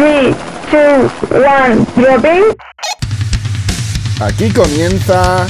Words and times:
3, 0.00 0.34
2, 0.72 1.10
1, 1.30 1.86
dropping. 1.94 2.56
Aquí 4.18 4.50
comienza 4.50 5.46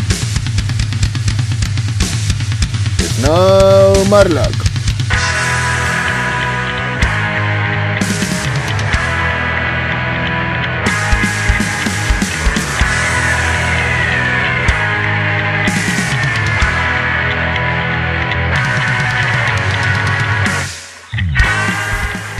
Snow 2.98 4.04
Marlock. 4.06 4.50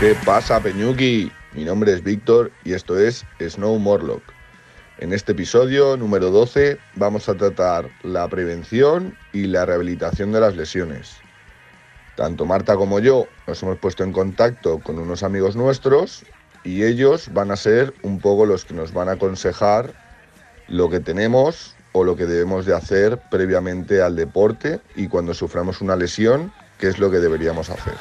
¿Qué 0.01 0.17
pasa, 0.25 0.59
Peñuki? 0.59 1.31
Mi 1.53 1.65
nombre 1.65 1.93
es 1.93 2.05
Víctor 2.05 2.53
y 2.65 2.75
esto 2.75 2.97
es 2.97 3.25
Snow 3.41 3.77
Morlock. 3.81 4.23
En 4.99 5.13
este 5.13 5.33
episodio 5.33 5.97
número 5.97 6.31
12 6.31 6.79
vamos 6.95 7.29
a 7.29 7.35
tratar 7.35 7.91
la 8.05 8.29
prevención 8.29 9.17
y 9.33 9.47
la 9.47 9.67
rehabilitación 9.67 10.31
de 10.31 10.41
las 10.41 10.55
lesiones. 10.55 11.17
Tanto 12.15 12.45
Marta 12.45 12.77
como 12.77 13.01
yo 13.01 13.27
nos 13.49 13.61
hemos 13.65 13.79
puesto 13.79 14.05
en 14.05 14.13
contacto 14.13 14.79
con 14.79 15.01
unos 15.01 15.25
amigos 15.25 15.57
nuestros 15.57 16.25
y 16.63 16.85
ellos 16.85 17.29
van 17.33 17.51
a 17.51 17.57
ser 17.57 17.95
un 18.03 18.21
poco 18.21 18.47
los 18.47 18.65
que 18.65 18.75
nos 18.75 18.93
van 18.93 19.09
a 19.09 19.13
aconsejar 19.13 19.93
lo 20.69 20.89
que 20.89 21.01
tenemos 21.01 21.75
o 21.91 22.05
lo 22.05 22.15
que 22.15 22.27
debemos 22.27 22.65
de 22.65 22.77
hacer 22.77 23.21
previamente 23.29 24.03
al 24.03 24.15
deporte 24.15 24.81
y 24.95 25.09
cuando 25.09 25.35
suframos 25.35 25.81
una 25.81 25.97
lesión, 25.97 26.53
qué 26.79 26.87
es 26.87 27.01
lo 27.01 27.11
que 27.11 27.19
deberíamos 27.19 27.71
hacer. 27.71 27.95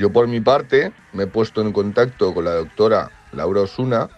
Yo 0.00 0.10
por 0.10 0.26
mi 0.28 0.40
parte 0.40 0.94
me 1.12 1.24
he 1.24 1.26
puesto 1.26 1.60
en 1.60 1.74
contacto 1.74 2.32
con 2.32 2.46
la 2.46 2.54
doctora 2.54 3.10
Laura 3.32 3.60
Osuna, 3.60 4.08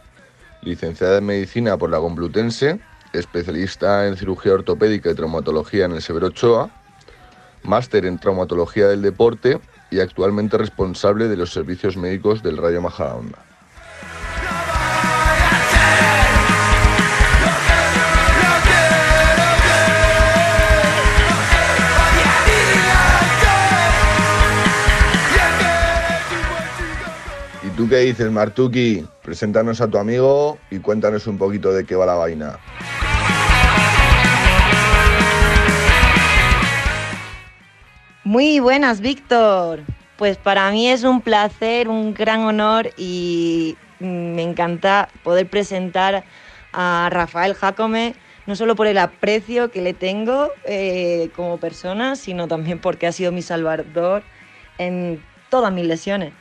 licenciada 0.63 1.19
en 1.19 1.27
medicina 1.27 1.77
por 1.77 1.91
la 1.91 1.99
Complutense, 1.99 2.79
especialista 3.13 4.07
en 4.07 4.17
cirugía 4.17 4.55
ortopédica 4.55 5.11
y 5.11 5.17
traumatología 5.17 5.87
en 5.87 5.91
el 5.91 6.01
Severo 6.01 6.29
Ochoa, 6.29 6.71
máster 7.65 8.07
en 8.07 8.21
traumatología 8.21 8.87
del 8.87 9.03
deporte 9.03 9.59
y 9.91 9.99
actualmente 9.99 10.57
responsable 10.57 11.27
de 11.27 11.37
los 11.37 11.53
servicios 11.53 11.97
médicos 11.97 12.45
del 12.45 12.59
Rayo 12.59 12.81
Majadahonda. 12.81 13.52
Tú 27.83 27.89
qué 27.89 27.99
dices, 27.99 28.31
Martuki? 28.31 29.05
Preséntanos 29.25 29.81
a 29.81 29.89
tu 29.89 29.99
amigo 29.99 30.57
y 30.71 30.79
cuéntanos 30.79 31.27
un 31.27 31.37
poquito 31.37 31.73
de 31.73 31.85
qué 31.85 31.97
va 31.97 32.07
la 32.07 32.15
vaina. 32.15 32.61
Muy 38.23 38.61
buenas, 38.61 39.01
Víctor. 39.01 39.81
Pues 40.17 40.37
para 40.37 40.71
mí 40.71 40.87
es 40.87 41.03
un 41.03 41.23
placer, 41.23 41.89
un 41.89 42.15
gran 42.15 42.43
honor 42.43 42.91
y 42.97 43.77
me 43.99 44.43
encanta 44.43 45.09
poder 45.25 45.49
presentar 45.51 46.23
a 46.73 47.09
Rafael 47.11 47.55
Jacome, 47.55 48.15
no 48.47 48.55
solo 48.55 48.77
por 48.77 48.87
el 48.87 48.99
aprecio 48.99 49.73
que 49.73 49.83
le 49.83 49.93
tengo 49.93 50.51
eh, 50.67 51.31
como 51.35 51.59
persona, 51.59 52.15
sino 52.15 52.47
también 52.47 52.79
porque 52.79 53.09
ha 53.09 53.13
sido 53.13 53.33
mi 53.33 53.43
salvador 53.43 54.23
en 54.79 55.21
todas 55.51 55.73
mis 55.73 55.87
lesiones. 55.87 56.33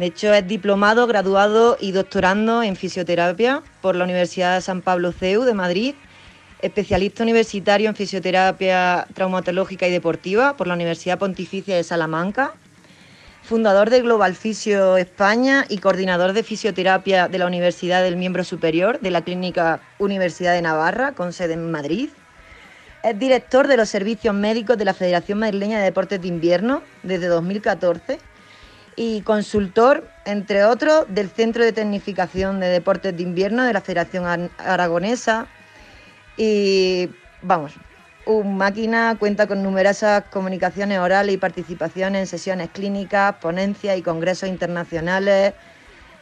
De 0.00 0.06
hecho, 0.06 0.32
es 0.32 0.48
diplomado, 0.48 1.06
graduado 1.06 1.76
y 1.78 1.92
doctorando 1.92 2.62
en 2.62 2.74
fisioterapia 2.74 3.62
por 3.82 3.96
la 3.96 4.04
Universidad 4.04 4.62
San 4.62 4.80
Pablo 4.80 5.12
CEU 5.12 5.42
de 5.42 5.52
Madrid, 5.52 5.94
especialista 6.62 7.22
universitario 7.22 7.90
en 7.90 7.94
fisioterapia 7.94 9.06
traumatológica 9.12 9.86
y 9.86 9.90
deportiva 9.90 10.56
por 10.56 10.68
la 10.68 10.72
Universidad 10.72 11.18
Pontificia 11.18 11.76
de 11.76 11.84
Salamanca, 11.84 12.54
fundador 13.42 13.90
de 13.90 14.00
Global 14.00 14.34
Fisio 14.34 14.96
España 14.96 15.66
y 15.68 15.76
coordinador 15.76 16.32
de 16.32 16.44
fisioterapia 16.44 17.28
de 17.28 17.36
la 17.36 17.44
Universidad 17.44 18.02
del 18.02 18.16
Miembro 18.16 18.42
Superior 18.42 19.00
de 19.00 19.10
la 19.10 19.20
Clínica 19.20 19.82
Universidad 19.98 20.54
de 20.54 20.62
Navarra, 20.62 21.12
con 21.12 21.34
sede 21.34 21.52
en 21.52 21.70
Madrid. 21.70 22.08
Es 23.04 23.18
director 23.18 23.68
de 23.68 23.76
los 23.76 23.90
servicios 23.90 24.34
médicos 24.34 24.78
de 24.78 24.86
la 24.86 24.94
Federación 24.94 25.40
Madrileña 25.40 25.76
de 25.76 25.84
Deportes 25.84 26.22
de 26.22 26.28
Invierno 26.28 26.82
desde 27.02 27.26
2014 27.26 28.29
y 28.96 29.22
consultor, 29.22 30.06
entre 30.24 30.64
otros, 30.64 31.06
del 31.08 31.30
Centro 31.30 31.64
de 31.64 31.72
Tecnificación 31.72 32.60
de 32.60 32.68
Deportes 32.68 33.16
de 33.16 33.22
Invierno 33.22 33.64
de 33.64 33.72
la 33.72 33.80
Federación 33.80 34.26
Ar- 34.26 34.50
Aragonesa. 34.58 35.46
Y 36.36 37.08
vamos, 37.42 37.72
un 38.26 38.56
máquina 38.56 39.16
cuenta 39.18 39.46
con 39.46 39.62
numerosas 39.62 40.24
comunicaciones 40.30 40.98
orales 40.98 41.34
y 41.34 41.38
participaciones 41.38 42.20
en 42.20 42.26
sesiones 42.26 42.70
clínicas, 42.70 43.36
ponencias 43.36 43.96
y 43.98 44.02
congresos 44.02 44.48
internacionales, 44.48 45.54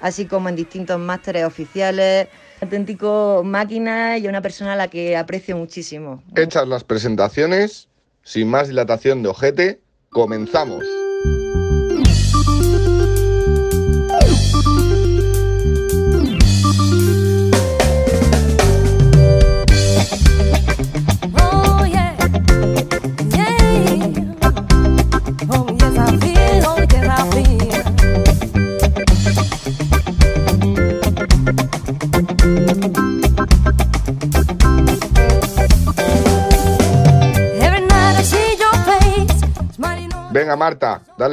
así 0.01 0.27
como 0.27 0.49
en 0.49 0.57
distintos 0.57 0.99
másteres 0.99 1.45
oficiales. 1.45 2.29
Auténtico 2.61 3.43
máquina 3.45 4.19
y 4.19 4.27
una 4.27 4.41
persona 4.41 4.73
a 4.73 4.77
la 4.77 4.89
que 4.89 5.17
aprecio 5.17 5.57
muchísimo. 5.57 6.23
Hechas 6.35 6.67
las 6.67 6.83
presentaciones, 6.83 7.89
sin 8.25 8.49
más 8.49 8.67
dilatación 8.69 9.23
de 9.23 9.29
ojete, 9.29 9.81
comenzamos. 10.11 10.85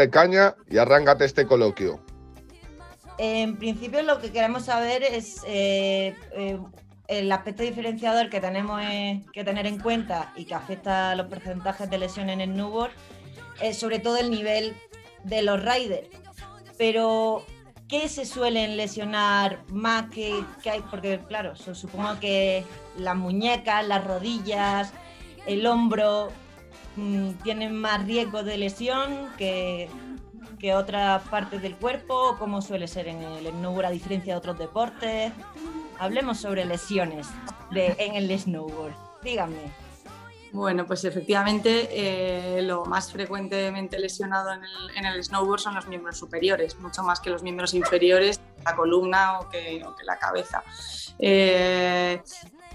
Caña 0.09 0.55
y 0.69 0.77
arráncate 0.77 1.25
este 1.25 1.45
coloquio. 1.45 1.99
En 3.17 3.57
principio 3.57 4.03
lo 4.03 4.19
que 4.19 4.31
queremos 4.31 4.65
saber 4.65 5.03
es 5.03 5.41
eh, 5.47 6.15
eh, 6.33 6.59
el 7.07 7.31
aspecto 7.31 7.63
diferenciador 7.63 8.29
que 8.29 8.41
tenemos 8.41 8.81
que 9.31 9.43
tener 9.43 9.67
en 9.67 9.79
cuenta 9.79 10.33
y 10.35 10.45
que 10.45 10.53
afecta 10.53 11.11
a 11.11 11.15
los 11.15 11.27
porcentajes 11.27 11.89
de 11.89 11.97
lesión 11.97 12.29
en 12.29 12.41
el 12.41 12.53
snowboard, 12.53 12.91
es 13.61 13.77
sobre 13.79 13.99
todo 13.99 14.17
el 14.17 14.29
nivel 14.31 14.75
de 15.23 15.41
los 15.43 15.61
riders. 15.63 16.09
Pero, 16.77 17.45
¿qué 17.87 18.09
se 18.09 18.25
suelen 18.25 18.75
lesionar 18.75 19.63
más 19.69 20.09
que, 20.09 20.43
hay? 20.69 20.81
Porque, 20.91 21.21
claro, 21.25 21.55
su- 21.55 21.73
supongo 21.73 22.19
que 22.19 22.65
las 22.97 23.15
muñecas, 23.15 23.87
las 23.87 24.03
rodillas, 24.03 24.91
el 25.47 25.65
hombro 25.67 26.33
mm, 26.95 27.31
tienen 27.43 27.75
más 27.75 28.05
riesgo 28.05 28.43
de 28.43 28.57
lesión 28.57 29.29
que, 29.37 29.89
que 30.59 30.73
otras 30.73 31.21
partes 31.29 31.61
del 31.61 31.75
cuerpo, 31.75 32.31
o 32.31 32.37
cómo 32.37 32.61
suele 32.61 32.87
ser 32.87 33.07
en 33.07 33.21
el 33.21 33.47
snowboard 33.47 33.85
a 33.85 33.91
diferencia 33.91 34.33
de 34.33 34.37
otros 34.37 34.57
deportes. 34.57 35.31
Hablemos 35.99 36.39
sobre 36.39 36.65
lesiones 36.65 37.27
en 37.71 38.15
el 38.15 38.39
snowboard. 38.39 38.93
Díganme. 39.23 39.85
Bueno, 40.55 40.85
pues 40.85 41.03
efectivamente 41.03 41.89
eh, 41.91 42.61
lo 42.61 42.85
más 42.85 43.11
frecuentemente 43.11 43.99
lesionado 43.99 44.53
en 44.53 44.63
el, 44.63 44.97
en 44.97 45.05
el 45.05 45.21
snowboard 45.21 45.59
son 45.59 45.75
los 45.75 45.85
miembros 45.87 46.17
superiores, 46.17 46.79
mucho 46.79 47.03
más 47.03 47.19
que 47.19 47.29
los 47.29 47.43
miembros 47.43 47.73
inferiores, 47.73 48.39
la 48.63 48.73
columna 48.73 49.39
o 49.39 49.49
que, 49.49 49.83
o 49.85 49.93
que 49.93 50.05
la 50.05 50.17
cabeza. 50.17 50.63
Eh, 51.19 52.21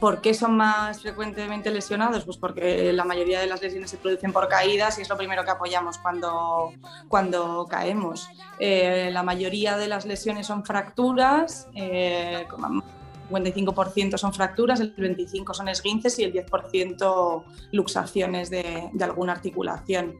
¿Por 0.01 0.23
qué 0.23 0.33
son 0.33 0.57
más 0.57 1.03
frecuentemente 1.03 1.71
lesionados? 1.71 2.25
Pues 2.25 2.39
porque 2.39 2.91
la 2.93 3.05
mayoría 3.05 3.39
de 3.41 3.47
las 3.47 3.61
lesiones 3.61 3.91
se 3.91 3.99
producen 3.99 4.33
por 4.33 4.49
caídas 4.49 4.99
y 4.99 5.03
es 5.03 5.09
lo 5.11 5.17
primero 5.19 5.45
que 5.45 5.51
apoyamos 5.51 5.99
cuando, 5.99 6.73
cuando 7.09 7.67
caemos. 7.69 8.29
Eh, 8.59 9.11
la 9.13 9.23
mayoría 9.23 9.77
de 9.77 9.89
las 9.89 10.07
lesiones 10.07 10.47
son 10.47 10.65
fracturas, 10.65 11.69
eh, 11.75 12.47
como 12.49 12.83
55% 13.31 14.17
son 14.17 14.33
fracturas, 14.33 14.81
el 14.81 14.97
25% 14.97 15.53
son 15.55 15.69
esguinces 15.69 16.19
y 16.19 16.25
el 16.25 16.33
10% 16.33 17.45
luxaciones 17.73 18.49
de, 18.49 18.89
de 18.93 19.05
alguna 19.05 19.33
articulación. 19.33 20.17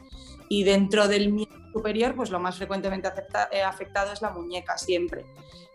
Y 0.51 0.65
dentro 0.65 1.09
del 1.09 1.33
miembro 1.33 1.59
superior, 1.73 2.15
pues 2.15 2.31
lo 2.31 2.39
más 2.39 2.57
frecuentemente 2.57 3.09
afecta- 3.09 3.49
eh, 3.51 3.63
afectado 3.63 4.13
es 4.13 4.21
la 4.21 4.31
muñeca 4.31 4.77
siempre. 4.77 5.25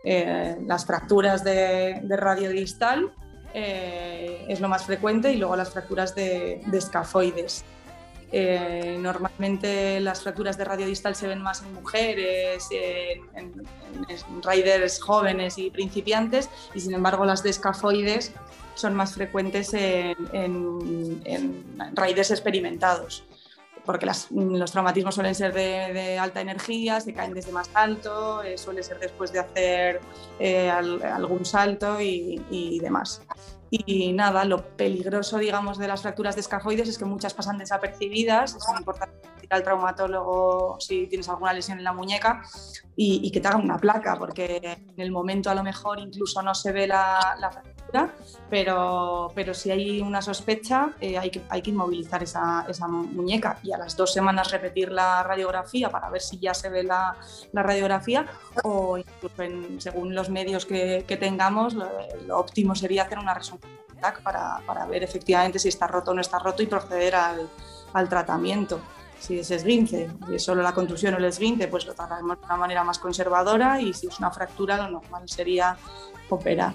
Eh, 0.03 0.57
las 0.67 0.85
fracturas 0.85 1.43
de, 1.43 2.01
de 2.03 2.17
radio 2.17 2.49
distal 2.51 3.11
eh, 3.57 4.45
es 4.49 4.59
lo 4.59 4.67
más 4.67 4.85
frecuente 4.85 5.31
y 5.31 5.37
luego 5.37 5.55
las 5.55 5.69
fracturas 5.71 6.13
de, 6.13 6.61
de 6.65 6.77
escafoides. 6.77 7.63
Eh, 8.31 8.97
normalmente 8.99 9.99
las 10.01 10.21
fracturas 10.21 10.57
de 10.57 10.65
radio 10.65 10.85
distal 10.87 11.15
se 11.15 11.27
ven 11.27 11.41
más 11.41 11.61
en 11.61 11.73
mujeres, 11.73 12.67
en, 12.71 13.21
en- 13.35 13.53
riders 14.43 15.01
jóvenes 15.01 15.57
y 15.57 15.69
principiantes, 15.69 16.49
y 16.73 16.81
sin 16.81 16.93
embargo 16.93 17.23
las 17.23 17.43
de 17.43 17.51
escafoides 17.51 18.33
son 18.73 18.93
más 18.93 19.13
frecuentes 19.13 19.73
en, 19.73 20.17
en- 20.33 21.21
en 21.23 21.63
riders 21.95 22.31
experimentados, 22.31 23.23
porque 23.85 24.05
las- 24.05 24.29
los 24.31 24.71
traumatismos 24.71 25.15
suelen 25.15 25.35
ser 25.35 25.53
de, 25.53 26.17
alta 26.19 26.41
energía, 26.41 26.99
se 26.99 27.13
caen 27.13 27.33
desde 27.33 27.51
más 27.51 27.69
alto, 27.73 28.41
eh, 28.43 28.57
suele 28.57 28.83
ser 28.83 28.99
después 28.99 29.31
de 29.31 29.39
hacer 29.39 30.01
eh, 30.39 30.69
al- 30.69 31.01
algún 31.03 31.45
salto 31.45 32.01
y, 32.01 32.41
y 32.49 32.79
demás. 32.79 33.21
Y 33.69 34.13
nada, 34.13 34.45
lo 34.45 34.63
peligroso, 34.75 35.37
digamos, 35.37 35.77
de 35.77 35.87
las 35.87 36.01
fracturas 36.01 36.35
de 36.35 36.41
escafoides 36.41 36.87
es 36.87 36.97
que 36.97 37.05
muchas 37.05 37.33
pasan 37.33 37.57
desapercibidas. 37.57 38.55
Es 38.55 38.63
importante 38.77 39.13
ir 39.45 39.53
al 39.53 39.63
traumatólogo 39.63 40.77
si 40.79 41.07
tienes 41.07 41.29
alguna 41.29 41.53
lesión 41.53 41.77
en 41.77 41.83
la 41.83 41.93
muñeca 41.93 42.43
y, 42.95 43.21
y 43.23 43.31
que 43.31 43.39
te 43.41 43.47
hagan 43.47 43.61
una 43.63 43.77
placa, 43.77 44.15
porque 44.17 44.59
en 44.63 44.99
el 45.01 45.11
momento 45.11 45.49
a 45.49 45.55
lo 45.55 45.63
mejor 45.63 45.99
incluso 45.99 46.41
no 46.41 46.53
se 46.55 46.71
ve 46.71 46.87
la, 46.87 47.35
la 47.39 47.51
fractura, 47.51 48.13
pero, 48.49 49.31
pero 49.35 49.53
si 49.53 49.71
hay 49.71 50.01
una 50.01 50.21
sospecha 50.21 50.89
eh, 51.01 51.17
hay, 51.17 51.29
que, 51.29 51.41
hay 51.49 51.61
que 51.61 51.71
inmovilizar 51.71 52.23
esa, 52.23 52.65
esa 52.67 52.87
muñeca 52.87 53.57
y 53.63 53.71
a 53.73 53.77
las 53.77 53.95
dos 53.95 54.11
semanas 54.13 54.51
repetir 54.51 54.91
la 54.91 55.23
radiografía 55.23 55.89
para 55.89 56.09
ver 56.09 56.21
si 56.21 56.39
ya 56.39 56.53
se 56.53 56.69
ve 56.69 56.83
la, 56.83 57.15
la 57.51 57.63
radiografía 57.63 58.25
o 58.63 58.97
incluso 58.97 59.41
en- 59.43 59.79
según 59.81 60.15
los 60.15 60.29
medios 60.29 60.65
que, 60.65 61.05
que 61.07 61.17
tengamos, 61.17 61.73
lo, 61.73 61.87
lo 62.25 62.37
óptimo 62.39 62.75
sería 62.75 63.03
hacer 63.03 63.19
una 63.19 63.33
resonancia 63.33 63.69
para, 64.23 64.59
para 64.65 64.85
ver 64.85 65.03
efectivamente 65.03 65.57
si 65.59 65.69
está 65.69 65.87
roto 65.87 66.11
o 66.11 66.13
no 66.13 66.21
está 66.21 66.37
roto 66.39 66.61
y 66.61 66.67
proceder 66.67 67.15
al, 67.15 67.49
al 67.93 68.07
tratamiento. 68.09 68.79
Si 69.19 69.39
es 69.39 69.49
esguince, 69.51 70.09
si 70.27 70.35
es 70.35 70.43
solo 70.43 70.61
la 70.61 70.73
contusión 70.73 71.13
o 71.15 71.17
el 71.17 71.25
esguince, 71.25 71.67
pues 71.67 71.85
lo 71.85 71.93
trataremos 71.95 72.39
de 72.39 72.45
una 72.45 72.57
manera 72.57 72.83
más 72.83 72.99
conservadora 72.99 73.81
y 73.81 73.93
si 73.93 74.07
es 74.07 74.19
una 74.19 74.29
fractura, 74.31 74.77
lo 74.77 74.89
normal 74.99 75.23
sería 75.27 75.77
operar. 76.29 76.73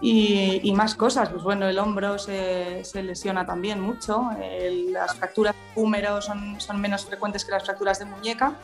Y, 0.00 0.60
y 0.62 0.72
más 0.74 0.94
cosas, 0.94 1.28
pues 1.28 1.42
bueno, 1.42 1.66
el 1.68 1.78
hombro 1.78 2.18
se, 2.18 2.84
se 2.84 3.02
lesiona 3.02 3.44
también 3.44 3.80
mucho, 3.80 4.30
el- 4.40 4.92
las 4.92 5.14
fracturas 5.16 5.54
de 5.54 5.80
húmero 5.82 6.22
son, 6.22 6.60
son 6.60 6.80
menos 6.80 7.04
frecuentes 7.04 7.44
que 7.44 7.50
las 7.50 7.64
fracturas 7.64 7.98
de 7.98 8.04
muñeca, 8.04 8.54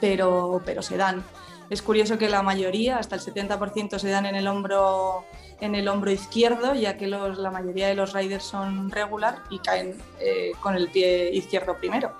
pero, 0.00 0.62
pero 0.64 0.80
se 0.82 0.96
dan. 0.96 1.24
Es 1.70 1.82
curioso 1.82 2.18
que 2.18 2.28
la 2.28 2.42
mayoría, 2.42 2.98
hasta 2.98 3.16
el 3.16 3.20
70% 3.22 3.98
se 3.98 4.08
dan 4.10 4.26
en 4.26 4.36
el 4.36 4.46
hombro, 4.46 5.24
en 5.64 5.74
el 5.74 5.88
hombro 5.88 6.10
izquierdo, 6.10 6.74
ya 6.74 6.96
que 6.96 7.06
los- 7.06 7.38
la 7.38 7.50
mayoría 7.50 7.88
de 7.88 7.94
los 7.94 8.12
riders 8.12 8.44
son 8.44 8.90
regular 8.90 9.42
y 9.50 9.58
caen 9.58 9.96
eh, 10.20 10.52
con 10.60 10.74
el 10.76 10.90
pie 10.90 11.30
izquierdo 11.32 11.76
primero. 11.78 12.16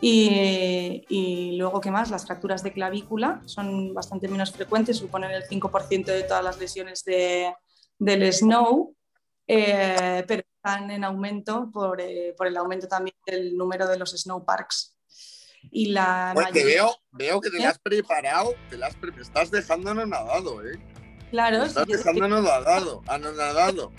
Y, 0.00 1.04
y 1.08 1.56
luego, 1.56 1.80
¿qué 1.80 1.90
más? 1.90 2.10
Las 2.10 2.26
fracturas 2.26 2.62
de 2.62 2.72
clavícula 2.72 3.40
son 3.46 3.94
bastante 3.94 4.26
menos 4.26 4.50
frecuentes, 4.50 4.96
suponen 4.96 5.30
el 5.30 5.44
5% 5.44 6.06
de 6.06 6.24
todas 6.24 6.42
las 6.42 6.58
lesiones 6.58 7.04
de- 7.04 7.54
del 7.98 8.32
snow, 8.32 8.96
eh, 9.46 10.24
pero 10.26 10.42
están 10.56 10.90
en 10.90 11.04
aumento 11.04 11.70
por, 11.72 12.00
eh, 12.00 12.34
por 12.36 12.46
el 12.48 12.56
aumento 12.56 12.88
también 12.88 13.14
del 13.26 13.56
número 13.56 13.86
de 13.86 13.96
los 13.98 14.10
snow 14.10 14.44
parks. 14.44 14.96
Y 15.70 15.86
la 15.92 16.32
te 16.34 16.42
mayoría- 16.42 16.64
veo, 16.64 16.96
veo 17.12 17.40
que 17.40 17.50
te 17.50 17.58
la 17.60 17.68
has 17.68 17.78
preparado, 17.78 18.54
te 18.68 18.76
la 18.76 18.88
has 18.88 18.96
pre- 18.96 19.12
estás 19.20 19.50
dejando 19.52 19.90
anonadado, 19.92 20.64
¿eh? 20.66 20.80
Claro, 21.32 21.64
estás 21.64 21.86
dejando 21.88 22.26
anonadado, 22.26 23.02
anonadado. 23.08 23.90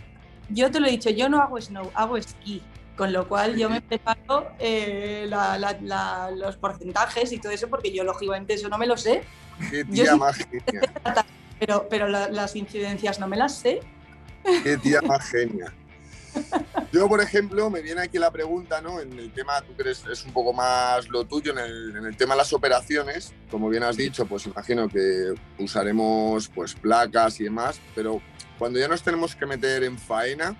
Yo 0.49 0.69
te 0.71 0.79
lo 0.79 0.87
he 0.87 0.91
dicho, 0.91 1.09
yo 1.09 1.27
no 1.29 1.41
hago 1.41 1.59
snow, 1.59 1.91
hago 1.95 2.15
esquí. 2.15 2.61
Con 2.95 3.11
lo 3.11 3.27
cual 3.27 3.57
yo 3.57 3.71
me 3.71 3.81
preparo 3.81 4.51
eh, 4.59 5.25
la- 5.27 5.57
la- 5.57 5.75
la- 5.81 6.29
los 6.31 6.57
porcentajes 6.57 7.31
y 7.31 7.39
todo 7.39 7.51
eso 7.51 7.67
porque 7.67 7.91
yo 7.91 8.03
lógicamente 8.03 8.53
eso 8.53 8.69
no 8.69 8.77
me 8.77 8.85
lo 8.85 8.95
sé, 8.97 9.23
Qué 9.71 9.83
tía 9.83 10.15
más 10.15 10.37
genia, 10.37 10.81
pero, 11.59 11.87
pero 11.89 12.07
la- 12.07 12.29
las 12.29 12.55
incidencias 12.55 13.19
no 13.19 13.27
me 13.27 13.35
las 13.35 13.55
sé. 13.55 13.79
qué 14.61 14.77
tía 14.77 15.01
más 15.01 15.27
genia. 15.27 15.73
Yo, 16.91 17.07
por 17.07 17.21
ejemplo, 17.21 17.69
me 17.69 17.81
viene 17.81 18.01
aquí 18.01 18.17
la 18.17 18.31
pregunta, 18.31 18.81
¿no? 18.81 18.99
En 18.99 19.17
el 19.17 19.31
tema, 19.31 19.61
tú 19.61 19.73
crees, 19.75 20.03
es 20.11 20.23
un 20.25 20.33
poco 20.33 20.53
más 20.53 21.09
lo 21.09 21.25
tuyo, 21.25 21.51
en 21.51 21.59
el, 21.59 21.95
en 21.95 22.05
el 22.05 22.17
tema 22.17 22.33
de 22.35 22.39
las 22.39 22.53
operaciones, 22.53 23.33
como 23.49 23.69
bien 23.69 23.83
has 23.83 23.97
dicho, 23.97 24.25
pues 24.25 24.45
imagino 24.45 24.87
que 24.87 25.33
usaremos 25.57 26.49
pues 26.49 26.73
placas 26.75 27.39
y 27.39 27.45
demás, 27.45 27.79
pero 27.95 28.21
cuando 28.57 28.79
ya 28.79 28.87
nos 28.87 29.01
tenemos 29.01 29.35
que 29.35 29.45
meter 29.45 29.83
en 29.83 29.97
faena, 29.97 30.55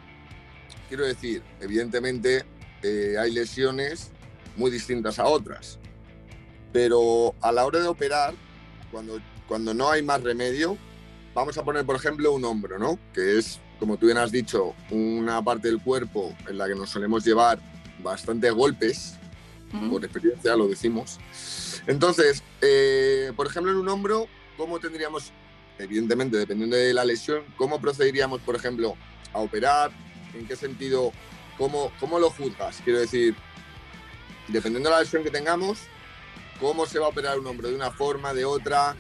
quiero 0.88 1.06
decir, 1.06 1.44
evidentemente 1.62 2.46
eh, 2.82 3.16
hay 3.20 3.32
lesiones 3.32 4.12
muy 4.56 4.72
distintas 4.72 5.20
a 5.20 5.26
otras, 5.26 5.80
pero 6.72 7.36
a 7.42 7.52
la 7.52 7.66
hora 7.66 7.80
de 7.80 7.88
operar, 7.88 8.34
cuando, 8.92 9.20
cuando 9.48 9.74
no 9.74 9.90
hay 9.90 10.02
más 10.02 10.22
remedio, 10.22 10.78
vamos 11.34 11.58
a 11.58 11.64
poner, 11.64 11.86
por 11.86 11.96
ejemplo, 11.96 12.32
un 12.34 12.46
hombro, 12.46 12.78
¿no? 12.78 13.00
Que 13.14 13.38
es, 13.38 13.60
como 13.84 13.98
tú 13.98 14.06
bien 14.06 14.18
has 14.18 14.32
dicho, 14.32 14.74
una 14.92 15.44
parte 15.44 15.68
del 15.68 15.82
cuerpo 15.82 16.34
en 16.48 16.58
la 16.58 16.70
que 16.70 16.74
nos 16.74 16.90
solemos 16.90 17.26
llevar 17.26 17.60
bastante 18.02 18.50
golpes, 18.50 19.16
por 19.90 20.06
experiencia 20.06 20.56
lo 20.56 20.70
decimos. 20.70 21.20
Entonces, 21.86 22.44
eh, 22.62 23.34
por 23.36 23.46
ejemplo, 23.46 23.74
en 23.74 23.80
un 23.80 23.90
hombro, 23.90 24.30
¿cómo 24.56 24.80
tendríamos, 24.80 25.34
evidentemente, 25.80 26.38
dependiendo 26.38 26.78
de 26.78 26.94
la 26.94 27.04
lesión, 27.04 27.44
cómo 27.58 27.82
procederíamos, 27.82 28.40
por 28.40 28.56
ejemplo, 28.56 28.96
a 29.34 29.40
operar? 29.40 29.92
¿En 30.34 30.48
qué 30.48 30.56
sentido? 30.56 31.12
¿Cómo, 31.58 31.92
cómo 32.00 32.20
lo 32.20 32.30
juzgas? 32.30 32.80
Quiero 32.86 33.02
decir, 33.02 33.36
dependiendo 34.48 34.88
de 34.88 34.96
la 34.96 35.02
lesión 35.02 35.26
que 35.26 35.30
tengamos, 35.30 35.80
¿cómo 36.62 36.86
se 36.86 37.00
va 37.00 37.08
a 37.08 37.10
operar 37.10 37.38
un 37.38 37.48
hombro? 37.48 37.68
¿De 37.68 37.76
una 37.76 37.92
forma, 37.92 38.34
de 38.34 38.46
otra? 38.46 38.96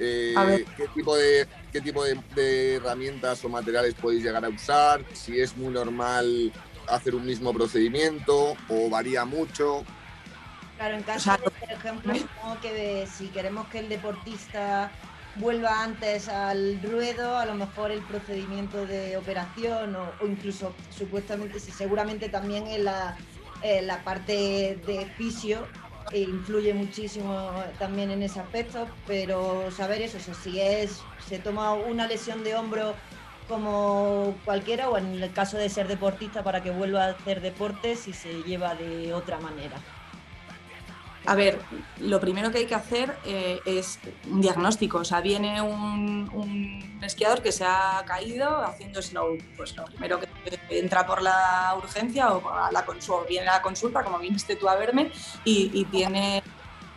Eh. 0.00 0.64
¿Qué 0.76 0.88
tipo, 0.88 1.16
de, 1.16 1.46
qué 1.72 1.80
tipo 1.80 2.04
de, 2.04 2.18
de 2.34 2.74
herramientas 2.76 3.44
o 3.44 3.48
materiales 3.48 3.94
podéis 3.94 4.22
llegar 4.24 4.44
a 4.44 4.48
usar? 4.48 5.04
Si 5.12 5.40
es 5.40 5.56
muy 5.56 5.72
normal 5.72 6.52
hacer 6.88 7.14
un 7.14 7.24
mismo 7.26 7.52
procedimiento 7.52 8.56
o 8.68 8.88
varía 8.90 9.24
mucho. 9.24 9.84
Claro, 10.76 10.96
en 10.96 11.02
caso 11.02 11.32
de, 11.32 11.38
por 11.50 11.72
ejemplo, 11.72 12.14
supongo 12.14 12.60
que 12.60 12.72
de- 12.72 13.06
si 13.06 13.28
queremos 13.28 13.66
que 13.68 13.78
el 13.80 13.88
deportista 13.88 14.90
vuelva 15.36 15.82
antes 15.82 16.28
al 16.28 16.80
ruedo, 16.82 17.36
a 17.36 17.44
lo 17.46 17.54
mejor 17.54 17.90
el 17.90 18.00
procedimiento 18.02 18.86
de 18.86 19.16
operación 19.16 19.96
o, 19.96 20.12
o 20.20 20.26
incluso 20.26 20.74
supuestamente, 20.96 21.60
sí, 21.60 21.70
seguramente 21.72 22.28
también 22.28 22.66
en 22.68 22.84
la, 22.84 23.16
en 23.62 23.86
la 23.86 24.02
parte 24.04 24.78
de 24.86 25.06
fisio 25.16 25.66
eh, 26.10 26.20
influye 26.20 26.74
muchísimo 26.74 27.52
también 27.78 28.10
en 28.10 28.22
ese 28.22 28.40
aspecto, 28.40 29.00
pero 29.04 29.70
saber 29.70 30.02
eso, 30.02 30.18
si 30.34 30.60
es, 30.60 31.08
se 31.18 31.38
toma 31.40 31.74
una 31.74 32.06
lesión 32.06 32.42
de 32.44 32.54
hombro 32.56 33.02
como 33.46 34.42
cualquiera 34.44 34.90
o 34.90 34.98
en 34.98 35.22
el 35.22 35.32
caso 35.32 35.56
de 35.58 35.68
ser 35.68 35.88
deportista 35.88 36.42
para 36.42 36.62
que 36.62 36.70
vuelva 36.70 37.04
a 37.06 37.10
hacer 37.10 37.40
deporte 37.40 37.96
si 37.96 38.12
se 38.12 38.42
lleva 38.42 38.74
de 38.74 39.12
otra 39.14 39.38
manera. 39.40 39.86
A 41.26 41.34
ver, 41.34 41.58
lo 41.98 42.20
primero 42.20 42.52
que 42.52 42.58
hay 42.58 42.66
que 42.66 42.74
hacer 42.74 43.16
eh, 43.24 43.60
es 43.66 43.98
un 44.30 44.40
diagnóstico. 44.40 44.98
O 44.98 45.04
sea, 45.04 45.20
viene 45.20 45.60
un, 45.60 46.30
un 46.32 47.00
esquiador 47.02 47.42
que 47.42 47.52
se 47.52 47.64
ha 47.64 48.04
caído 48.06 48.64
haciendo 48.64 49.02
snow. 49.02 49.36
Pues 49.56 49.76
lo 49.76 49.84
primero 49.84 50.20
que 50.20 50.28
entra 50.78 51.06
por 51.06 51.22
la 51.22 51.74
urgencia 51.76 52.32
o 52.32 52.48
a 52.48 52.70
la 52.70 52.84
consulta, 52.84 53.26
viene 53.28 53.48
a 53.48 53.54
la 53.54 53.62
consulta, 53.62 54.04
como 54.04 54.18
viniste 54.18 54.56
tú 54.56 54.68
a 54.68 54.76
verme, 54.76 55.10
y 55.44 55.84
tiene 55.86 56.42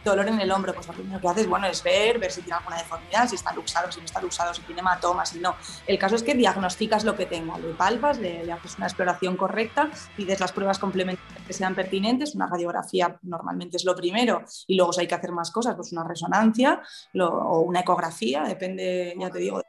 dolor 0.04 0.28
en 0.28 0.40
el 0.40 0.52
hombro. 0.52 0.74
Pues 0.74 0.88
lo 0.88 0.94
primero 0.94 1.20
que 1.20 1.28
haces 1.28 1.48
bueno, 1.48 1.68
es 1.68 1.84
ver, 1.84 2.20
ver 2.20 2.32
si 2.32 2.42
tiene 2.42 2.58
alguna 2.58 2.78
deformidad, 2.78 3.28
si 3.28 3.36
está 3.36 3.54
luxado, 3.54 3.92
si 3.92 4.00
no 4.00 4.06
está 4.06 4.22
luxado, 4.22 4.54
si 4.54 4.62
tiene 4.64 4.82
hematomas, 4.82 5.30
si 5.30 5.40
no. 5.40 5.56
El 5.88 5.98
caso 6.00 6.16
es 6.16 6.24
que 6.24 6.34
diagnosticas 6.34 7.04
lo 7.04 7.16
que 7.16 7.26
tenga, 7.26 7.58
le 7.58 7.74
palpas, 7.74 8.18
le, 8.20 8.52
haces 8.52 8.78
una 8.78 8.88
exploración 8.88 9.38
correcta, 9.38 9.90
pides 10.16 10.40
las 10.40 10.52
pruebas 10.52 10.80
complementarias 10.80 11.46
que 11.46 11.54
sean 11.54 11.76
pertinentes, 11.76 12.36
una 12.36 12.48
radiografía 12.48 13.18
normalmente 13.24 13.78
es 13.78 13.86
lo 13.86 13.96
primero 13.96 14.44
y 14.68 14.76
luego 14.76 14.94
si 14.94 15.02
hay 15.02 15.08
que 15.08 15.16
hacer 15.16 15.32
más 15.32 15.52
cosas, 15.52 15.76
pues 15.76 15.92
una 15.92 16.04
resonancia 16.04 16.82
lo- 17.14 17.30
o 17.30 17.60
una 17.62 17.82
ecografía, 17.82 18.44
depende, 18.44 19.16
ya 19.20 19.30
te 19.30 19.40
digo, 19.40 19.62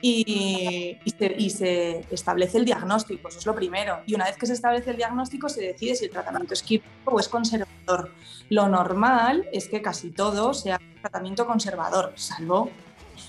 y, 0.00 0.98
se, 1.50 2.00
establece 2.10 2.58
el 2.58 2.64
diagnóstico, 2.64 3.28
eso 3.28 3.38
es 3.38 3.46
lo 3.46 3.54
primero. 3.54 4.00
Y 4.06 4.14
una 4.14 4.26
vez 4.26 4.36
que 4.36 4.46
se 4.46 4.52
establece 4.52 4.90
el 4.90 4.96
diagnóstico 4.96 5.48
se 5.48 5.62
decide 5.62 5.94
si 5.94 6.04
el 6.06 6.10
tratamiento 6.10 6.54
es 6.54 6.62
quirúrgico 6.62 7.14
o 7.14 7.20
es 7.20 7.28
conservador. 7.28 8.12
Lo 8.50 8.68
normal 8.68 9.48
es 9.52 9.68
que 9.68 9.82
casi 9.82 10.10
todo 10.10 10.54
sea 10.54 10.80
tratamiento 11.00 11.46
conservador, 11.46 12.12
salvo 12.16 12.70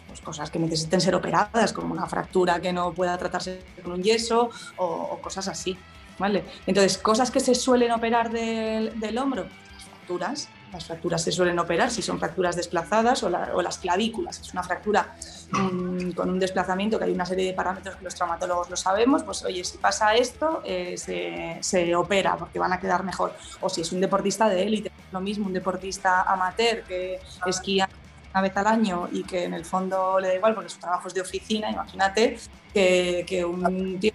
pues, 0.08 0.22
cosas 0.22 0.50
que 0.52 0.60
necesiten 0.60 1.02
ser 1.02 1.16
operadas, 1.16 1.74
como 1.74 1.94
una 1.94 2.08
fractura 2.08 2.60
que 2.60 2.74
no 2.74 2.94
pueda 2.94 3.18
tratarse 3.18 3.62
con 3.84 3.94
un 3.94 4.04
yeso 4.04 4.50
o, 4.78 4.86
o 4.86 5.22
cosas 5.22 5.48
así. 5.48 5.78
¿vale? 6.18 6.44
Entonces, 6.66 6.98
cosas 6.98 7.32
que 7.32 7.40
se 7.40 7.56
suelen 7.56 7.92
operar 7.92 8.32
del, 8.32 9.00
del 9.00 9.18
hombro, 9.18 9.44
las 9.74 9.84
fracturas, 9.84 10.50
las 10.72 10.86
fracturas 10.86 11.22
se 11.24 11.32
suelen 11.32 11.58
operar 11.60 11.90
si 11.90 12.02
son 12.02 12.20
fracturas 12.20 12.56
desplazadas 12.56 13.24
o, 13.24 13.30
la- 13.30 13.52
o 13.54 13.62
las 13.62 13.78
clavículas. 13.78 14.40
Es 14.42 14.52
una 14.54 14.64
fractura 14.64 15.16
mm, 15.52 16.12
con 16.12 16.30
un 16.30 16.40
desplazamiento 16.40 16.98
que 17.00 17.06
hay 17.06 17.12
una 17.14 17.26
serie 17.26 17.46
de 17.46 17.54
parámetros 17.54 17.96
que 17.96 18.04
los 18.04 18.14
traumatólogos 18.16 18.70
lo 18.70 18.76
sabemos. 18.76 19.24
Pues 19.24 19.44
oye, 19.46 19.64
si 19.64 19.78
pasa 19.78 20.14
esto, 20.16 20.62
eh, 20.66 20.96
se, 20.98 21.58
se 21.62 21.96
opera 21.96 22.36
porque 22.38 22.60
van 22.60 22.74
a 22.74 22.80
quedar 22.80 23.04
mejor. 23.04 23.34
O 23.62 23.70
si 23.70 23.82
es 23.82 23.92
un 23.92 24.02
deportista 24.02 24.50
de 24.50 24.64
élite, 24.64 24.92
lo 25.12 25.22
mismo, 25.22 25.46
un 25.48 25.54
deportista 25.54 26.24
amateur 26.24 26.84
que 26.84 27.20
esquía 27.46 27.90
una 28.34 28.42
vez 28.42 28.58
al 28.58 28.68
año 28.68 29.08
y 29.12 29.24
que 29.24 29.46
en 29.46 29.54
el 29.54 29.64
fondo 29.66 30.20
le 30.20 30.28
da 30.28 30.36
igual 30.36 30.54
porque 30.54 30.70
su 30.70 30.80
trabajo 30.80 31.08
es 31.08 31.14
de 31.14 31.22
oficina, 31.22 31.72
imagínate 31.72 32.38
que, 32.74 33.26
que 33.28 33.44
un 33.46 33.98
tío 34.00 34.12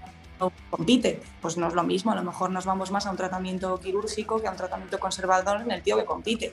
compite, 0.70 1.22
pues 1.40 1.56
no 1.56 1.68
es 1.68 1.74
lo 1.74 1.82
mismo, 1.82 2.10
a 2.12 2.14
lo 2.14 2.22
mejor 2.22 2.50
nos 2.50 2.64
vamos 2.64 2.90
más 2.90 3.06
a 3.06 3.10
un 3.10 3.16
tratamiento 3.16 3.78
quirúrgico 3.78 4.40
que 4.40 4.48
a 4.48 4.50
un 4.50 4.56
tratamiento 4.56 4.98
conservador 4.98 5.60
en 5.60 5.70
el 5.70 5.82
tío 5.82 5.96
que 5.96 6.04
compite. 6.04 6.52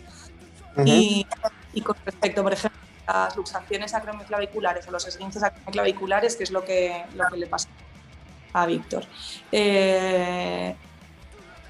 y, 0.85 1.25
y 1.73 1.81
con 1.81 1.95
respecto, 2.05 2.43
por 2.43 2.53
ejemplo, 2.53 2.79
a 3.07 3.25
las 3.25 3.35
luxaciones 3.37 3.93
acromioclaviculares 3.93 4.87
o 4.87 4.91
los 4.91 5.07
esguinces 5.07 5.41
acromioclaviculares, 5.41 6.35
que 6.35 6.43
es 6.43 6.51
lo 6.51 6.63
que, 6.63 7.05
lo 7.15 7.27
que 7.27 7.37
le 7.37 7.47
pasa 7.47 7.67
a 8.53 8.65
Víctor. 8.65 9.03
Eh, 9.51 10.75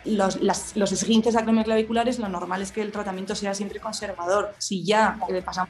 los, 0.06 0.42
las- 0.42 0.76
los 0.76 0.92
esguinces 0.92 1.36
acromioclaviculares, 1.36 2.20
lo 2.20 2.30
normal 2.30 2.62
es 2.62 2.72
que 2.72 2.82
el 2.82 2.92
tratamiento 2.92 3.36
sea 3.36 3.54
siempre 3.54 3.80
conservador. 3.80 4.54
Si 4.58 4.84
ya 4.84 5.18
le 5.30 5.42
pasamos 5.42 5.70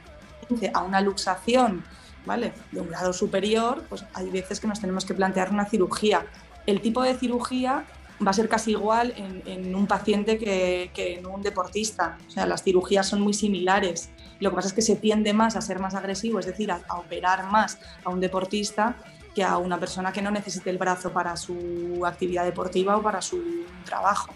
a 0.74 0.82
una 0.82 1.00
luxación 1.00 1.84
¿vale? 2.26 2.52
de 2.72 2.80
un 2.80 2.88
grado 2.88 3.12
superior, 3.12 3.84
pues 3.88 4.04
hay 4.14 4.30
veces 4.30 4.60
que 4.60 4.66
nos 4.66 4.80
tenemos 4.80 5.04
que 5.04 5.14
plantear 5.14 5.50
una 5.50 5.66
cirugía. 5.66 6.26
El 6.66 6.80
tipo 6.80 7.02
de 7.02 7.14
cirugía 7.14 7.84
va 8.24 8.30
a 8.30 8.34
ser 8.34 8.48
casi 8.48 8.72
igual 8.72 9.14
en, 9.16 9.42
en 9.46 9.74
un 9.74 9.86
paciente 9.86 10.38
que, 10.38 10.90
que 10.94 11.18
en 11.18 11.26
un 11.26 11.42
deportista. 11.42 12.18
O 12.26 12.30
sea, 12.30 12.46
las 12.46 12.62
cirugías 12.62 13.06
son 13.06 13.20
muy 13.20 13.32
similares. 13.32 14.10
Lo 14.40 14.50
que 14.50 14.56
pasa 14.56 14.68
es 14.68 14.74
que 14.74 14.82
se 14.82 14.96
tiende 14.96 15.32
más 15.32 15.56
a 15.56 15.60
ser 15.60 15.78
más 15.78 15.94
agresivo, 15.94 16.38
es 16.38 16.46
decir, 16.46 16.70
a, 16.70 16.80
a 16.88 16.98
operar 16.98 17.50
más 17.50 17.78
a 18.04 18.10
un 18.10 18.20
deportista 18.20 18.96
que 19.34 19.42
a 19.44 19.58
una 19.58 19.78
persona 19.78 20.12
que 20.12 20.22
no 20.22 20.30
necesite 20.30 20.70
el 20.70 20.78
brazo 20.78 21.12
para 21.12 21.36
su 21.36 22.02
actividad 22.04 22.44
deportiva 22.44 22.96
o 22.96 23.02
para 23.02 23.22
su 23.22 23.40
trabajo. 23.84 24.34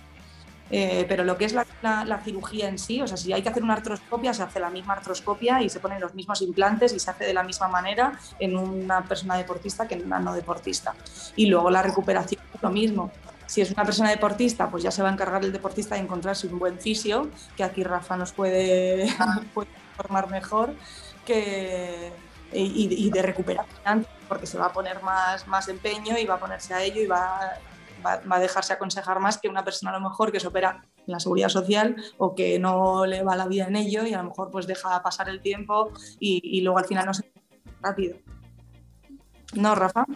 Eh, 0.77 1.05
pero 1.09 1.23
lo 1.23 1.37
que 1.39 1.45
es 1.45 1.53
la, 1.53 1.65
la- 1.83 2.05
la 2.05 2.19
cirugía 2.19 2.69
en 2.69 2.81
sí, 2.81 3.01
o 3.01 3.07
sea, 3.07 3.17
si 3.17 3.33
hay 3.33 3.43
que 3.43 3.49
hacer 3.49 3.63
una 3.63 3.75
artroscopia, 3.75 4.35
se 4.35 4.43
hace 4.43 4.59
la 4.59 4.71
misma 4.71 4.95
artroscopia 4.95 5.63
y 5.63 5.69
se 5.69 5.79
ponen 5.79 6.01
los 6.01 6.15
mismos 6.15 6.43
implantes 6.43 6.93
y 6.93 6.99
se 6.99 7.09
hace 7.13 7.25
de 7.27 7.33
la 7.33 7.45
misma 7.45 7.69
manera 7.69 8.19
en 8.41 8.57
una 8.57 9.03
persona 9.05 9.37
deportista 9.37 9.87
que 9.87 9.95
en 9.95 10.05
una 10.07 10.19
no 10.19 10.35
deportista. 10.35 10.95
Y 11.37 11.47
luego 11.47 11.71
la 11.71 11.81
recuperación 11.83 12.43
es 12.53 12.61
lo 12.61 12.71
mismo. 12.71 13.13
Si 13.47 13.61
es 13.61 13.71
una 13.71 13.85
persona 13.85 14.11
deportista, 14.11 14.69
pues 14.69 14.83
ya 14.83 14.91
se 14.91 15.01
va 15.03 15.11
a 15.11 15.13
encargar 15.13 15.45
el 15.45 15.53
deportista 15.53 15.95
de 15.95 16.01
encontrarse 16.01 16.49
un 16.49 16.59
buen 16.59 16.81
fisio, 16.81 17.29
que 17.57 17.63
aquí 17.63 17.85
Rafa 17.85 18.17
nos 18.17 18.33
puede, 18.33 19.07
puede 19.55 19.69
informar 19.93 20.29
mejor, 20.29 20.75
que, 21.25 22.11
y, 22.53 23.07
y 23.07 23.11
de 23.11 23.23
recuperación, 23.23 24.07
porque 24.29 24.47
se 24.47 24.59
va 24.59 24.67
a 24.67 24.73
poner 24.73 25.03
más, 25.03 25.47
más 25.47 25.69
empeño 25.69 26.19
y 26.19 26.25
va 26.25 26.35
a 26.35 26.39
ponerse 26.41 26.75
a 26.75 26.83
ello 26.83 27.01
y 27.01 27.07
va, 27.07 27.53
va, 28.05 28.21
va 28.31 28.37
a 28.37 28.41
dejarse 28.41 28.73
aconsejar 28.73 29.21
más 29.21 29.39
que 29.39 29.49
una 29.49 29.65
persona 29.65 29.91
a 29.91 29.99
lo 29.99 30.09
mejor 30.09 30.33
que 30.33 30.41
se 30.41 30.49
opera 30.49 30.83
en 31.07 31.13
la 31.13 31.21
seguridad 31.21 31.49
social 31.49 31.97
o 32.19 32.35
que 32.35 32.59
no 32.59 33.07
le 33.07 33.23
va 33.23 33.37
la 33.37 33.47
vida 33.47 33.67
en 33.67 33.77
ello 33.77 34.05
y 34.07 34.15
a 34.15 34.19
lo 34.19 34.29
mejor 34.31 34.51
pues 34.51 34.67
deja 34.67 35.03
pasar 35.03 35.29
el 35.29 35.41
tiempo 35.41 35.93
y, 36.19 36.61
luego 36.63 36.79
al 36.79 36.87
final 36.87 37.07
no 37.07 37.15
se 37.15 37.31
rápido. 37.81 38.17
¿No, 39.55 39.75
Rafa? 39.75 40.07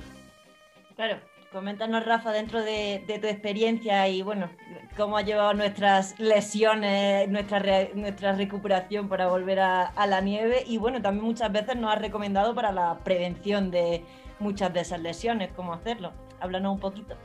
Claro, 0.97 1.21
coméntanos, 1.52 2.04
Rafa, 2.04 2.33
dentro 2.33 2.62
de, 2.62 3.04
tu 3.07 3.26
experiencia 3.26 4.09
y 4.09 4.23
bueno, 4.23 4.50
cómo 4.97 5.16
ha 5.16 5.23
llevado 5.23 5.54
nuestras 5.54 6.18
lesiones, 6.18 7.28
nuestra, 7.28 7.61
nuestra 7.95 8.33
recuperación 8.33 9.09
para 9.09 9.28
volver 9.28 9.61
a, 9.61 9.87
a 9.87 10.07
la 10.07 10.21
nieve 10.21 10.64
y 10.66 10.78
bueno, 10.78 11.00
también 11.02 11.25
muchas 11.25 11.52
veces 11.52 11.76
nos 11.76 11.95
has 11.95 12.00
recomendado 12.00 12.54
para 12.54 12.73
la 12.73 12.99
prevención 13.04 13.71
de 13.71 14.04
muchas 14.40 14.73
de 14.73 14.80
esas 14.80 15.00
lesiones, 15.00 15.50
cómo 15.54 15.75
hacerlo. 15.75 16.12
Háblanos 16.40 16.75
un 16.75 16.80
poquito. 16.80 17.16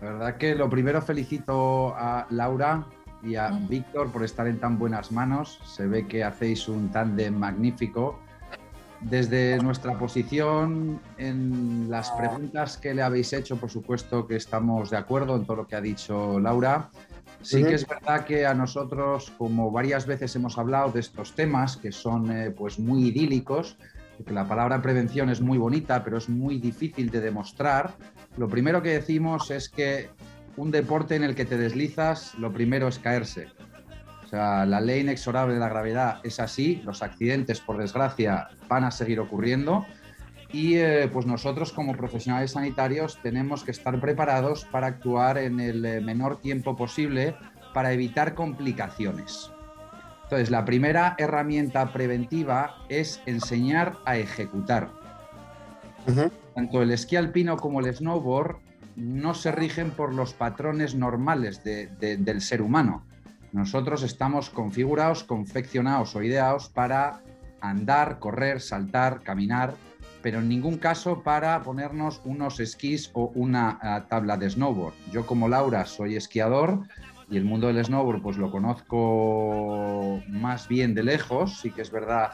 La 0.00 0.12
verdad 0.12 0.36
que 0.36 0.54
lo 0.54 0.70
primero 0.70 1.02
felicito 1.02 1.94
a 1.96 2.26
Laura 2.30 2.86
y 3.22 3.34
a. 3.34 3.48
Víctor 3.48 4.12
por 4.12 4.24
estar 4.24 4.46
en 4.46 4.58
tan 4.58 4.78
buenas 4.78 5.10
manos. 5.10 5.60
Se 5.64 5.86
ve 5.86 6.06
que 6.06 6.22
hacéis 6.22 6.68
un 6.68 6.90
tándem 6.90 7.34
magnífico. 7.34 8.20
Desde 9.00 9.58
nuestra 9.58 9.96
posición 9.96 11.00
en 11.18 11.88
las 11.88 12.10
preguntas 12.12 12.76
que 12.76 12.94
le 12.94 13.02
habéis 13.02 13.32
hecho, 13.32 13.56
por 13.56 13.70
supuesto 13.70 14.26
que 14.26 14.34
estamos 14.36 14.90
de 14.90 14.96
acuerdo 14.96 15.36
en 15.36 15.44
todo 15.44 15.58
lo 15.58 15.66
que 15.66 15.76
ha 15.76 15.80
dicho 15.80 16.40
Laura. 16.40 16.90
Sí 17.40 17.62
que 17.62 17.74
es 17.74 17.86
verdad 17.86 18.24
que 18.24 18.44
a 18.46 18.54
nosotros, 18.54 19.32
como 19.38 19.70
varias 19.70 20.06
veces 20.06 20.34
hemos 20.34 20.58
hablado 20.58 20.90
de 20.90 21.00
estos 21.00 21.34
temas 21.36 21.76
que 21.76 21.92
son 21.92 22.32
eh, 22.32 22.50
pues 22.50 22.80
muy 22.80 23.08
idílicos, 23.08 23.78
porque 24.18 24.34
la 24.34 24.48
palabra 24.48 24.82
prevención 24.82 25.30
es 25.30 25.40
muy 25.40 25.58
bonita, 25.58 26.02
pero 26.02 26.18
es 26.18 26.28
muy 26.28 26.58
difícil 26.58 27.08
de 27.08 27.20
demostrar. 27.20 27.94
Lo 28.36 28.48
primero 28.48 28.82
que 28.82 28.90
decimos 28.90 29.52
es 29.52 29.68
que 29.68 30.10
un 30.56 30.72
deporte 30.72 31.14
en 31.14 31.22
el 31.22 31.36
que 31.36 31.44
te 31.44 31.56
deslizas, 31.56 32.34
lo 32.34 32.52
primero 32.52 32.88
es 32.88 32.98
caerse. 32.98 33.46
O 34.24 34.26
sea, 34.26 34.66
la 34.66 34.80
ley 34.80 35.00
inexorable 35.00 35.54
de 35.54 35.60
la 35.60 35.68
gravedad 35.68 36.18
es 36.24 36.40
así, 36.40 36.82
los 36.84 37.02
accidentes, 37.02 37.60
por 37.60 37.78
desgracia, 37.78 38.48
van 38.68 38.84
a 38.84 38.90
seguir 38.90 39.20
ocurriendo 39.20 39.86
y 40.52 40.76
eh, 40.76 41.08
pues 41.12 41.26
nosotros 41.26 41.72
como 41.72 41.94
profesionales 41.94 42.52
sanitarios 42.52 43.18
tenemos 43.22 43.62
que 43.62 43.70
estar 43.70 44.00
preparados 44.00 44.64
para 44.64 44.88
actuar 44.88 45.38
en 45.38 45.60
el 45.60 45.84
eh, 45.84 46.00
menor 46.00 46.40
tiempo 46.40 46.74
posible 46.74 47.36
para 47.72 47.92
evitar 47.92 48.34
complicaciones. 48.34 49.52
Entonces, 50.28 50.50
la 50.50 50.66
primera 50.66 51.14
herramienta 51.16 51.90
preventiva 51.90 52.76
es 52.90 53.22
enseñar 53.24 53.96
a 54.04 54.18
ejecutar. 54.18 54.90
Tanto 56.54 56.82
el 56.82 56.90
esquí 56.90 57.16
alpino 57.16 57.56
como 57.56 57.80
el 57.80 57.94
snowboard 57.94 58.56
no 58.96 59.32
se 59.32 59.52
rigen 59.52 59.90
por 59.90 60.12
los 60.12 60.34
patrones 60.34 60.94
normales 60.94 61.64
de- 61.64 61.86
de- 61.86 62.18
del 62.18 62.42
ser 62.42 62.60
humano. 62.60 63.06
Nosotros 63.52 64.02
estamos 64.02 64.50
configurados, 64.50 65.24
confeccionados 65.24 66.14
o 66.14 66.22
ideados 66.22 66.68
para 66.68 67.20
andar, 67.62 68.18
correr, 68.18 68.60
saltar, 68.60 69.22
caminar, 69.22 69.72
pero 70.20 70.40
en 70.40 70.48
ningún 70.50 70.76
caso 70.76 71.22
para 71.22 71.62
ponernos 71.62 72.20
unos 72.26 72.60
esquís 72.60 73.10
o 73.14 73.32
una 73.34 73.78
ah, 73.80 74.04
tabla 74.10 74.36
de 74.36 74.50
snowboard. 74.50 74.92
Yo 75.10 75.24
como 75.24 75.48
Laura 75.48 75.86
soy 75.86 76.16
esquiador 76.16 76.80
y 77.30 77.36
el 77.36 77.44
mundo 77.44 77.66
del 77.66 77.84
snowboard 77.84 78.22
pues 78.22 78.38
lo 78.38 78.50
conozco 78.50 80.22
más 80.28 80.68
bien 80.68 80.94
de 80.94 81.02
lejos, 81.02 81.60
sí 81.60 81.70
que 81.70 81.82
es 81.82 81.90
verdad 81.90 82.32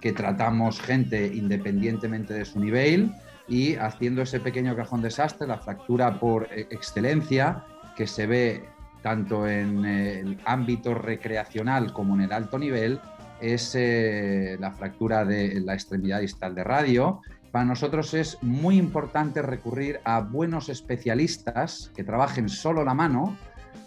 que 0.00 0.12
tratamos 0.12 0.80
gente 0.80 1.26
independientemente 1.26 2.34
de 2.34 2.44
su 2.44 2.58
nivel 2.58 3.12
y 3.48 3.76
haciendo 3.76 4.22
ese 4.22 4.40
pequeño 4.40 4.74
cajón 4.74 5.02
desastre, 5.02 5.46
la 5.46 5.58
fractura 5.58 6.18
por 6.18 6.48
eh, 6.50 6.66
excelencia 6.70 7.64
que 7.96 8.06
se 8.06 8.26
ve 8.26 8.64
tanto 9.02 9.48
en 9.48 9.84
el 9.84 10.38
ámbito 10.44 10.94
recreacional 10.94 11.92
como 11.92 12.14
en 12.14 12.22
el 12.22 12.32
alto 12.32 12.58
nivel, 12.58 13.00
es 13.40 13.74
eh, 13.74 14.56
la 14.60 14.70
fractura 14.70 15.24
de 15.24 15.60
la 15.60 15.74
extremidad 15.74 16.20
distal 16.20 16.54
de 16.54 16.62
radio. 16.62 17.20
Para 17.50 17.64
nosotros 17.64 18.14
es 18.14 18.38
muy 18.42 18.78
importante 18.78 19.42
recurrir 19.42 20.00
a 20.04 20.20
buenos 20.20 20.68
especialistas 20.68 21.90
que 21.96 22.04
trabajen 22.04 22.48
solo 22.48 22.84
la 22.84 22.94
mano, 22.94 23.36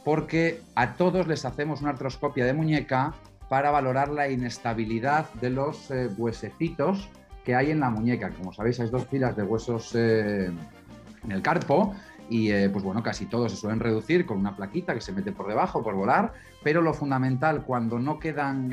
porque 0.06 0.62
a 0.76 0.94
todos 0.94 1.28
les 1.28 1.44
hacemos 1.44 1.82
una 1.82 1.90
artroscopia 1.90 2.46
de 2.46 2.54
muñeca 2.54 3.16
para 3.50 3.72
valorar 3.72 4.10
la 4.10 4.30
inestabilidad 4.30 5.34
de 5.42 5.50
los 5.50 5.90
eh, 5.92 6.10
huesecitos 6.16 7.10
que 7.44 7.56
hay 7.56 7.72
en 7.72 7.80
la 7.80 7.90
muñeca. 7.90 8.30
Como 8.30 8.54
sabéis, 8.54 8.80
hay 8.80 8.90
dos 8.90 9.08
filas 9.08 9.36
de 9.36 9.44
huesos 9.44 9.94
eh, 9.96 10.52
en 11.24 11.32
el 11.32 11.42
carpo 11.42 11.96
y 12.30 12.52
eh, 12.52 12.70
pues 12.70 12.84
bueno, 12.84 13.02
casi 13.02 13.26
todos 13.26 13.52
se 13.52 13.58
suelen 13.58 13.80
reducir 13.80 14.28
con 14.28 14.38
una 14.38 14.56
plaquita 14.56 14.94
que 14.94 15.02
se 15.02 15.12
mete 15.12 15.32
por 15.32 15.48
debajo 15.48 15.84
por 15.84 15.96
volar, 15.96 16.34
pero 16.64 16.82
lo 16.82 16.94
fundamental 16.94 17.64
cuando 17.64 17.98
no 17.98 18.20
quedan 18.20 18.72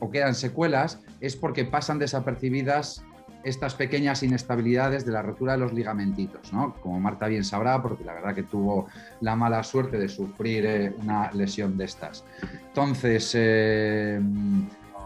o 0.00 0.10
quedan 0.10 0.34
secuelas 0.34 1.00
es 1.20 1.36
porque 1.36 1.64
pasan 1.64 2.00
desapercibidas 2.00 3.04
estas 3.44 3.74
pequeñas 3.74 4.22
inestabilidades 4.22 5.04
de 5.04 5.12
la 5.12 5.22
rotura 5.22 5.52
de 5.52 5.58
los 5.58 5.72
ligamentitos, 5.72 6.52
¿no? 6.52 6.74
Como 6.80 7.00
Marta 7.00 7.26
bien 7.26 7.44
sabrá, 7.44 7.82
porque 7.82 8.04
la 8.04 8.14
verdad 8.14 8.34
que 8.34 8.42
tuvo 8.42 8.86
la 9.20 9.36
mala 9.36 9.62
suerte 9.62 9.98
de 9.98 10.08
sufrir 10.08 10.66
eh, 10.66 10.94
una 11.00 11.30
lesión 11.32 11.76
de 11.76 11.84
estas. 11.84 12.24
Entonces, 12.68 13.32
eh, 13.34 14.20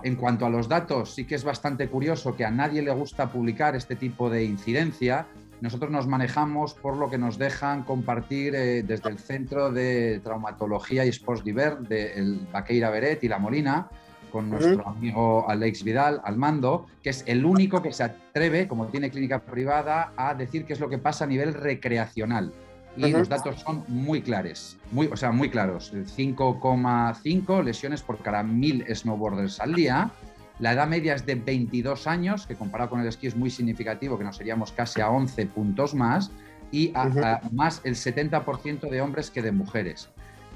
en 0.03 0.17
cuanto 0.17 0.47
a 0.47 0.51
los 0.51 0.69
datos, 0.69 1.15
sí 1.15 1.25
que 1.25 1.35
es 1.35 1.45
bastante 1.45 1.89
curioso 1.89 2.37
que 2.37 2.45
a 2.45 2.51
nadie 2.51 2.83
le 2.83 2.93
gusta 2.93 3.31
publicar 3.31 3.75
este 3.75 3.97
tipo 3.97 4.31
de 4.31 4.45
incidencia. 4.45 5.27
Nosotros 5.61 5.91
nos 5.91 6.07
manejamos 6.07 6.75
por 6.75 6.97
lo 6.97 7.09
que 7.09 7.17
nos 7.17 7.39
dejan 7.39 7.83
compartir 7.83 8.55
eh, 8.55 8.83
desde 8.83 9.09
el 9.09 9.19
Centro 9.19 9.73
de 9.73 10.21
Traumatología 10.23 11.05
y 11.07 11.09
Sports 11.09 11.43
Diver 11.43 11.79
del 11.79 12.47
Baqueira 12.53 12.91
Beret 12.91 13.25
y 13.25 13.29
La 13.29 13.39
Molina, 13.39 13.89
con 14.37 14.51
nuestro 14.51 14.87
amigo 14.87 15.49
Alex 15.49 15.83
Vidal 15.83 16.21
al 16.23 16.37
mando, 16.37 16.89
que 17.03 17.09
es 17.09 17.25
el 17.27 17.47
único 17.47 17.81
que 17.81 17.91
se 17.91 18.05
atreve, 18.05 18.69
como 18.69 18.89
tiene 18.89 19.09
clínica 19.09 19.39
privada, 19.39 20.13
a 20.15 20.35
decir 20.35 20.67
qué 20.67 20.75
es 20.75 20.81
lo 20.81 20.91
que 20.91 20.99
pasa 20.99 21.25
a 21.25 21.27
nivel 21.27 21.55
recreacional. 21.55 22.53
Y 22.99 23.11
los 23.11 23.31
datos 23.31 23.59
son 23.63 23.83
muy 23.89 24.21
claros, 24.21 24.77
muy, 24.93 25.07
o 25.07 25.17
sea, 25.17 25.33
muy 25.33 25.49
claros. 25.49 25.91
5,5 25.95 27.65
lesiones 27.65 28.03
por 28.03 28.19
cada 28.19 28.43
mil 28.43 28.85
snowboarders 28.95 29.59
al 29.59 29.73
día. 29.73 30.11
La 30.59 30.73
edad 30.73 30.87
media 30.87 31.15
es 31.15 31.25
de 31.25 31.37
22 31.37 32.07
años, 32.07 32.47
que 32.47 32.57
comparado 32.57 32.91
con 32.91 33.01
el 33.01 33.07
esquí 33.07 33.29
es 33.29 33.37
muy 33.37 33.49
significativo, 33.49 34.19
que 34.19 34.25
nos 34.25 34.37
seríamos 34.37 34.71
casi 34.71 35.01
a 35.01 35.09
11 35.09 35.47
puntos 35.47 35.95
más, 35.95 36.31
y 36.71 36.93
a, 36.95 37.41
más 37.53 37.81
el 37.85 37.95
70% 37.95 38.91
de 38.91 39.01
hombres 39.01 39.31
que 39.31 39.41
de 39.41 39.53
mujeres. 39.53 40.11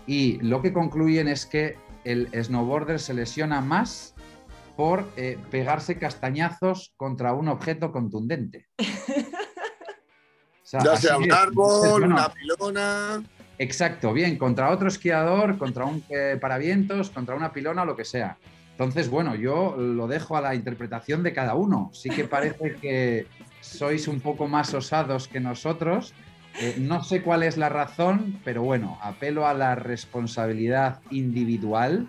Y 0.06 0.36
lo 0.42 0.60
que 0.60 0.74
concluyen 0.74 1.28
es 1.28 1.46
que 1.46 1.76
el 2.10 2.28
snowboarder 2.32 2.98
se 3.00 3.14
lesiona 3.14 3.60
más 3.60 4.14
por 4.76 5.06
eh, 5.16 5.38
pegarse 5.50 5.98
castañazos 5.98 6.92
contra 6.96 7.32
un 7.34 7.48
objeto 7.48 7.92
contundente. 7.92 8.68
ya 10.72 10.96
sea 10.96 11.18
un 11.18 11.32
árbol, 11.32 12.04
una 12.04 12.32
pilona. 12.32 13.22
Exacto, 13.58 14.14
bien, 14.14 14.38
contra 14.38 14.70
otro 14.70 14.88
esquiador, 14.88 15.58
contra 15.58 15.84
un 15.84 16.02
eh, 16.08 16.38
paravientos, 16.40 17.10
contra 17.10 17.34
una 17.34 17.52
pilona 17.52 17.84
lo 17.84 17.94
que 17.94 18.06
sea. 18.06 18.38
Entonces, 18.70 19.10
bueno, 19.10 19.34
yo 19.34 19.76
lo 19.76 20.06
dejo 20.06 20.38
a 20.38 20.40
la 20.40 20.54
interpretación 20.54 21.22
de 21.22 21.34
cada 21.34 21.54
uno. 21.54 21.90
Sí 21.92 22.08
que 22.08 22.24
parece 22.24 22.76
que 22.76 23.26
sois 23.60 24.08
un 24.08 24.20
poco 24.20 24.48
más 24.48 24.72
osados 24.72 25.28
que 25.28 25.40
nosotros. 25.40 26.14
Eh, 26.58 26.76
no 26.78 27.04
sé 27.04 27.22
cuál 27.22 27.42
es 27.42 27.56
la 27.56 27.68
razón, 27.68 28.40
pero 28.44 28.62
bueno, 28.62 28.98
apelo 29.02 29.46
a 29.46 29.54
la 29.54 29.74
responsabilidad 29.74 31.00
individual 31.10 32.08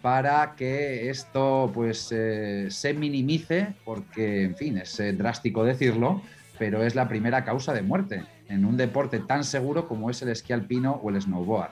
para 0.00 0.54
que 0.54 1.10
esto 1.10 1.70
pues 1.74 2.10
eh, 2.12 2.68
se 2.70 2.94
minimice, 2.94 3.74
porque 3.84 4.44
en 4.44 4.56
fin, 4.56 4.78
es 4.78 5.00
drástico 5.18 5.64
decirlo, 5.64 6.22
pero 6.58 6.82
es 6.82 6.94
la 6.94 7.08
primera 7.08 7.44
causa 7.44 7.72
de 7.72 7.82
muerte 7.82 8.22
en 8.50 8.64
un 8.64 8.76
deporte 8.76 9.20
tan 9.20 9.44
seguro 9.44 9.88
como 9.88 10.10
es 10.10 10.20
el 10.22 10.28
esquí 10.28 10.52
alpino 10.52 11.00
o 11.02 11.10
el 11.10 11.22
snowboard. 11.22 11.70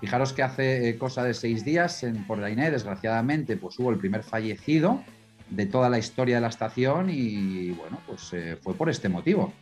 Fijaros 0.00 0.32
que 0.32 0.42
hace 0.42 0.88
eh, 0.88 0.96
cosa 0.96 1.22
de 1.22 1.34
seis 1.34 1.64
días 1.64 2.02
en 2.04 2.26
Pordaine, 2.26 2.70
desgraciadamente, 2.70 3.56
pues 3.56 3.78
hubo 3.78 3.90
el 3.90 3.98
primer 3.98 4.22
fallecido 4.22 5.02
de 5.50 5.66
toda 5.66 5.90
la 5.90 5.98
historia 5.98 6.36
de 6.36 6.40
la 6.40 6.48
estación 6.48 7.10
y 7.10 7.70
bueno, 7.72 7.98
pues 8.06 8.32
eh, 8.32 8.56
fue 8.62 8.74
por 8.74 8.88
este 8.88 9.08
motivo. 9.08 9.52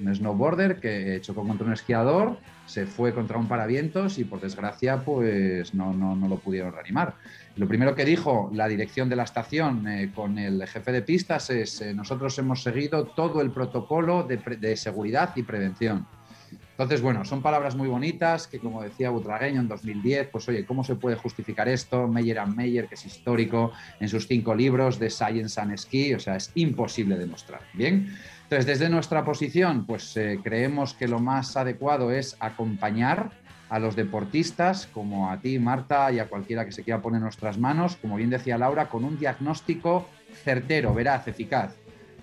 Un 0.00 0.14
snowboarder 0.14 0.80
que 0.80 1.20
chocó 1.20 1.46
contra 1.46 1.66
un 1.66 1.72
esquiador, 1.72 2.38
se 2.66 2.86
fue 2.86 3.12
contra 3.12 3.38
un 3.38 3.46
paravientos 3.46 4.18
y 4.18 4.24
por 4.24 4.40
desgracia 4.40 5.04
pues 5.04 5.74
no, 5.74 5.92
no, 5.92 6.16
no 6.16 6.28
lo 6.28 6.36
pudieron 6.36 6.72
reanimar. 6.72 7.14
Lo 7.56 7.68
primero 7.68 7.94
que 7.94 8.04
dijo 8.04 8.50
la 8.52 8.66
dirección 8.66 9.08
de 9.08 9.14
la 9.14 9.22
estación 9.22 9.86
eh, 9.86 10.10
con 10.12 10.38
el 10.38 10.66
jefe 10.66 10.90
de 10.90 11.02
pistas 11.02 11.50
es 11.50 11.80
eh, 11.80 11.94
nosotros 11.94 12.36
hemos 12.38 12.62
seguido 12.62 13.04
todo 13.04 13.40
el 13.40 13.52
protocolo 13.52 14.24
de, 14.24 14.76
seguridad 14.76 15.30
y 15.36 15.44
prevención. 15.44 16.04
Entonces, 16.72 17.00
bueno, 17.00 17.24
son 17.24 17.40
palabras 17.40 17.76
muy 17.76 17.86
bonitas 17.86 18.48
que, 18.48 18.58
como 18.58 18.82
decía 18.82 19.10
Butragueño 19.10 19.60
en 19.60 19.68
2010, 19.68 20.30
pues 20.32 20.48
oye, 20.48 20.64
¿cómo 20.66 20.82
se 20.82 20.96
puede 20.96 21.14
justificar 21.14 21.68
esto? 21.68 22.08
Meyer 22.08 22.40
and 22.40 22.56
Meyer, 22.56 22.88
que 22.88 22.96
es 22.96 23.06
histórico, 23.06 23.70
en 24.00 24.08
sus 24.08 24.26
cinco 24.26 24.56
libros 24.56 24.98
de 24.98 25.08
Science 25.08 25.60
and 25.60 25.76
Ski, 25.76 26.14
o 26.14 26.18
sea, 26.18 26.34
es 26.34 26.50
imposible 26.56 27.16
demostrar. 27.16 27.60
Bien, 27.74 28.12
entonces, 28.44 28.66
desde 28.66 28.90
nuestra 28.90 29.24
posición, 29.24 29.86
pues 29.86 30.16
eh, 30.16 30.38
creemos 30.42 30.92
que 30.92 31.08
lo 31.08 31.18
más 31.18 31.56
adecuado 31.56 32.10
es 32.10 32.36
acompañar 32.40 33.30
a 33.70 33.78
los 33.78 33.96
deportistas, 33.96 34.86
como 34.86 35.30
a 35.30 35.40
ti, 35.40 35.58
Marta, 35.58 36.12
y 36.12 36.18
a 36.18 36.28
cualquiera 36.28 36.64
que 36.66 36.72
se 36.72 36.84
quiera 36.84 37.00
poner 37.00 37.18
en 37.18 37.24
nuestras 37.24 37.58
manos, 37.58 37.96
como 37.96 38.16
bien 38.16 38.28
decía 38.30 38.58
Laura, 38.58 38.88
con 38.88 39.02
un 39.02 39.18
diagnóstico 39.18 40.06
certero, 40.44 40.92
veraz, 40.92 41.26
eficaz. 41.26 41.74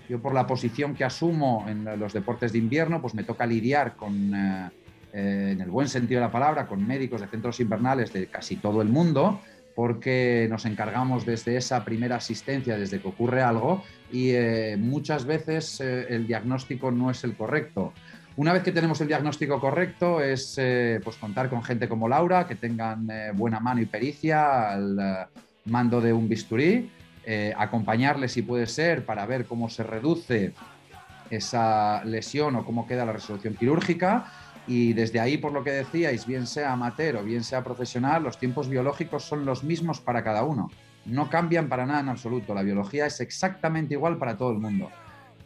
Yo 0.08 0.22
por 0.22 0.32
la 0.32 0.46
posición 0.46 0.94
que 0.94 1.04
asumo 1.04 1.66
en 1.68 1.84
los 1.98 2.12
deportes 2.12 2.52
de 2.52 2.58
invierno, 2.58 3.02
pues 3.02 3.14
me 3.14 3.24
toca 3.24 3.44
lidiar 3.44 3.96
con, 3.96 4.34
eh, 4.34 4.70
eh, 5.12 5.50
en 5.52 5.60
el 5.60 5.70
buen 5.70 5.88
sentido 5.88 6.20
de 6.20 6.26
la 6.26 6.32
palabra, 6.32 6.66
con 6.66 6.86
médicos 6.86 7.20
de 7.20 7.26
centros 7.26 7.58
invernales 7.60 8.12
de 8.12 8.28
casi 8.28 8.56
todo 8.56 8.80
el 8.80 8.88
mundo, 8.88 9.40
porque 9.74 10.46
nos 10.50 10.66
encargamos 10.66 11.24
desde 11.24 11.56
esa 11.56 11.84
primera 11.84 12.16
asistencia, 12.16 12.76
desde 12.76 13.00
que 13.00 13.08
ocurre 13.08 13.42
algo, 13.42 13.82
y 14.10 14.30
eh, 14.30 14.76
muchas 14.78 15.24
veces 15.24 15.80
el 15.80 16.26
diagnóstico 16.26 16.90
no 16.90 17.10
es 17.10 17.24
el 17.24 17.34
correcto. 17.36 17.92
Una 18.34 18.52
vez 18.54 18.62
que 18.62 18.72
tenemos 18.72 18.98
el 19.02 19.08
diagnóstico 19.08 19.60
correcto, 19.60 20.22
es 20.22 20.54
eh, 20.56 21.00
pues 21.04 21.16
contar 21.16 21.50
con 21.50 21.62
gente 21.62 21.86
como 21.86 22.08
Laura, 22.08 22.46
que 22.46 22.54
tengan 22.54 23.10
eh, 23.10 23.30
buena 23.34 23.60
mano 23.60 23.82
y 23.82 23.86
pericia 23.86 24.70
al 24.72 24.98
eh, 24.98 25.40
mando 25.66 26.00
de 26.00 26.12
un 26.12 26.28
bisturí, 26.28 26.90
acompañarle 27.56 28.28
si 28.28 28.42
puede 28.42 28.66
ser 28.66 29.04
para 29.04 29.24
ver 29.26 29.46
cómo 29.46 29.68
se 29.68 29.84
reduce 29.84 30.54
esa 31.30 32.02
lesión 32.04 32.56
o 32.56 32.64
cómo 32.64 32.84
queda 32.84 33.04
la 33.04 33.12
resolución 33.12 33.54
quirúrgica. 33.54 34.26
Y 34.66 34.92
desde 34.92 35.20
ahí, 35.20 35.38
por 35.38 35.52
lo 35.52 35.64
que 35.64 35.70
decíais, 35.70 36.26
bien 36.26 36.46
sea 36.46 36.72
amateur 36.72 37.16
o 37.16 37.24
bien 37.24 37.42
sea 37.42 37.64
profesional, 37.64 38.22
los 38.22 38.38
tiempos 38.38 38.68
biológicos 38.68 39.24
son 39.24 39.44
los 39.44 39.64
mismos 39.64 40.00
para 40.00 40.22
cada 40.22 40.44
uno. 40.44 40.70
No 41.04 41.28
cambian 41.28 41.68
para 41.68 41.84
nada 41.84 42.00
en 42.00 42.08
absoluto. 42.08 42.54
La 42.54 42.62
biología 42.62 43.06
es 43.06 43.20
exactamente 43.20 43.94
igual 43.94 44.18
para 44.18 44.36
todo 44.36 44.52
el 44.52 44.58
mundo. 44.58 44.90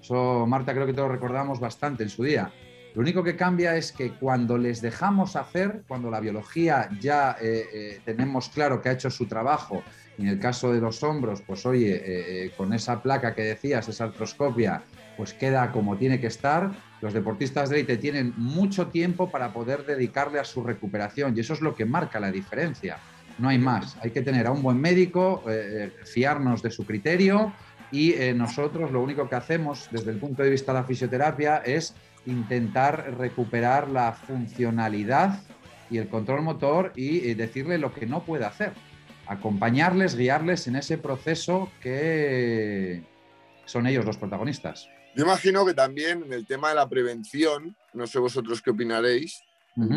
Eso, 0.01 0.47
Marta, 0.47 0.75
creo 0.75 0.87
que 0.87 0.93
todos 0.93 1.11
recordamos 1.11 1.59
bastante 1.61 2.03
en 2.03 2.11
su 2.11 2.25
día. 2.25 2.53
Lo 2.97 3.03
único 3.03 3.23
que 3.23 3.37
cambia 3.37 3.77
es 3.77 3.93
que 3.93 4.13
cuando 4.13 4.57
les 4.57 4.81
dejamos 4.81 5.37
hacer, 5.37 5.83
cuando 5.87 6.11
la 6.11 6.19
biología 6.19 6.89
ya 6.99 7.37
eh, 7.41 7.67
eh, 7.71 8.01
tenemos 8.05 8.49
claro 8.49 8.81
que 8.81 8.89
ha 8.89 8.93
hecho 8.93 9.11
su 9.11 9.27
trabajo, 9.27 9.83
en 10.17 10.29
el 10.29 10.39
caso 10.39 10.73
de 10.73 10.81
los 10.81 11.03
hombros, 11.03 11.43
pues 11.43 11.67
oye, 11.67 12.03
eh, 12.47 12.53
con 12.57 12.73
esa 12.73 13.03
placa 13.03 13.35
que 13.35 13.43
decías, 13.43 13.87
esa 13.89 14.05
artroscopia, 14.05 14.83
pues 15.17 15.33
queda 15.33 15.73
como 15.73 15.97
tiene 15.97 16.21
que 16.21 16.27
estar, 16.27 16.73
los 17.01 17.13
deportistas 17.13 17.71
de 17.71 17.77
élite 17.77 17.97
tienen 17.97 18.35
mucho 18.37 18.89
tiempo 18.89 19.31
para 19.31 19.53
poder 19.53 19.85
dedicarle 19.85 20.39
a 20.39 20.45
su 20.45 20.63
recuperación 20.63 21.37
y 21.37 21.41
eso 21.41 21.55
es 21.55 21.61
lo 21.61 21.75
que 21.75 21.85
marca 21.85 22.21
la 22.21 22.31
diferencia. 22.31 22.99
No 23.39 23.49
hay 23.49 23.59
más, 23.59 23.97
hay 24.03 24.11
que 24.11 24.23
tener 24.23 24.47
a 24.47 24.51
un 24.51 24.63
buen 24.63 24.81
médico, 24.81 25.45
fiarnos 26.05 26.63
de 26.63 26.71
su 26.71 26.87
criterio 26.87 27.53
y 27.93 28.15
nosotros 28.35 28.91
lo 28.91 29.03
único 29.03 29.29
que 29.29 29.37
hacemos 29.37 29.89
desde 29.91 30.11
el 30.11 30.19
punto 30.19 30.43
de 30.43 30.51
vista 30.51 30.73
de 30.73 30.81
la 30.81 30.85
fisioterapia 30.85 31.59
es 31.59 31.95
intentar 32.25 33.15
recuperar 33.19 33.89
la 33.89 34.13
funcionalidad 34.13 35.39
y 35.91 35.99
el 35.99 36.09
control 36.09 36.43
motor 36.43 36.93
y 36.97 37.35
decirle 37.35 37.79
lo 37.79 37.93
que 37.93 38.07
no 38.07 38.25
puede 38.25 38.45
hacer. 38.45 38.73
Acompañarles, 39.27 40.17
guiarles 40.17 40.67
en 40.67 40.77
ese 40.77 40.99
proceso 40.99 41.71
que 41.81 43.03
son 43.67 43.87
ellos 43.87 44.05
los 44.05 44.17
protagonistas. 44.17 44.89
Yo 45.17 45.25
imagino 45.25 45.65
que 45.65 45.73
también 45.73 46.25
en 46.25 46.33
el 46.35 46.47
tema 46.47 46.69
de 46.69 46.75
la 46.75 46.89
prevención, 46.91 47.75
no 47.95 48.07
sé 48.07 48.19
vosotros 48.19 48.61
qué 48.61 48.71
opinaréis, 48.71 49.41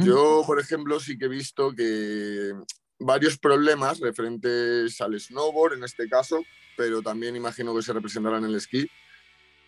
yo, 0.02 0.44
por 0.46 0.60
ejemplo, 0.60 1.00
sí 1.00 1.18
que 1.18 1.26
he 1.26 1.30
visto 1.30 1.76
que 1.76 2.54
varios 3.00 3.38
problemas 3.38 4.00
referentes 4.00 5.00
al 5.02 5.20
snowboard 5.20 5.74
en 5.74 5.84
este 5.84 6.08
caso, 6.08 6.42
pero 6.78 7.02
también 7.02 7.36
imagino 7.36 7.76
que 7.76 7.82
se 7.82 7.92
representarán 7.92 8.46
en 8.46 8.52
el 8.52 8.56
esquí, 8.56 8.90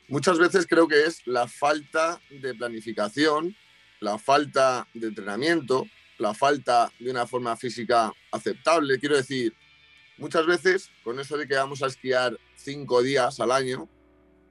muchas 0.08 0.40
veces 0.40 0.66
creo 0.68 0.88
que 0.88 1.06
es 1.06 1.28
la 1.28 1.50
falta 1.50 2.22
de 2.30 2.54
planificación, 2.54 3.54
la 4.00 4.18
falta 4.18 4.88
de 4.94 5.08
entrenamiento, 5.08 5.86
la 6.18 6.34
falta 6.34 6.90
de 6.98 7.12
una 7.12 7.28
forma 7.28 7.58
física 7.58 8.14
aceptable. 8.32 9.00
Quiero 9.00 9.18
decir, 9.18 9.54
muchas 10.18 10.46
veces 10.46 10.90
con 11.04 11.20
eso 11.20 11.38
de 11.38 11.46
que 11.46 11.56
vamos 11.56 11.84
a 11.84 11.88
esquiar 11.88 12.38
cinco 12.56 13.02
días 13.02 13.42
al 13.42 13.52
año, 13.52 13.90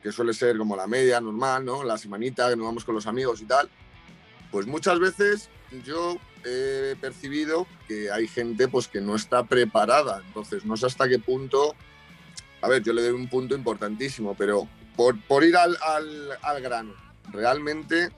que 0.02 0.12
suele 0.12 0.32
ser 0.32 0.56
como 0.56 0.76
la 0.76 0.86
media 0.86 1.20
normal, 1.20 1.64
¿no? 1.64 1.84
La 1.84 1.98
semanita 1.98 2.48
que 2.48 2.56
nos 2.56 2.66
vamos 2.66 2.84
con 2.84 2.94
los 2.94 3.06
amigos 3.06 3.40
y 3.40 3.44
tal, 3.44 3.68
pues 4.50 4.66
muchas 4.66 4.98
veces 4.98 5.50
yo 5.84 6.16
he 6.44 6.96
percibido 7.00 7.66
que 7.86 8.10
hay 8.10 8.26
gente 8.26 8.68
pues 8.68 8.88
que 8.88 9.00
no 9.00 9.14
está 9.14 9.44
preparada. 9.44 10.22
Entonces, 10.26 10.64
no 10.64 10.76
sé 10.76 10.86
hasta 10.86 11.08
qué 11.08 11.18
punto, 11.18 11.74
a 12.62 12.68
ver, 12.68 12.82
yo 12.82 12.92
le 12.92 13.02
doy 13.02 13.12
un 13.12 13.28
punto 13.28 13.54
importantísimo, 13.54 14.34
pero 14.34 14.68
por, 14.96 15.44
ir 15.44 15.56
al, 15.56 16.62
grano, 16.62 16.94
realmente 17.30 18.10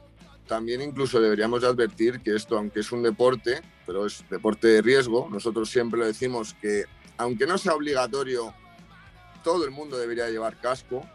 también 0.47 0.83
incluso 0.83 1.21
deberíamos 1.21 1.63
de 1.63 1.69
advertir 1.69 2.21
que 2.21 2.35
esto, 2.35 2.59
aunque 2.59 2.81
es 2.81 2.91
un 2.91 3.03
deporte, 3.03 3.63
pero 3.87 4.07
es 4.07 4.25
deporte 4.29 4.67
de 4.69 4.83
riesgo, 4.83 5.29
nosotros 5.31 5.71
siempre 5.71 6.01
lo 6.01 6.07
decimos 6.07 6.55
que 6.61 6.85
aunque 7.19 7.47
no 7.47 7.57
sea 7.57 7.75
obligatorio, 7.75 8.53
todo 9.45 9.65
el 9.65 9.71
mundo 9.71 9.97
debería 9.97 10.29
llevar 10.29 10.61
casco. 10.61 11.07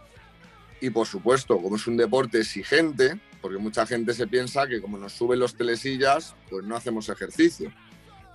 Y 0.80 0.90
por 0.90 1.08
supuesto, 1.08 1.58
como 1.58 1.76
es 1.76 1.88
un 1.88 1.98
deporte 1.98 2.40
exigente, 2.40 3.20
porque 3.42 3.58
mucha 3.58 3.86
gente 3.86 4.14
se 4.14 4.28
piensa 4.28 4.68
que 4.68 4.82
como 4.82 4.98
nos 4.98 5.14
suben 5.14 5.40
los 5.40 5.56
telesillas, 5.56 6.36
pues 6.50 6.66
no 6.66 6.76
hacemos 6.76 7.10
ejercicio. 7.10 7.72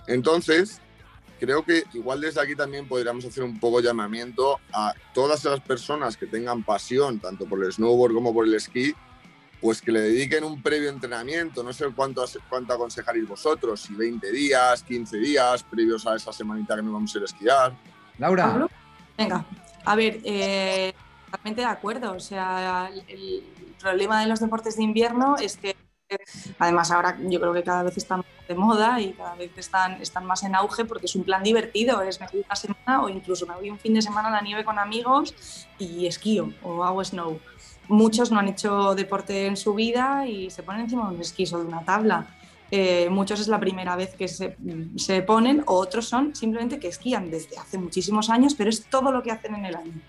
Entonces, 0.07 0.81
creo 1.39 1.63
que 1.63 1.83
igual 1.93 2.21
desde 2.21 2.41
aquí 2.41 2.55
también 2.55 2.87
podríamos 2.87 3.25
hacer 3.25 3.43
un 3.43 3.59
poco 3.59 3.79
llamamiento 3.79 4.59
a 4.73 4.93
todas 5.13 5.39
esas 5.41 5.59
personas 5.61 6.17
que 6.17 6.25
tengan 6.25 6.63
pasión, 6.63 7.19
tanto 7.19 7.45
por 7.45 7.63
el 7.63 7.71
snowboard 7.71 8.13
como 8.13 8.33
por 8.33 8.45
el 8.45 8.53
esquí, 8.55 8.93
pues 9.61 9.81
que 9.81 9.93
le 9.93 10.01
dediquen 10.01 10.43
un 10.43 10.61
previo 10.61 10.89
entrenamiento. 10.89 11.63
No 11.63 11.71
sé 11.71 11.85
cuánto, 11.95 12.25
cuánto 12.49 12.73
aconsejaréis 12.73 13.27
vosotros, 13.27 13.81
si 13.81 13.93
20 13.93 14.31
días, 14.31 14.83
15 14.83 15.17
días, 15.17 15.63
previos 15.63 16.05
a 16.05 16.15
esa 16.15 16.33
semanita 16.33 16.75
que 16.75 16.81
nos 16.81 16.93
vamos 16.93 17.15
a 17.15 17.17
ir 17.17 17.21
a 17.21 17.25
esquiar. 17.25 17.77
Laura. 18.17 18.67
Venga, 19.17 19.45
a 19.85 19.95
ver, 19.95 20.19
eh, 20.23 20.93
totalmente 21.33 21.61
de 21.61 21.67
acuerdo. 21.67 22.13
O 22.13 22.19
sea, 22.19 22.91
el, 23.07 23.43
problema 23.81 24.21
de 24.21 24.27
los 24.27 24.39
deportes 24.39 24.77
de 24.77 24.83
invierno 24.83 25.35
es 25.35 25.57
que 25.57 25.75
además 26.57 26.89
ahora 26.89 27.17
yo 27.19 27.37
creo 27.41 27.51
que 27.51 27.63
cada 27.63 27.83
vez 27.83 27.97
están 27.97 28.19
más 28.19 28.47
de 28.47 28.55
moda 28.55 29.01
y 29.01 29.11
cada 29.11 29.35
vez 29.35 29.51
están, 29.57 30.01
están 30.01 30.25
más 30.25 30.43
en 30.43 30.55
auge 30.55 30.85
porque 30.85 31.07
es 31.07 31.15
un 31.15 31.25
plan 31.25 31.43
divertido, 31.43 32.01
es 32.01 32.21
me 32.21 32.27
voy 32.27 32.45
una 32.45 32.55
semana 32.55 33.03
o 33.03 33.09
incluso 33.09 33.45
me 33.45 33.55
voy 33.55 33.69
un 33.69 33.77
fin 33.77 33.93
de 33.93 34.01
semana 34.01 34.29
a 34.29 34.31
la 34.31 34.41
nieve 34.41 34.63
con 34.63 34.79
amigos 34.79 35.67
y 35.79 36.07
esquío 36.07 36.53
o 36.61 36.85
hago 36.85 37.03
snow. 37.03 37.41
Muchos 37.89 38.31
no 38.31 38.39
han 38.39 38.47
hecho 38.47 38.95
deporte 38.95 39.47
en 39.47 39.57
su 39.57 39.73
vida 39.73 40.25
y 40.27 40.49
se 40.49 40.63
ponen 40.63 40.83
encima 40.83 41.09
de 41.09 41.15
un 41.15 41.21
esquí 41.21 41.45
o 41.51 41.57
de 41.57 41.65
una 41.65 41.83
tabla. 41.83 42.25
Eh, 42.71 43.09
muchos 43.09 43.41
es 43.41 43.49
la 43.49 43.59
primera 43.59 43.97
vez 43.97 44.15
que 44.15 44.29
se, 44.29 44.55
se 44.95 45.21
ponen, 45.23 45.61
o 45.65 45.73
otros 45.73 46.07
son 46.07 46.33
simplemente 46.35 46.79
que 46.79 46.87
esquían 46.87 47.29
desde 47.29 47.57
hace 47.57 47.77
muchísimos 47.77 48.29
años, 48.29 48.55
pero 48.55 48.69
es 48.69 48.85
todo 48.85 49.11
lo 49.11 49.21
que 49.21 49.31
hacen 49.31 49.55
en 49.55 49.65
el 49.65 49.75
año. 49.75 50.01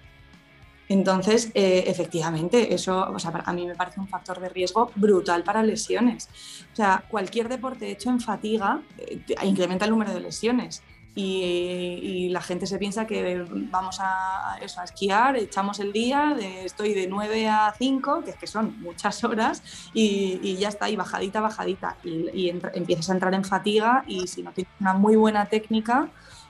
Entonces, 0.89 1.51
eh, 1.55 1.85
efectivamente, 1.87 2.75
eso 2.75 3.11
o 3.11 3.19
sea, 3.19 3.33
a 3.45 3.53
mí 3.53 3.67
me 3.67 3.75
parece 3.75 4.01
un 4.01 4.09
factor 4.09 4.41
de 4.41 4.49
riesgo 4.49 4.91
brutal 4.95 5.43
para 5.43 5.63
lesiones. 5.63 6.29
O 6.73 6.77
sea, 6.77 7.05
cualquier 7.09 7.49
deporte 7.49 7.91
hecho 7.91 8.11
en 8.11 8.21
fatiga 8.21 8.83
eh, 8.99 9.21
incrementa 9.45 9.87
el 9.87 9.93
número 9.93 10.13
de 10.13 10.21
lesiones. 10.21 10.83
Y, 11.17 12.01
y, 12.03 12.29
la 12.31 12.41
gente 12.41 12.67
se 12.67 12.77
piensa 12.77 13.07
que 13.07 13.47
vamos 13.71 13.99
a, 14.01 14.59
eso, 14.61 14.81
a 14.81 14.85
esquiar, 14.85 15.37
echamos 15.37 15.79
el 15.79 15.93
día, 15.93 16.35
de, 16.37 16.65
estoy 16.65 16.93
de 16.93 17.07
9 17.07 17.49
a 17.49 17.73
5, 17.79 18.25
que 18.25 18.31
es 18.31 18.37
que 18.37 18.49
son 18.49 18.81
muchas 18.81 19.23
horas, 19.23 19.63
y, 19.95 20.41
y 20.43 20.57
ya 20.57 20.69
está, 20.69 20.91
y 20.91 20.97
bajadita, 20.97 21.41
bajadita. 21.41 21.97
Y, 22.03 22.31
y 22.33 22.49
entra, 22.51 22.73
empiezas 22.75 23.11
a 23.11 23.13
entrar 23.13 23.33
en 23.33 23.45
fatiga 23.45 24.05
y 24.09 24.27
si 24.27 24.43
no 24.43 24.51
tienes 24.51 24.73
una 24.81 24.95
muy 24.95 25.15
buena 25.15 25.47
técnica, 25.47 26.09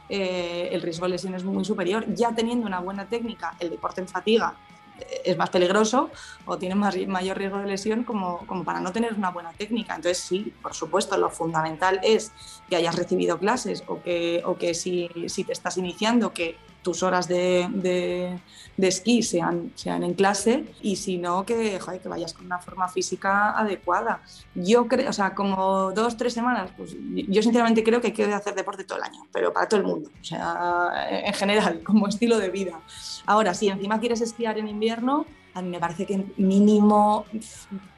eh, 0.08 0.68
el 0.72 0.82
riesgo 0.82 1.06
de 1.06 1.10
lesión 1.10 1.34
es 1.34 1.44
muy 1.44 1.64
superior. 1.64 2.04
Ya 2.14 2.34
teniendo 2.34 2.66
una 2.66 2.80
buena 2.80 3.06
técnica, 3.06 3.54
el 3.60 3.70
deporte 3.70 4.00
en 4.00 4.08
fatiga 4.08 4.54
eh, 4.98 5.22
es 5.24 5.36
más 5.36 5.50
peligroso 5.50 6.10
o 6.44 6.58
tiene 6.58 6.74
mayor 6.74 7.38
riesgo 7.38 7.58
de 7.58 7.66
lesión 7.66 8.04
como, 8.04 8.44
para 8.64 8.80
no 8.80 8.92
tener 8.92 9.14
una 9.14 9.30
buena 9.30 9.52
técnica. 9.52 9.96
Entonces, 9.96 10.18
sí, 10.18 10.52
por 10.62 10.74
supuesto, 10.74 11.16
lo 11.16 11.30
fundamental 11.30 12.00
es 12.02 12.32
que 12.68 12.76
hayas 12.76 12.96
recibido 12.96 13.38
clases 13.38 13.84
o 13.86 14.02
que, 14.02 14.74
si 14.74 15.44
te 15.44 15.52
estás 15.52 15.76
iniciando, 15.78 16.32
que 16.32 16.56
tus 16.84 17.02
horas 17.02 17.26
de, 17.26 17.66
de, 17.72 18.38
de, 18.76 18.88
esquí 18.88 19.24
sean, 19.24 19.72
sean 19.74 20.04
en 20.04 20.14
clase 20.14 20.66
y 20.82 20.94
si 20.94 21.18
no, 21.18 21.44
que, 21.44 21.80
joder, 21.80 22.00
que 22.00 22.08
vayas 22.08 22.32
con 22.34 22.46
una 22.46 22.60
forma 22.60 22.88
física 22.88 23.58
adecuada. 23.58 24.22
Yo 24.54 24.86
creo, 24.86 25.10
o 25.10 25.12
sea, 25.12 25.34
como 25.34 25.90
dos, 25.90 26.16
tres 26.16 26.32
semanas, 26.34 26.70
pues 26.76 26.94
yo 26.94 27.42
sinceramente 27.42 27.82
creo 27.82 28.00
que 28.00 28.08
hay 28.08 28.12
que 28.12 28.32
hacer 28.32 28.54
deporte 28.54 28.84
todo 28.84 28.98
el 28.98 29.04
año, 29.04 29.26
pero 29.32 29.52
para 29.52 29.68
todo 29.68 29.80
el 29.80 29.86
mundo, 29.86 30.10
o 30.20 30.24
sea, 30.24 31.08
en 31.10 31.34
general, 31.34 31.82
como 31.84 32.06
estilo 32.06 32.38
de 32.38 32.50
vida. 32.50 32.80
Ahora, 33.26 33.54
si 33.54 33.68
encima 33.68 33.98
quieres 33.98 34.20
esquiar 34.20 34.58
en 34.58 34.68
invierno, 34.68 35.26
a 35.54 35.62
mí 35.62 35.70
me 35.70 35.80
parece 35.80 36.04
que 36.04 36.24
mínimo 36.36 37.26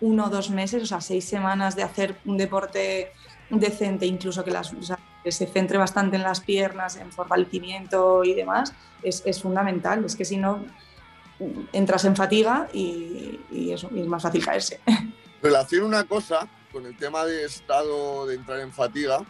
uno 0.01 0.27
o 0.27 0.31
dos 0.31 0.51
meses, 0.51 0.83
o 0.83 0.87
sea, 0.87 1.01
seis 1.01 1.25
semanas 1.25 1.75
de 1.75 1.83
hacer 1.83 2.17
un 2.25 2.37
deporte 2.37 3.13
decente, 3.51 4.07
incluso 4.07 4.45
que, 4.45 4.51
las, 4.51 4.73
se 5.33 5.47
centre 5.47 5.79
bastante 5.79 6.17
en 6.17 6.23
las 6.23 6.41
piernas, 6.41 6.97
en 6.97 7.13
fortalecimiento 7.13 8.25
y 8.25 8.35
demás, 8.35 8.73
es, 9.03 9.41
fundamental. 9.41 10.05
Es 10.05 10.17
que 10.17 10.25
si 10.25 10.37
no, 10.37 10.65
entras 11.73 12.05
en 12.05 12.17
fatiga 12.17 12.69
y, 12.73 13.41
es 13.53 13.85
más 14.07 14.23
fácil 14.23 14.45
caerse. 14.45 14.81
Relaciono 15.43 15.87
una 15.87 16.05
cosa 16.05 16.49
con 16.73 16.87
el 16.87 16.97
tema 16.97 17.25
de 17.25 17.45
estado 17.45 18.27
de 18.27 18.35
entrar 18.35 18.61
en 18.61 18.73
fatiga, 18.73 19.25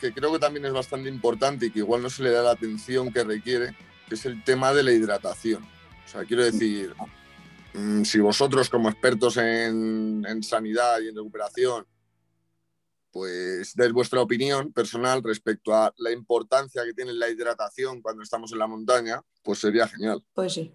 que 0.00 0.12
creo 0.12 0.32
que 0.32 0.38
también 0.38 0.64
es 0.66 0.72
bastante 0.72 1.08
importante 1.08 1.66
y 1.66 1.70
que 1.70 1.80
igual 1.80 2.02
no 2.02 2.10
se 2.10 2.22
le 2.22 2.30
da 2.30 2.42
la 2.42 2.52
atención 2.52 3.12
que 3.12 3.22
requiere, 3.22 3.76
que 4.08 4.14
es 4.14 4.26
el 4.26 4.42
tema 4.42 4.72
de 4.72 4.82
la 4.82 4.92
hidratación. 4.92 5.62
O 5.62 6.08
sea, 6.08 6.24
quiero 6.24 6.44
decir, 6.44 6.94
mm, 7.74 8.02
si 8.02 8.18
vosotros 8.18 8.68
como 8.68 8.88
expertos 8.88 9.36
en 9.36 10.42
sanidad 10.42 11.00
y 11.00 11.08
en 11.08 11.16
recuperación 11.16 11.86
pues 13.12 13.74
des 13.74 13.92
vuestra 13.92 14.22
opinión 14.22 14.72
personal 14.72 15.22
respecto 15.22 15.74
a 15.74 15.92
la 15.98 16.10
importancia 16.10 16.82
que 16.84 16.94
tiene 16.94 17.12
la 17.12 17.28
hidratación 17.28 18.00
cuando 18.00 18.22
estamos 18.22 18.50
en 18.52 18.58
la 18.58 18.66
montaña, 18.66 19.20
pues 19.42 19.58
sería 19.58 19.86
genial. 19.86 20.24
Pues 20.32 20.54
sí. 20.54 20.74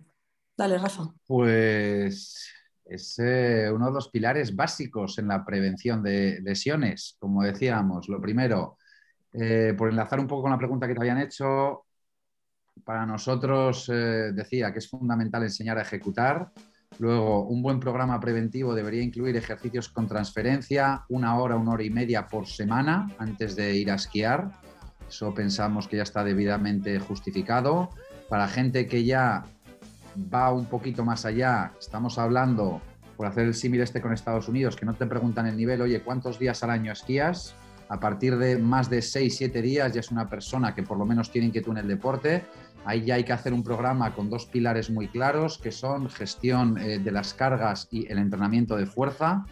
Dale, 0.56 0.78
Rafa. 0.78 1.14
Pues 1.26 2.50
es 2.86 3.20
eh, 3.20 3.70
uno 3.72 3.88
de 3.88 3.94
los 3.94 4.10
pilares 4.10 4.56
básicos 4.56 5.18
en 5.20 5.28
la 5.28 5.44
prevención 5.44 6.02
de 6.02 6.40
lesiones, 6.42 7.16
como 7.20 7.44
decíamos. 7.44 8.08
Lo 8.08 8.22
primero, 8.22 8.78
eh, 9.34 9.74
por 9.78 9.90
enlazar 9.90 10.20
un 10.20 10.28
poco 10.28 10.44
con 10.44 10.52
la 10.52 10.58
pregunta 10.58 10.88
que 10.88 10.94
te 10.94 11.02
habían 11.02 11.20
hecho, 11.20 11.86
para 12.84 13.06
nosotros 13.06 13.90
eh, 13.90 14.32
decía 14.34 14.72
que 14.72 14.80
es 14.80 14.90
fundamental 14.90 15.44
enseñar 15.44 15.78
a 15.78 15.82
ejecutar. 15.82 16.52
Luego, 17.00 17.44
un 17.44 17.62
buen 17.62 17.80
programa 17.80 18.20
preventivo 18.20 18.74
debería 18.74 19.04
incluir 19.04 19.36
ejercicios 19.36 19.90
con 19.90 20.08
transferencia, 20.08 21.06
una 21.10 21.38
hora, 21.38 21.56
una 21.56 21.74
hora 21.74 21.84
y 21.84 21.90
media 21.90 22.28
por 22.28 22.48
semana 22.48 23.12
antes 23.20 23.56
de 23.56 23.76
ir 23.76 23.92
a 23.92 23.96
esquiar. 23.96 24.52
Eso 25.08 25.34
pensamos 25.34 25.88
que 25.88 25.98
ya 25.98 26.04
está 26.04 26.24
debidamente 26.24 27.00
justificado. 27.00 27.90
Para 28.30 28.48
gente 28.48 28.88
que 28.88 29.04
ya 29.04 29.44
va 30.34 30.52
un 30.52 30.66
poquito 30.66 31.06
más 31.06 31.26
allá, 31.26 31.74
estamos 31.80 32.18
hablando, 32.18 32.82
por 33.16 33.28
hacer 33.28 33.46
el 33.46 33.54
símil 33.54 33.82
este 33.82 34.02
con 34.02 34.12
Estados 34.12 34.48
Unidos, 34.48 34.76
que 34.76 34.86
no 34.86 34.94
te 34.94 35.06
preguntan 35.06 35.48
el 35.48 35.56
nivel, 35.56 35.82
oye, 35.82 36.02
¿cuántos 36.02 36.40
días 36.40 36.64
al 36.64 36.72
año 36.72 36.92
esquías? 36.92 37.56
A 37.90 38.00
partir 38.00 38.38
de 38.38 38.58
más 38.58 38.90
de 38.90 39.02
6, 39.02 39.36
7 39.38 39.62
días 39.62 39.94
ya 39.94 40.00
es 40.02 40.12
una 40.12 40.30
persona 40.30 40.76
que 40.76 40.84
por 40.84 40.98
lo 40.98 41.06
menos 41.06 41.32
tiene 41.32 41.48
inquietud 41.48 41.72
en 41.72 41.78
el 41.80 41.88
deporte 41.88 42.44
Ahí 42.88 43.04
ya 43.04 43.16
hay 43.16 43.26
que 43.26 43.34
hacer 43.34 43.52
un 43.52 43.64
programa 43.64 44.16
con 44.16 44.30
dos 44.30 44.46
pilares 44.46 44.90
muy 44.90 45.10
claros, 45.10 45.58
que 45.58 45.74
son 45.74 46.10
gestión 46.10 46.78
eh, 46.78 47.00
de 47.00 47.12
las 47.12 47.34
cargas 47.34 47.90
y 47.92 48.10
el 48.10 48.18
entrenamiento 48.18 48.78
de 48.78 48.86
fuerza. 48.86 49.46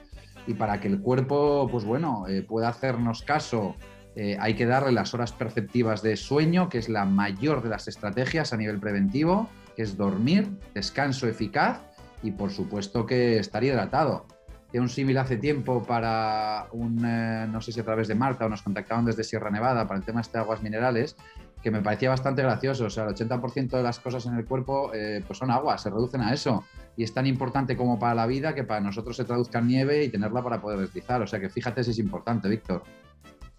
Y 0.47 0.53
para 0.53 0.79
que 0.79 0.87
el 0.87 1.01
cuerpo, 1.01 1.67
pues 1.69 1.83
bueno, 1.83 2.29
eh, 2.29 2.43
pueda 2.43 2.69
hacernos 2.69 3.23
caso, 3.23 3.75
eh, 4.15 4.37
hay 4.39 4.53
que 4.53 4.65
darle 4.65 4.93
las 4.93 5.13
horas 5.13 5.33
perceptivas 5.33 6.01
de 6.01 6.15
sueño, 6.15 6.69
que 6.69 6.77
es 6.77 6.87
la 6.87 7.03
mayor 7.03 7.61
de 7.61 7.67
las 7.67 7.89
estrategias 7.89 8.53
a 8.53 8.57
nivel 8.57 8.79
preventivo, 8.79 9.49
que 9.75 9.81
es 9.81 9.97
dormir, 9.97 10.57
descanso 10.73 11.27
eficaz 11.27 11.81
y 12.23 12.31
por 12.31 12.51
supuesto 12.51 13.05
que 13.05 13.37
estar 13.37 13.65
hidratado. 13.65 14.27
De 14.75 14.81
un 14.81 14.89
símil 14.89 15.17
hace 15.17 15.37
tiempo 15.37 15.83
para 15.83 16.67
un, 16.73 17.01
eh, 17.05 17.47
no 17.49 17.61
sé 17.61 17.71
si 17.71 17.79
a 17.79 17.85
través 17.85 18.09
de 18.09 18.15
Marta 18.15 18.45
o 18.45 18.49
nos 18.49 18.61
contactaban 18.61 19.05
desde 19.05 19.23
Sierra 19.23 19.49
Nevada 19.49 19.87
para 19.87 20.01
el 20.01 20.05
tema 20.05 20.19
este 20.19 20.37
de 20.37 20.43
aguas 20.43 20.61
minerales, 20.61 21.15
que 21.63 21.71
me 21.71 21.81
parecía 21.81 22.09
bastante 22.09 22.41
gracioso. 22.41 22.83
O 22.83 22.89
sea, 22.89 23.05
el 23.05 23.15
80% 23.15 23.69
de 23.69 23.81
las 23.81 24.01
cosas 24.01 24.25
en 24.25 24.35
el 24.35 24.43
cuerpo 24.43 24.93
eh, 24.93 25.23
pues 25.25 25.39
son 25.39 25.49
agua, 25.49 25.77
se 25.77 25.89
reducen 25.89 26.19
a 26.19 26.33
eso. 26.33 26.65
Y 26.97 27.05
es 27.05 27.13
tan 27.13 27.25
importante 27.25 27.77
como 27.77 27.97
para 27.97 28.15
la 28.15 28.27
vida 28.27 28.53
que 28.53 28.65
para 28.65 28.81
nosotros 28.81 29.15
se 29.15 29.23
traduzca 29.23 29.59
en 29.59 29.67
nieve 29.67 30.03
y 30.03 30.09
tenerla 30.09 30.43
para 30.43 30.59
poder 30.59 30.79
deslizar. 30.79 31.21
O 31.21 31.27
sea 31.27 31.39
que 31.39 31.49
fíjate 31.49 31.81
si 31.81 31.91
es 31.91 31.99
importante, 31.99 32.49
Víctor. 32.49 32.83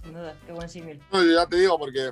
Sin 0.04 0.12
duda, 0.12 0.36
qué 0.44 0.52
buen 0.52 0.68
símil. 0.68 1.00
No, 1.10 1.24
yo 1.24 1.32
ya 1.32 1.46
te 1.46 1.56
digo, 1.56 1.78
porque 1.78 2.10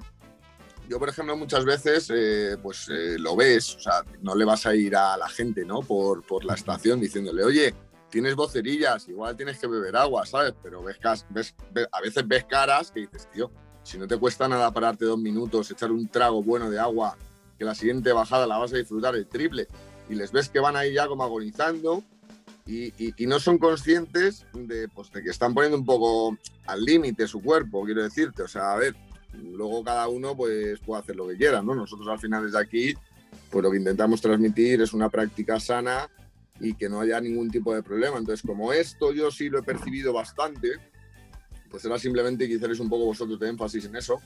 yo, 0.88 0.98
por 0.98 1.10
ejemplo, 1.10 1.36
muchas 1.36 1.66
veces 1.66 2.10
eh, 2.10 2.56
pues 2.62 2.88
eh, 2.88 3.18
lo 3.18 3.36
ves, 3.36 3.76
o 3.76 3.80
sea, 3.80 4.02
no 4.22 4.34
le 4.34 4.46
vas 4.46 4.64
a 4.64 4.74
ir 4.74 4.96
a 4.96 5.18
la 5.18 5.28
gente, 5.28 5.62
¿no? 5.66 5.80
Por, 5.80 6.26
por 6.26 6.46
la 6.46 6.54
estación 6.54 7.00
diciéndole, 7.00 7.44
oye, 7.44 7.74
tienes 8.14 8.37
vocerillas, 8.37 9.09
igual 9.09 9.37
tienes 9.37 9.59
que 9.59 9.66
beber 9.66 9.96
agua, 9.96 10.24
¿sabes? 10.24 10.55
Pero 10.62 10.85
ves, 10.85 11.00
ves, 11.31 11.53
ves, 11.72 11.88
a 11.90 12.00
veces 12.00 12.22
ves 12.29 12.44
caras 12.44 12.92
que 12.92 13.00
dices, 13.00 13.29
tío, 13.33 13.50
si 13.83 13.98
no 13.98 14.07
te 14.07 14.16
cuesta 14.16 14.46
nada 14.46 14.70
pararte 14.70 15.05
dos 15.05 15.18
minutos, 15.18 15.68
echar 15.72 15.90
un 15.90 16.07
trago 16.07 16.40
bueno 16.40 16.70
de 16.70 16.79
agua, 16.79 17.18
que 17.59 17.64
la 17.64 17.74
siguiente 17.74 18.12
bajada 18.12 18.46
la 18.46 18.57
vas 18.57 18.72
a 18.72 18.77
disfrutar 18.77 19.16
el 19.16 19.27
triple. 19.27 19.66
Y 20.09 20.14
les 20.14 20.31
ves 20.31 20.48
que 20.48 20.61
van 20.61 20.77
ahí 20.77 20.92
ya 20.92 21.09
como 21.09 21.24
agonizando 21.24 22.05
y, 22.66 22.85
y, 23.05 23.14
y 23.16 23.27
no 23.27 23.40
son 23.40 23.59
conscientes 23.59 24.46
de, 24.53 24.87
pues, 24.87 25.11
de, 25.11 25.20
que 25.20 25.31
están 25.31 25.53
poniendo 25.53 25.77
un 25.77 25.85
poco 25.85 26.38
al 26.66 26.85
límite 26.85 27.27
su 27.27 27.42
cuerpo, 27.42 27.85
quiero 27.85 28.05
decirte. 28.05 28.44
O 28.44 28.48
sea, 28.48 28.74
a 28.74 28.77
ver, 28.77 28.94
luego 29.42 29.83
cada 29.83 30.07
uno 30.07 30.37
pues 30.37 30.79
puede 30.79 31.03
hacer 31.03 31.16
lo 31.16 31.27
que 31.27 31.37
quiera, 31.37 31.62
¿no? 31.62 31.74
Nosotros 31.74 32.07
al 32.07 32.20
final 32.20 32.44
desde 32.44 32.61
aquí, 32.61 32.94
pues 33.50 33.61
lo 33.64 33.72
que 33.72 33.79
intentamos 33.79 34.20
transmitir 34.20 34.83
es 34.83 34.92
una 34.92 35.09
práctica 35.09 35.59
sana 35.59 36.09
y 36.60 36.74
que 36.74 36.88
no 36.88 37.00
haya 37.00 37.20
ningún 37.20 37.50
tipo 37.50 37.74
de 37.74 37.82
problema. 37.82 38.18
Entonces, 38.18 38.44
como 38.46 38.72
esto 38.72 39.12
yo 39.12 39.30
sí 39.30 39.48
lo 39.48 39.58
he 39.58 39.62
percibido 39.62 40.12
bastante, 40.12 40.72
pues 41.70 41.84
era 41.84 41.98
simplemente 41.98 42.46
que 42.46 42.54
hicierais 42.54 42.80
un 42.80 42.88
poco 42.88 43.06
vosotros 43.06 43.38
de 43.38 43.48
énfasis 43.48 43.86
en 43.86 43.96
eso, 43.96 44.20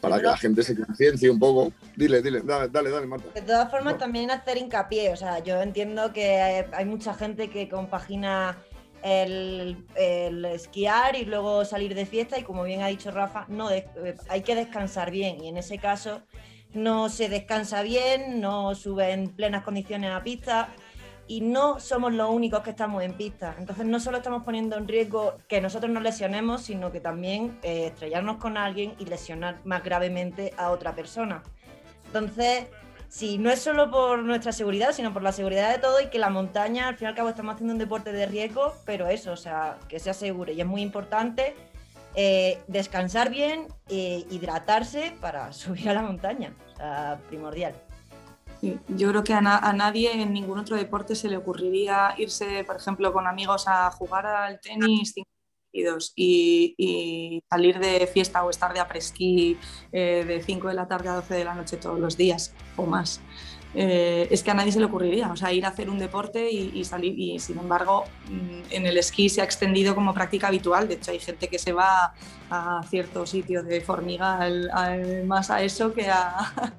para 0.00 0.18
que 0.18 0.24
la 0.24 0.36
gente 0.36 0.62
se 0.62 0.76
conciencia 0.76 1.30
un 1.30 1.38
poco. 1.38 1.72
Dile, 1.96 2.20
dile, 2.20 2.42
dale, 2.42 2.68
dale, 2.68 2.90
dale, 2.90 3.06
Marta. 3.06 3.30
De 3.34 3.42
todas 3.42 3.70
formas, 3.70 3.94
no. 3.94 3.98
también 3.98 4.30
hacer 4.30 4.58
hincapié, 4.58 5.12
o 5.12 5.16
sea, 5.16 5.38
yo 5.38 5.60
entiendo 5.60 6.12
que 6.12 6.66
hay 6.72 6.84
mucha 6.84 7.14
gente 7.14 7.48
que 7.48 7.68
compagina 7.68 8.58
el, 9.02 9.86
el, 9.94 10.44
esquiar 10.44 11.16
y 11.16 11.24
luego 11.24 11.64
salir 11.64 11.94
de 11.94 12.06
fiesta 12.06 12.38
y 12.38 12.42
como 12.42 12.64
bien 12.64 12.82
ha 12.82 12.88
dicho 12.88 13.10
Rafa, 13.10 13.46
no 13.48 13.68
de, 13.68 13.86
hay 14.28 14.42
que 14.42 14.54
descansar 14.54 15.10
bien 15.10 15.42
y 15.42 15.48
en 15.48 15.56
ese 15.56 15.78
caso 15.78 16.22
no 16.74 17.08
se 17.08 17.28
descansa 17.28 17.82
bien, 17.82 18.40
no 18.40 18.74
sube 18.74 19.12
en 19.12 19.28
plenas 19.28 19.62
condiciones 19.62 20.10
a 20.10 20.22
pista, 20.22 20.74
y 21.28 21.40
no 21.40 21.80
somos 21.80 22.12
los 22.12 22.30
únicos 22.30 22.60
que 22.60 22.70
estamos 22.70 23.02
en 23.02 23.12
pista. 23.12 23.54
Entonces 23.58 23.86
no 23.86 24.00
solo 24.00 24.18
estamos 24.18 24.44
poniendo 24.44 24.76
en 24.76 24.86
riesgo 24.86 25.34
que 25.48 25.60
nosotros 25.60 25.90
nos 25.90 26.02
lesionemos, 26.02 26.62
sino 26.62 26.92
que 26.92 27.00
también 27.00 27.58
eh, 27.62 27.86
estrellarnos 27.86 28.36
con 28.36 28.56
alguien 28.56 28.94
y 28.98 29.06
lesionar 29.06 29.58
más 29.64 29.82
gravemente 29.82 30.54
a 30.56 30.70
otra 30.70 30.94
persona. 30.94 31.42
Entonces, 32.06 32.66
si 33.08 33.38
no 33.38 33.50
es 33.50 33.60
solo 33.60 33.90
por 33.90 34.22
nuestra 34.22 34.52
seguridad, 34.52 34.92
sino 34.92 35.12
por 35.12 35.22
la 35.22 35.32
seguridad 35.32 35.72
de 35.72 35.78
todo 35.78 36.00
y 36.00 36.06
que 36.06 36.18
la 36.18 36.30
montaña, 36.30 36.88
al 36.88 36.96
fin 36.96 37.06
y 37.06 37.08
al 37.08 37.14
cabo, 37.14 37.28
estamos 37.28 37.54
haciendo 37.54 37.72
un 37.72 37.78
deporte 37.78 38.12
de 38.12 38.26
riesgo, 38.26 38.74
pero 38.84 39.08
eso, 39.08 39.32
o 39.32 39.36
sea, 39.36 39.78
que 39.88 39.98
sea 39.98 40.14
seguro. 40.14 40.52
Y 40.52 40.60
es 40.60 40.66
muy 40.66 40.82
importante 40.82 41.54
eh, 42.14 42.60
descansar 42.66 43.30
bien 43.30 43.66
e 43.88 44.24
hidratarse 44.30 45.12
para 45.20 45.52
subir 45.54 45.88
a 45.88 45.94
la 45.94 46.02
montaña, 46.02 46.54
o 46.72 46.76
sea, 46.76 47.20
primordial. 47.28 47.74
Yo 48.88 49.10
creo 49.10 49.22
que 49.24 49.34
a, 49.34 49.40
na- 49.40 49.58
a 49.58 49.72
nadie 49.72 50.12
en 50.22 50.32
ningún 50.32 50.58
otro 50.58 50.76
deporte 50.76 51.14
se 51.14 51.28
le 51.28 51.36
ocurriría 51.36 52.14
irse, 52.18 52.64
por 52.64 52.76
ejemplo, 52.76 53.12
con 53.12 53.26
amigos 53.26 53.68
a 53.68 53.90
jugar 53.90 54.26
al 54.26 54.60
tenis 54.60 55.14
y, 56.16 56.74
y 56.78 57.42
salir 57.50 57.78
de 57.78 58.06
fiesta 58.06 58.42
o 58.44 58.50
estar 58.50 58.72
de 58.72 58.80
apresquí 58.80 59.58
eh, 59.92 60.24
de 60.26 60.42
5 60.42 60.68
de 60.68 60.74
la 60.74 60.88
tarde 60.88 61.10
a 61.10 61.14
12 61.16 61.34
de 61.34 61.44
la 61.44 61.54
noche 61.54 61.76
todos 61.76 61.98
los 62.00 62.16
días 62.16 62.54
o 62.76 62.86
más. 62.86 63.20
Eh, 63.78 64.26
es 64.30 64.42
que 64.42 64.50
a 64.50 64.54
nadie 64.54 64.72
se 64.72 64.78
le 64.78 64.86
ocurriría, 64.86 65.30
o 65.30 65.36
sea, 65.36 65.52
ir 65.52 65.66
a 65.66 65.68
hacer 65.68 65.90
un 65.90 65.98
deporte 65.98 66.50
y, 66.50 66.70
y 66.74 66.84
salir, 66.84 67.18
y 67.18 67.38
sin 67.38 67.58
embargo, 67.58 68.04
mm, 68.30 68.60
en 68.72 68.86
el 68.86 68.96
esquí 68.96 69.28
se 69.28 69.42
ha 69.42 69.44
extendido 69.44 69.94
como 69.94 70.14
práctica 70.14 70.46
habitual. 70.48 70.88
De 70.88 70.94
hecho, 70.94 71.10
hay 71.10 71.18
gente 71.18 71.48
que 71.48 71.58
se 71.58 71.72
va 71.74 72.14
a 72.50 72.80
ciertos 72.88 73.28
sitios 73.28 73.66
de 73.66 73.82
formiga 73.82 74.38
al- 74.38 74.70
al- 74.72 75.26
más 75.26 75.50
a 75.50 75.60
eso 75.62 75.92
que 75.92 76.10
a. 76.10 76.52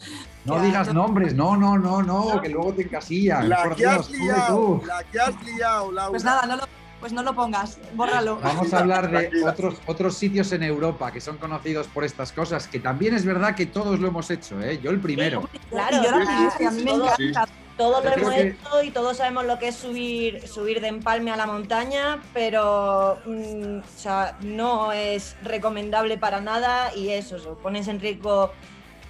No 0.45 0.53
que 0.55 0.59
a- 0.59 0.63
digas 0.63 0.93
nombres, 0.93 1.35
no, 1.35 1.55
no, 1.57 1.77
no, 1.77 2.01
no, 2.01 2.41
que 2.41 2.49
luego 2.49 2.73
te 2.73 2.81
encasillan. 2.83 3.47
La 3.49 3.69
que 3.75 3.85
has 3.85 4.09
liado, 4.09 4.55
tú. 4.79 4.85
la 4.87 5.03
que 5.03 5.19
has 5.19 5.43
liado, 5.43 5.91
Laura. 5.91 6.09
Pues 6.09 6.23
nada, 6.23 6.45
no 6.47 6.55
lo, 6.55 6.63
pues 6.99 7.13
no 7.13 7.21
lo 7.23 7.33
pongas, 7.35 7.77
bórralo. 7.93 8.39
Vamos 8.41 8.73
a 8.73 8.79
hablar 8.79 9.09
de 9.11 9.31
otros, 9.43 9.75
otros 9.85 10.17
sitios 10.17 10.51
en 10.51 10.63
Europa 10.63 11.11
que 11.11 11.21
son 11.21 11.37
conocidos 11.37 11.87
por 11.87 12.03
estas 12.03 12.31
cosas, 12.31 12.67
que 12.67 12.79
también 12.79 13.13
es 13.13 13.25
verdad 13.25 13.55
que 13.55 13.65
todos 13.67 13.99
lo 13.99 14.07
hemos 14.07 14.29
hecho, 14.31 14.59
¿eh? 14.61 14.79
yo 14.81 14.89
el 14.91 14.99
primero. 14.99 15.47
Claro, 15.69 15.97
Y 15.97 16.03
yo 16.05 16.11
la 16.17 16.51
sí, 16.57 16.63
a 16.65 16.71
mí 16.71 16.83
me 16.83 16.91
sí, 16.91 16.97
encanta. 17.27 17.47
Todos 17.77 18.03
lo 18.03 18.11
hemos 18.11 18.33
que- 18.33 18.41
hecho 18.47 18.83
y 18.83 18.89
todos 18.89 19.17
sabemos 19.17 19.45
lo 19.45 19.59
que 19.59 19.67
es 19.67 19.75
subir, 19.75 20.47
subir 20.47 20.81
de 20.81 20.87
empalme 20.87 21.29
a 21.31 21.37
la 21.37 21.45
montaña, 21.45 22.19
pero 22.33 23.19
mm, 23.25 23.77
o 23.79 23.99
sea, 23.99 24.35
no 24.41 24.91
es 24.91 25.35
recomendable 25.43 26.17
para 26.17 26.41
nada 26.41 26.91
y 26.95 27.09
eso, 27.09 27.35
eso, 27.35 27.53
pones 27.61 27.87
en 27.87 27.99
riesgo 27.99 28.51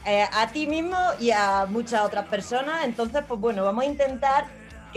eh, 0.06 0.26
a 0.34 0.48
ti 0.48 0.68
mismo 0.68 0.98
y 1.18 1.32
a 1.32 1.66
muchas 1.70 2.02
otras 2.02 2.28
personas. 2.28 2.84
Entonces, 2.84 3.24
pues 3.26 3.40
bueno, 3.40 3.64
vamos 3.64 3.86
a 3.86 3.88
intentar 3.88 4.48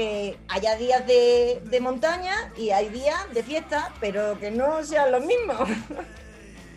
que 0.00 0.38
haya 0.48 0.76
días 0.76 1.06
de, 1.06 1.60
de 1.62 1.78
montaña 1.80 2.50
y 2.56 2.70
hay 2.70 2.88
días 2.88 3.18
de 3.34 3.42
fiesta, 3.42 3.92
pero 4.00 4.38
que 4.40 4.50
no 4.50 4.82
sean 4.82 5.12
los 5.12 5.22
mismos. 5.24 5.68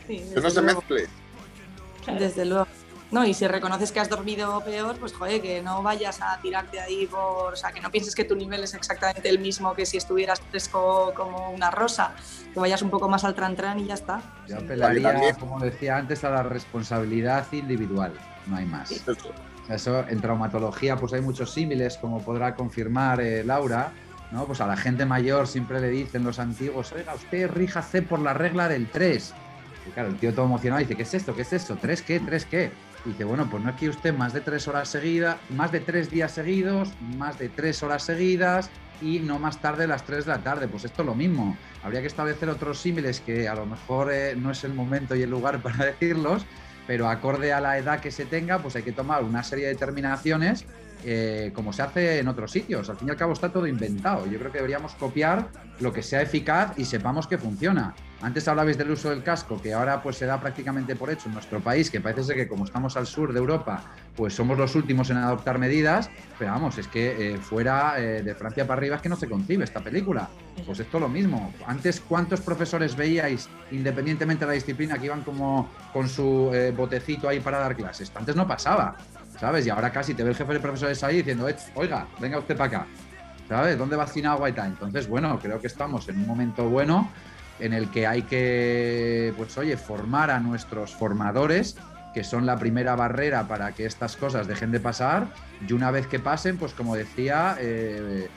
Sí, 0.05 0.17
Que 0.33 0.41
no 0.41 0.49
se 0.49 0.61
luego, 0.61 0.81
mezcle. 0.81 1.07
Desde 2.19 2.43
luego. 2.43 2.67
No, 3.09 3.23
y 3.25 3.33
si 3.33 3.47
reconoces 3.47 3.93
que 3.93 4.01
has 4.01 4.09
dormido 4.09 4.61
peor, 4.65 4.97
pues 4.97 5.13
joder, 5.13 5.41
que 5.41 5.61
no 5.61 5.81
vayas 5.81 6.19
a 6.21 6.37
tirarte 6.41 6.81
ahí 6.81 7.07
por. 7.07 7.53
O 7.53 7.55
sea, 7.55 7.71
que 7.71 7.79
no 7.79 7.89
pienses 7.89 8.13
que 8.13 8.25
tu 8.25 8.35
nivel 8.35 8.61
es 8.65 8.73
exactamente 8.73 9.29
el 9.29 9.39
mismo 9.39 9.73
que 9.73 9.85
si 9.85 9.95
estuvieras 9.95 10.41
fresco 10.51 11.13
como 11.15 11.51
una 11.51 11.71
rosa. 11.71 12.15
Que 12.53 12.59
vayas 12.59 12.81
un 12.81 12.89
poco 12.89 13.07
más 13.07 13.23
al 13.23 13.33
tran-tran 13.33 13.79
y 13.79 13.85
ya 13.85 13.93
está. 13.93 14.21
Yo 14.49 14.57
Sí. 14.59 14.65
apelaría, 14.65 15.33
como 15.35 15.57
decía 15.61 15.95
antes, 15.95 16.21
a 16.25 16.29
la 16.29 16.43
responsabilidad 16.43 17.47
individual, 17.53 18.11
no 18.47 18.57
hay 18.57 18.65
más. 18.65 18.91
Eso. 18.91 19.15
Eso, 19.69 20.05
en 20.07 20.19
traumatología, 20.19 20.97
pues 20.97 21.13
hay 21.13 21.21
muchos 21.21 21.51
símiles, 21.51 21.97
como 21.97 22.21
podrá 22.21 22.55
confirmar 22.55 23.21
eh, 23.21 23.43
Laura, 23.43 23.93
¿no? 24.31 24.45
Pues 24.45 24.59
a 24.61 24.67
la 24.67 24.75
gente 24.75 25.05
mayor 25.05 25.47
siempre 25.47 25.79
le 25.79 25.89
dicen 25.89 26.23
los 26.23 26.39
antiguos, 26.39 26.91
oiga, 26.91 27.13
usted 27.13 27.49
ríjase 27.49 28.01
por 28.01 28.19
la 28.19 28.33
regla 28.33 28.67
del 28.67 28.87
3. 28.87 29.33
Y 29.87 29.91
claro, 29.91 30.09
el 30.09 30.17
tío 30.17 30.33
todo 30.33 30.45
emocionado 30.45 30.79
dice, 30.79 30.95
¿qué 30.95 31.03
es 31.03 31.13
esto? 31.13 31.35
¿Qué 31.35 31.41
es 31.43 31.53
esto? 31.53 31.77
¿Tres 31.79 32.01
qué? 32.01 32.19
¿Tres 32.19 32.45
qué? 32.45 32.71
Y 33.05 33.09
dice, 33.09 33.25
bueno, 33.25 33.49
pues 33.49 33.63
no 33.63 33.69
es 33.69 33.75
que 33.75 33.89
usted 33.89 34.13
más 34.13 34.33
de 34.33 34.41
tres 34.41 34.67
horas 34.67 34.87
seguidas, 34.87 35.37
más 35.49 35.71
de 35.71 35.81
tres 35.81 36.09
días 36.09 36.31
seguidos, 36.31 36.89
más 37.17 37.37
de 37.37 37.49
tres 37.49 37.83
horas 37.83 38.03
seguidas 38.03 38.69
y 39.01 39.19
no 39.19 39.39
más 39.39 39.59
tarde 39.59 39.81
de 39.81 39.87
las 39.87 40.05
3 40.05 40.25
de 40.25 40.31
la 40.31 40.39
tarde. 40.39 40.67
Pues 40.67 40.85
esto 40.85 41.01
es 41.01 41.05
lo 41.05 41.15
mismo. 41.15 41.57
Habría 41.83 42.01
que 42.01 42.07
establecer 42.07 42.49
otros 42.49 42.79
símiles 42.79 43.19
que 43.19 43.47
a 43.47 43.55
lo 43.55 43.65
mejor 43.65 44.11
eh, 44.11 44.35
no 44.35 44.51
es 44.51 44.63
el 44.63 44.73
momento 44.73 45.15
y 45.15 45.23
el 45.23 45.29
lugar 45.29 45.61
para 45.61 45.85
decirlos, 45.85 46.45
pero 46.87 47.09
acorde 47.09 47.53
a 47.53 47.61
la 47.61 47.77
edad 47.77 47.99
que 47.99 48.11
se 48.11 48.25
tenga, 48.25 48.59
pues 48.59 48.75
hay 48.75 48.83
que 48.83 48.91
tomar 48.91 49.23
una 49.23 49.43
serie 49.43 49.65
de 49.65 49.73
determinaciones 49.73 50.65
eh, 51.05 51.51
como 51.53 51.73
se 51.73 51.81
hace 51.81 52.19
en 52.19 52.27
otros 52.27 52.51
sitios. 52.51 52.89
Al 52.89 52.97
fin 52.97 53.07
y 53.07 53.11
al 53.11 53.17
cabo 53.17 53.33
está 53.33 53.49
todo 53.49 53.67
inventado. 53.67 54.25
Yo 54.25 54.39
creo 54.39 54.51
que 54.51 54.59
deberíamos 54.59 54.93
copiar 54.95 55.47
lo 55.79 55.91
que 55.91 56.01
sea 56.03 56.21
eficaz 56.21 56.73
y 56.77 56.85
sepamos 56.85 57.27
que 57.27 57.37
funciona. 57.37 57.93
Antes 58.21 58.47
hablabais 58.47 58.77
del 58.77 58.89
uso 58.89 59.09
del 59.09 59.21
casco, 59.21 59.61
que 59.61 59.73
ahora 59.73 60.01
pues 60.01 60.15
se 60.15 60.25
da 60.25 60.39
prácticamente 60.39 60.95
por 60.95 61.09
hecho 61.09 61.27
en 61.27 61.33
nuestro 61.33 61.59
país, 61.59 61.91
que 61.91 61.99
parece 61.99 62.23
ser 62.23 62.37
que 62.37 62.47
como 62.47 62.63
estamos 62.63 62.95
al 62.95 63.05
sur 63.05 63.33
de 63.33 63.39
Europa, 63.39 63.83
pues 64.15 64.33
somos 64.33 64.57
los 64.57 64.75
últimos 64.75 65.09
en 65.09 65.17
adoptar 65.17 65.57
medidas, 65.57 66.09
pero 66.39 66.51
vamos, 66.51 66.77
es 66.77 66.87
que 66.87 67.33
eh, 67.33 67.37
fuera 67.37 67.95
eh, 67.99 68.21
de 68.21 68.33
Francia 68.33 68.65
para 68.65 68.79
arriba 68.79 68.95
es 68.95 69.01
que 69.01 69.09
no 69.09 69.17
se 69.17 69.27
concibe 69.27 69.65
esta 69.65 69.81
película. 69.81 70.29
Pues 70.65 70.79
esto 70.79 71.01
lo 71.01 71.09
mismo. 71.09 71.51
Antes, 71.67 71.99
¿cuántos 71.99 72.39
profesores 72.39 72.95
veíais, 72.95 73.49
independientemente 73.71 74.45
de 74.45 74.47
la 74.47 74.53
disciplina, 74.53 74.97
que 74.97 75.07
iban 75.07 75.23
como 75.23 75.69
con 75.91 76.07
su 76.07 76.49
botecito 76.77 77.27
ahí 77.27 77.41
para 77.41 77.59
dar 77.59 77.75
clases? 77.75 78.09
Antes 78.15 78.37
no 78.37 78.47
pasaba, 78.47 78.95
¿sabes? 79.43 79.67
Y 79.67 79.69
ahora 79.69 79.91
casi 79.91 80.13
te 80.13 80.23
ve 80.23 80.29
el 80.29 80.37
jefe 80.37 80.53
de 80.53 80.59
profesores 80.61 81.03
ahí 81.03 81.17
diciendo, 81.17 81.49
"Eh, 81.49 81.55
oiga, 81.75 82.07
venga 82.17 82.39
usted 82.39 82.55
para 82.55 82.77
acá, 82.77 82.87
¿sabes? 83.49 83.77
¿Dónde 83.77 83.97
va 83.97 84.05
tal? 84.05 84.67
Entonces, 84.67 85.05
bueno, 85.09 85.37
creo 85.37 85.59
que 85.59 85.67
estamos 85.67 86.07
en 86.07 86.19
un 86.19 86.25
momento 86.25 86.69
bueno 86.69 87.09
en 87.59 87.73
el 87.73 87.89
que 87.91 88.07
hay 88.07 88.21
que, 88.21 89.33
pues 89.35 89.57
oye, 89.57 89.75
formar 89.75 90.31
a 90.31 90.39
nuestros 90.39 90.95
formadores, 90.95 91.75
que 92.13 92.23
son 92.23 92.45
la 92.45 92.57
primera 92.57 92.95
barrera 92.95 93.45
para 93.45 93.73
que 93.73 93.85
estas 93.85 94.15
cosas 94.15 94.47
dejen 94.47 94.71
de 94.71 94.79
pasar, 94.79 95.27
y 95.67 95.73
una 95.73 95.91
vez 95.91 96.07
que 96.07 96.19
pasen, 96.19 96.55
pues 96.55 96.73
como 96.73 96.95
decía, 96.95 97.57
eh, 97.59 98.29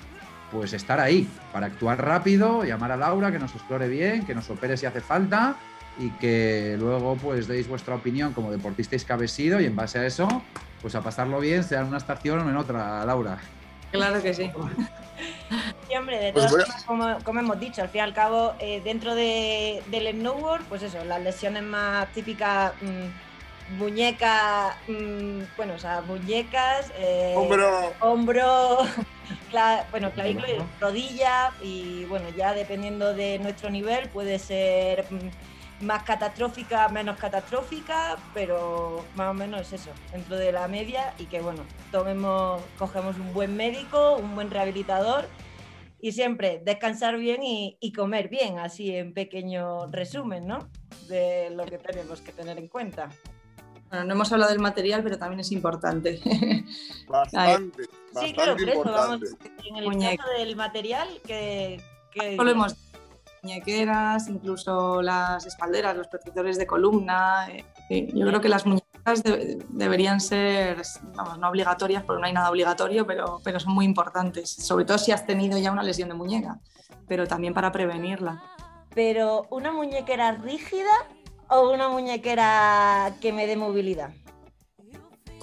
pues 0.51 0.73
estar 0.73 0.99
ahí, 0.99 1.29
para 1.53 1.67
actuar 1.67 2.05
rápido, 2.05 2.65
llamar 2.65 2.91
a 2.91 2.97
Laura, 2.97 3.31
que 3.31 3.39
nos 3.39 3.55
explore 3.55 3.89
bien, 3.89 4.27
que 4.27 4.35
nos 4.35 4.51
opere 4.51 4.77
si 4.77 4.87
hace 4.87 5.01
falta, 5.01 5.55
y 5.99 6.11
que 6.11 6.77
luego 6.79 7.17
pues 7.17 7.47
deis 7.47 7.69
vuestra 7.69 7.95
opinión 7.95 8.33
como 8.33 8.51
deportistas 8.51 9.05
cabesido, 9.05 9.61
y 9.61 9.67
en 9.67 9.77
base 9.77 10.01
a 10.01 10.05
eso, 10.05 10.43
pues 10.87 10.95
a 10.95 11.01
pasarlo 11.01 11.41
bien, 11.41 11.65
sea 11.65 11.81
en 11.81 11.89
una 11.89 11.97
estación 11.97 12.47
o 12.47 12.49
en 12.49 12.57
otra, 12.57 13.05
Laura. 13.05 13.39
Claro 13.91 14.23
que 14.23 14.33
sí. 14.33 14.49
Sí, 15.89 15.97
hombre, 15.97 16.19
de 16.19 16.33
Pues 16.33 16.45
todas 16.47 16.67
formas, 16.69 16.85
como, 16.85 17.25
como 17.25 17.41
hemos 17.41 17.59
dicho, 17.59 17.83
al 17.83 17.89
fin 17.89 17.99
y 17.99 18.03
al 18.03 18.15
cabo, 18.15 18.55
eh, 18.61 18.81
dentro 18.85 19.17
de, 19.17 19.83
del 19.89 20.13
snowboard, 20.13 20.63
pues 20.67 20.83
eso, 20.85 21.05
las 21.05 21.21
lesiones 21.23 21.65
más 21.65 22.07
típicas, 22.13 22.73
mm, 22.83 23.77
muñeca, 23.79 24.77
mm, 24.87 25.41
bueno, 25.57 25.75
o 25.75 25.79
sea, 25.79 26.03
muñecas, 26.03 26.93
eh, 26.99 27.35
Hombro. 27.37 27.93
hombro, 27.99 28.79
cla- 29.51 29.87
bueno, 29.91 30.13
clavícula 30.13 30.49
y 30.51 30.59
rodilla, 30.81 31.51
y 31.63 32.05
bueno, 32.05 32.29
ya 32.37 32.53
dependiendo 32.55 33.13
de 33.13 33.41
nuestro 33.41 33.71
nivel, 33.71 34.09
puede 34.11 34.39
ser 34.39 35.05
mm, 35.11 35.56
más 35.81 36.03
catastrófica, 36.05 36.89
menos 36.89 37.19
catastrófica, 37.19 38.17
pero 38.33 39.05
más 39.15 39.31
o 39.31 39.35
menos 39.35 39.61
es 39.61 39.81
eso, 39.81 39.91
dentro 40.13 40.37
de 40.37 40.53
la 40.53 40.69
media, 40.69 41.13
y 41.19 41.25
que 41.27 41.41
bueno, 41.41 41.63
tomemos, 41.93 42.63
cogemos 42.79 43.17
un 43.17 43.33
buen 43.35 43.57
médico, 43.57 44.17
un 44.17 44.35
buen 44.35 44.51
rehabilitador 44.51 45.27
y 46.01 46.13
siempre 46.13 46.61
descansar 46.65 47.17
bien 47.17 47.43
y, 47.43 47.79
y 47.81 47.93
comer 47.93 48.29
bien, 48.29 48.59
así 48.59 48.95
en 48.95 49.13
pequeño 49.13 49.87
resumen, 49.87 50.47
¿no? 50.47 50.69
De 51.09 51.51
lo 51.51 51.65
que 51.67 51.79
tenemos 51.79 52.21
que 52.21 52.33
tener 52.33 52.59
en 52.59 52.69
cuenta. 52.69 53.09
Bueno, 53.89 54.05
no 54.05 54.15
hemos 54.15 54.33
hablado 54.33 54.51
del 54.51 54.61
material, 54.61 55.03
pero 55.03 55.19
también 55.19 55.41
es 55.41 55.53
importante. 55.53 56.21
Bastante. 57.09 57.85
Sí, 58.19 58.33
claro, 58.33 58.57
por 58.57 58.69
eso 58.69 58.83
vamos. 58.83 59.21
En 59.65 59.77
el 59.77 59.85
Muñeca. 59.85 60.25
caso 60.25 60.39
del 60.39 60.57
material, 60.57 61.09
que, 61.27 61.81
que 62.11 62.37
Solo 62.37 62.51
hemos 62.51 62.75
muñequeras, 63.51 64.29
incluso 64.29 65.01
las 65.03 65.47
espalderas, 65.47 65.97
los 65.97 66.09
protectores 66.09 66.59
de 66.59 66.67
columna. 66.67 67.49
eh, 67.51 67.65
sí, 67.89 68.09
yo 68.13 68.27
creo 68.27 68.41
que 68.41 68.49
las 68.49 68.67
muñecas 68.67 69.23
de- 69.23 69.59
deberían 69.69 70.21
ser, 70.21 70.83
vamos, 71.15 71.39
no 71.39 71.49
obligatorias, 71.49 72.03
porque 72.03 72.21
no 72.21 72.27
hay 72.27 72.33
nada 72.33 72.51
obligatorio, 72.51 73.07
pero, 73.07 73.41
pero 73.45 73.61
son 73.61 73.73
muy 73.73 73.85
importantes, 73.85 74.51
sobre 74.51 74.85
todo 74.85 74.99
si 74.99 75.13
has 75.13 75.25
tenido 75.27 75.59
ya 75.59 75.71
una 75.71 75.83
lesión 75.85 76.09
de 76.09 76.15
muñeca, 76.17 76.59
pero 77.07 77.27
también 77.27 77.55
para 77.55 77.71
prevenirla. 77.71 78.43
Pero 78.95 79.47
una 79.51 79.71
muñequera 79.73 80.33
rígida 80.33 80.91
o 81.49 81.71
una 81.71 81.89
muñequera 81.89 83.13
que 83.21 83.33
me 83.33 83.47
dé 83.47 83.57
movilidad. 83.57 84.11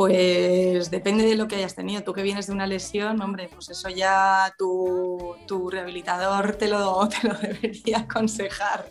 Pues 0.07 0.91
depende 0.91 1.23
de 1.25 1.35
lo 1.35 1.47
que 1.47 1.55
hayas 1.57 1.75
tenido. 1.75 2.03
Tú 2.03 2.13
que 2.13 2.23
vienes 2.23 2.47
de 2.47 2.53
una 2.53 2.67
lesión, 2.67 3.21
hombre, 3.21 3.49
pues 3.53 3.69
eso 3.69 3.89
ya 3.89 4.53
tu, 4.57 5.35
tu 5.47 5.69
rehabilitador 5.69 6.53
te 6.55 6.67
lo, 6.67 7.07
te 7.21 7.27
lo 7.27 7.33
debería 7.35 7.99
aconsejar. 7.99 8.87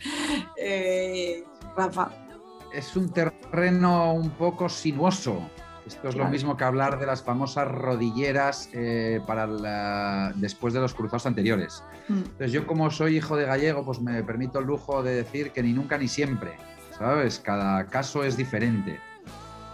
Eh, 0.57 1.45
Rafa. 1.77 2.11
es 2.73 2.97
un 2.97 3.11
terreno 3.13 4.13
un 4.15 4.31
poco 4.31 4.69
sinuoso. 4.69 5.41
Esto 5.87 6.09
es 6.09 6.15
lo 6.15 6.27
mismo 6.29 6.57
que 6.57 6.63
hablar 6.63 7.01
de 7.01 7.07
las 7.07 7.23
famosas 7.25 7.67
rodilleras 7.67 8.69
eh, 8.73 9.21
para 9.27 9.47
la- 9.49 10.33
después 10.37 10.73
de 10.75 10.81
los 10.81 10.95
cruzados 10.95 11.27
anteriores. 11.27 11.83
Mm. 12.09 12.19
Entonces 12.19 12.53
yo 12.53 12.67
como 12.69 12.89
soy 12.91 13.17
hijo 13.17 13.37
de 13.37 13.47
gallego, 13.47 13.85
pues 13.85 14.01
me 14.01 14.23
permito 14.23 14.61
el 14.61 14.67
lujo 14.67 15.03
de 15.03 15.15
decir 15.17 15.51
que 15.51 15.61
ni 15.63 15.73
nunca 15.73 15.99
ni 15.99 16.07
siempre, 16.07 16.53
¿sabes? 16.97 17.41
Cada 17.41 17.87
caso 17.87 18.23
es 18.23 18.37
diferente. 18.37 19.01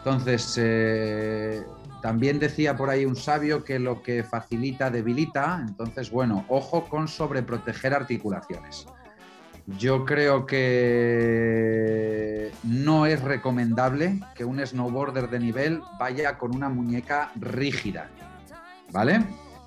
Entonces, 0.09 0.59
eh, 0.59 1.63
también 2.01 2.39
decía 2.39 2.79
por 2.79 2.89
ahí 2.89 3.05
un 3.05 3.15
sabio 3.15 3.63
que 3.63 3.79
lo 3.79 4.03
que 4.03 4.25
facilita 4.25 4.91
debilita, 4.91 5.63
entonces 5.69 6.11
bueno, 6.11 6.47
ojo 6.49 6.89
con 6.89 7.09
sobreproteger 7.09 7.93
articulaciones. 7.93 8.87
Yo 9.67 10.07
creo 10.07 10.47
que 10.47 11.31
no 12.63 13.05
es 13.05 13.21
recomendable 13.21 14.19
que 14.35 14.47
un 14.47 14.67
snowboarder 14.67 15.29
de 15.29 15.41
nivel 15.41 15.83
vaya 16.01 16.39
con 16.39 16.57
una 16.57 16.71
muñeca 16.71 17.31
rígida, 17.35 18.09
¿vale? 18.91 19.23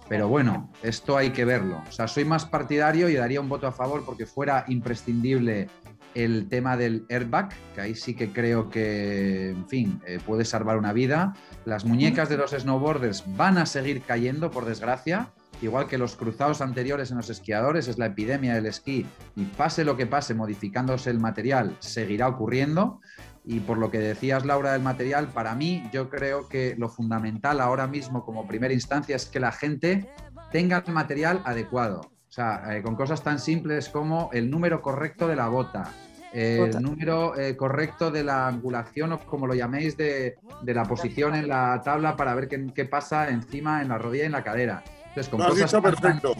Pero 0.09 0.27
bueno, 0.27 0.71
esto 0.81 1.17
hay 1.17 1.29
que 1.29 1.45
verlo. 1.45 1.83
O 1.87 1.91
sea, 1.91 2.07
soy 2.07 2.25
más 2.25 2.45
partidario 2.45 3.09
y 3.09 3.13
daría 3.13 3.41
un 3.41 3.47
voto 3.47 3.67
a 3.67 3.71
favor 3.71 4.03
porque 4.03 4.25
fuera 4.25 4.65
imprescindible 4.69 5.69
el 6.15 6.47
tema 6.49 6.77
del 6.77 7.05
airbag, 7.09 7.49
que 7.75 7.81
ahí 7.81 7.95
sí 7.95 8.15
que 8.15 8.31
creo 8.31 8.69
que, 8.69 9.51
en 9.51 9.67
fin, 9.67 10.01
eh, 10.05 10.19
puede 10.25 10.45
salvar 10.45 10.77
una 10.77 10.93
vida. 10.93 11.33
Las 11.65 11.85
muñecas 11.85 12.29
de 12.29 12.37
los 12.37 12.51
snowboarders 12.51 13.23
van 13.35 13.57
a 13.57 13.65
seguir 13.65 14.01
cayendo, 14.01 14.51
por 14.51 14.65
desgracia, 14.65 15.31
igual 15.61 15.87
que 15.87 15.97
los 15.97 16.15
cruzados 16.15 16.61
anteriores 16.61 17.11
en 17.11 17.17
los 17.17 17.29
esquiadores, 17.29 17.87
es 17.87 17.97
la 17.97 18.07
epidemia 18.07 18.55
del 18.55 18.65
esquí 18.65 19.05
y 19.35 19.43
pase 19.45 19.85
lo 19.85 19.95
que 19.95 20.07
pase, 20.07 20.33
modificándose 20.33 21.09
el 21.09 21.19
material, 21.19 21.75
seguirá 21.79 22.27
ocurriendo. 22.27 22.99
Y 23.43 23.59
por 23.59 23.79
lo 23.79 23.89
que 23.89 23.97
decías, 23.97 24.45
Laura, 24.45 24.73
del 24.73 24.83
material, 24.83 25.27
para 25.29 25.55
mí 25.55 25.89
yo 25.91 26.09
creo 26.09 26.47
que 26.47 26.75
lo 26.77 26.89
fundamental 26.89 27.59
ahora 27.59 27.87
mismo 27.87 28.23
como 28.23 28.47
primera 28.47 28.73
instancia 28.73 29.15
es 29.15 29.25
que 29.25 29.39
la 29.39 29.51
gente 29.51 30.07
tenga 30.51 30.83
el 30.85 30.93
material 30.93 31.41
adecuado. 31.43 32.11
O 32.31 32.33
sea, 32.33 32.77
eh, 32.77 32.81
con 32.81 32.95
cosas 32.95 33.21
tan 33.21 33.39
simples 33.39 33.89
como 33.89 34.29
el 34.31 34.49
número 34.49 34.81
correcto 34.81 35.27
de 35.27 35.35
la 35.35 35.49
bota, 35.49 35.91
el 36.31 36.81
número 36.81 37.37
eh, 37.37 37.57
correcto 37.57 38.09
de 38.09 38.23
la 38.23 38.47
angulación 38.47 39.11
o 39.11 39.19
como 39.19 39.47
lo 39.47 39.53
llaméis 39.53 39.97
de, 39.97 40.37
de 40.61 40.73
la 40.73 40.85
posición 40.85 41.35
en 41.35 41.49
la 41.49 41.81
tabla 41.83 42.15
para 42.15 42.33
ver 42.33 42.47
qué, 42.47 42.67
qué, 42.73 42.85
pasa 42.85 43.27
encima 43.27 43.81
en 43.81 43.89
la 43.89 43.97
rodilla 43.97 44.23
y 44.23 44.27
en 44.27 44.31
la 44.31 44.45
cadera. 44.45 44.81
Entonces, 45.09 45.27
con 45.27 45.39
lo 45.39 45.45
has 45.47 45.51
cosas 45.51 45.71
dicho 45.71 45.81
tan- 45.81 45.91
perfecto. 45.91 46.33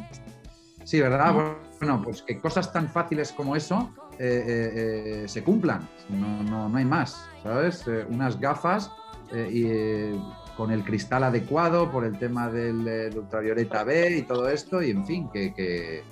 Sí, 0.86 1.02
¿verdad? 1.02 1.36
Bueno, 1.78 2.02
pues 2.02 2.22
que 2.22 2.40
cosas 2.40 2.72
tan 2.72 2.88
fáciles 2.88 3.34
como 3.34 3.58
eso 3.58 3.94
eh, 4.18 4.44
eh, 4.48 4.72
eh, 5.24 5.28
se 5.28 5.44
cumplan. 5.44 5.86
No, 6.08 6.42
no, 6.42 6.70
no 6.70 6.78
hay 6.78 6.86
más, 6.86 7.28
¿sabes? 7.44 7.86
Eh, 7.86 8.06
unas 8.08 8.40
gafas 8.40 8.90
eh, 9.34 9.50
y, 9.52 9.66
eh, 9.66 10.16
con 10.62 10.70
el 10.72 10.84
cristal 10.84 11.24
adecuado 11.24 11.90
por 11.92 12.06
el 12.06 12.20
tema 12.20 12.48
del, 12.48 12.84
del 12.86 13.18
ultravioleta 13.18 13.84
B 13.84 14.18
y 14.18 14.22
todo 14.22 14.48
esto, 14.48 14.80
y 14.84 14.92
en 14.92 15.04
fin, 15.08 15.28
que, 15.34 15.52
que- 15.56 16.04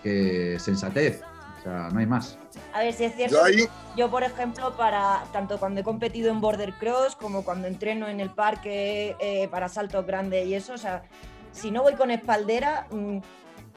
que 0.00 0.58
sensatez. 0.60 1.22
O 1.58 1.62
sea, 1.64 1.88
no 1.92 1.98
hay 1.98 2.06
más. 2.06 2.38
A 2.72 2.78
ver, 2.78 2.92
si 2.94 3.02
es 3.02 3.16
cierto. 3.16 3.36
Yo 3.48 3.66
Yo, 3.96 4.08
por 4.08 4.22
ejemplo, 4.22 4.76
para 4.76 5.24
tanto 5.32 5.58
cuando 5.58 5.80
he 5.80 5.82
competido 5.82 6.30
en 6.30 6.40
border 6.40 6.72
cross 6.74 7.16
como 7.16 7.42
cuando 7.44 7.66
entreno 7.66 8.06
en 8.06 8.20
el 8.20 8.30
parque 8.30 9.16
eh, 9.18 9.48
para 9.48 9.68
saltos 9.68 10.06
grandes 10.06 10.46
y 10.46 10.54
eso, 10.54 10.74
o 10.74 10.78
sea, 10.78 11.02
si 11.50 11.72
no 11.72 11.82
voy 11.82 11.94
con 11.94 12.12
espaldera, 12.12 12.86
mm, 12.92 13.18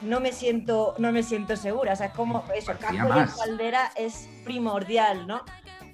no 0.01 0.19
me 0.19 0.31
siento, 0.31 0.93
no 0.99 1.11
me 1.11 1.23
siento 1.23 1.55
segura. 1.55 1.93
O 1.93 1.95
sea, 1.95 2.05
es 2.07 2.13
como 2.13 2.43
eso, 2.55 2.73
casco 2.79 3.07
más. 3.09 3.31
espaldera 3.31 3.91
es 3.95 4.29
primordial, 4.45 5.25
¿no? 5.25 5.41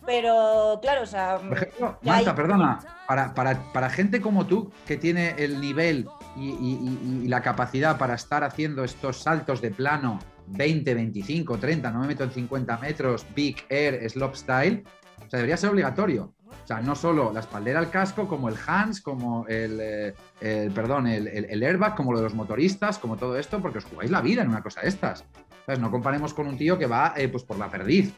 Pero 0.06 0.80
claro, 0.82 1.02
o 1.04 1.06
sea, 1.06 1.36
ejemplo, 1.52 1.98
ya 2.02 2.12
Marta, 2.12 2.30
hay- 2.32 2.36
perdona, 2.36 2.80
para, 3.08 3.34
para- 3.34 3.63
para 3.74 3.89
gente 3.89 4.22
como 4.22 4.46
tú, 4.46 4.72
que 4.86 4.98
tiene 4.98 5.36
el 5.38 5.60
nivel 5.60 6.08
y, 6.36 6.50
y- 6.50 6.80
y- 6.82 7.26
y 7.26 7.28
la 7.28 7.41
capacidad 7.41 7.98
para 7.98 8.15
estar 8.15 8.44
haciendo 8.44 8.84
estos 8.84 9.22
saltos 9.24 9.62
de 9.62 9.72
plano 9.72 10.20
20, 10.48 10.94
25, 10.94 11.58
30, 11.58 11.91
no 11.91 12.00
me 12.02 12.08
meto 12.08 12.24
en 12.24 12.32
50 12.32 12.78
metros, 12.78 13.26
big 13.36 13.58
air, 13.70 14.08
slopestyle, 14.10 14.84
o 15.26 15.30
sea, 15.30 15.38
debería 15.38 15.58
ser 15.58 15.72
obligatorio. 15.72 16.34
O 16.63 16.68
sea, 16.68 16.82
no 16.82 16.96
solo 16.96 17.32
la 17.34 17.41
espaldera 17.41 17.80
al 17.80 17.89
casco, 17.91 18.28
como 18.28 18.50
el 18.50 18.56
hands, 18.65 19.02
como 19.02 19.46
el, 19.48 19.80
eh, 19.82 20.13
el- 20.41 20.72
perdón, 20.72 21.08
el, 21.08 21.28
el- 21.28 21.46
el 21.46 21.63
airbag, 21.63 21.96
como 21.96 22.12
lo 22.12 22.20
de 22.20 22.24
los 22.26 22.34
motoristas, 22.36 22.98
como 23.00 23.18
todo 23.18 23.38
esto, 23.38 23.60
porque 23.60 23.80
os 23.80 23.86
jugáis 23.86 24.10
la 24.12 24.22
vida 24.22 24.41
en 24.41 24.50
una 24.50 24.62
cosa 24.63 24.82
de 24.82 24.88
estas. 24.89 25.26
¿Sabes? 25.65 25.80
No 25.80 25.89
comparemos 25.91 26.34
con 26.36 26.46
un 26.48 26.58
tío 26.58 26.78
que 26.78 26.86
va 26.86 27.13
eh, 27.18 27.28
pues 27.28 27.44
por 27.44 27.58
la 27.58 27.70
perdiz, 27.70 28.13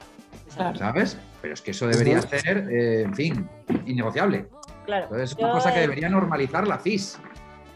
Claro. 0.55 0.77
¿sabes? 0.77 1.17
Pero 1.41 1.53
es 1.53 1.61
que 1.61 1.71
eso 1.71 1.87
debería 1.87 2.21
ser, 2.21 2.67
eh, 2.71 3.01
en 3.03 3.13
fin, 3.15 3.49
innegociable. 3.85 4.47
claro. 4.85 5.03
Entonces, 5.05 5.31
es 5.31 5.37
una 5.37 5.47
yo, 5.49 5.53
cosa 5.53 5.73
que 5.73 5.79
debería 5.81 6.09
normalizar 6.09 6.67
la 6.67 6.77
FIS. 6.79 7.19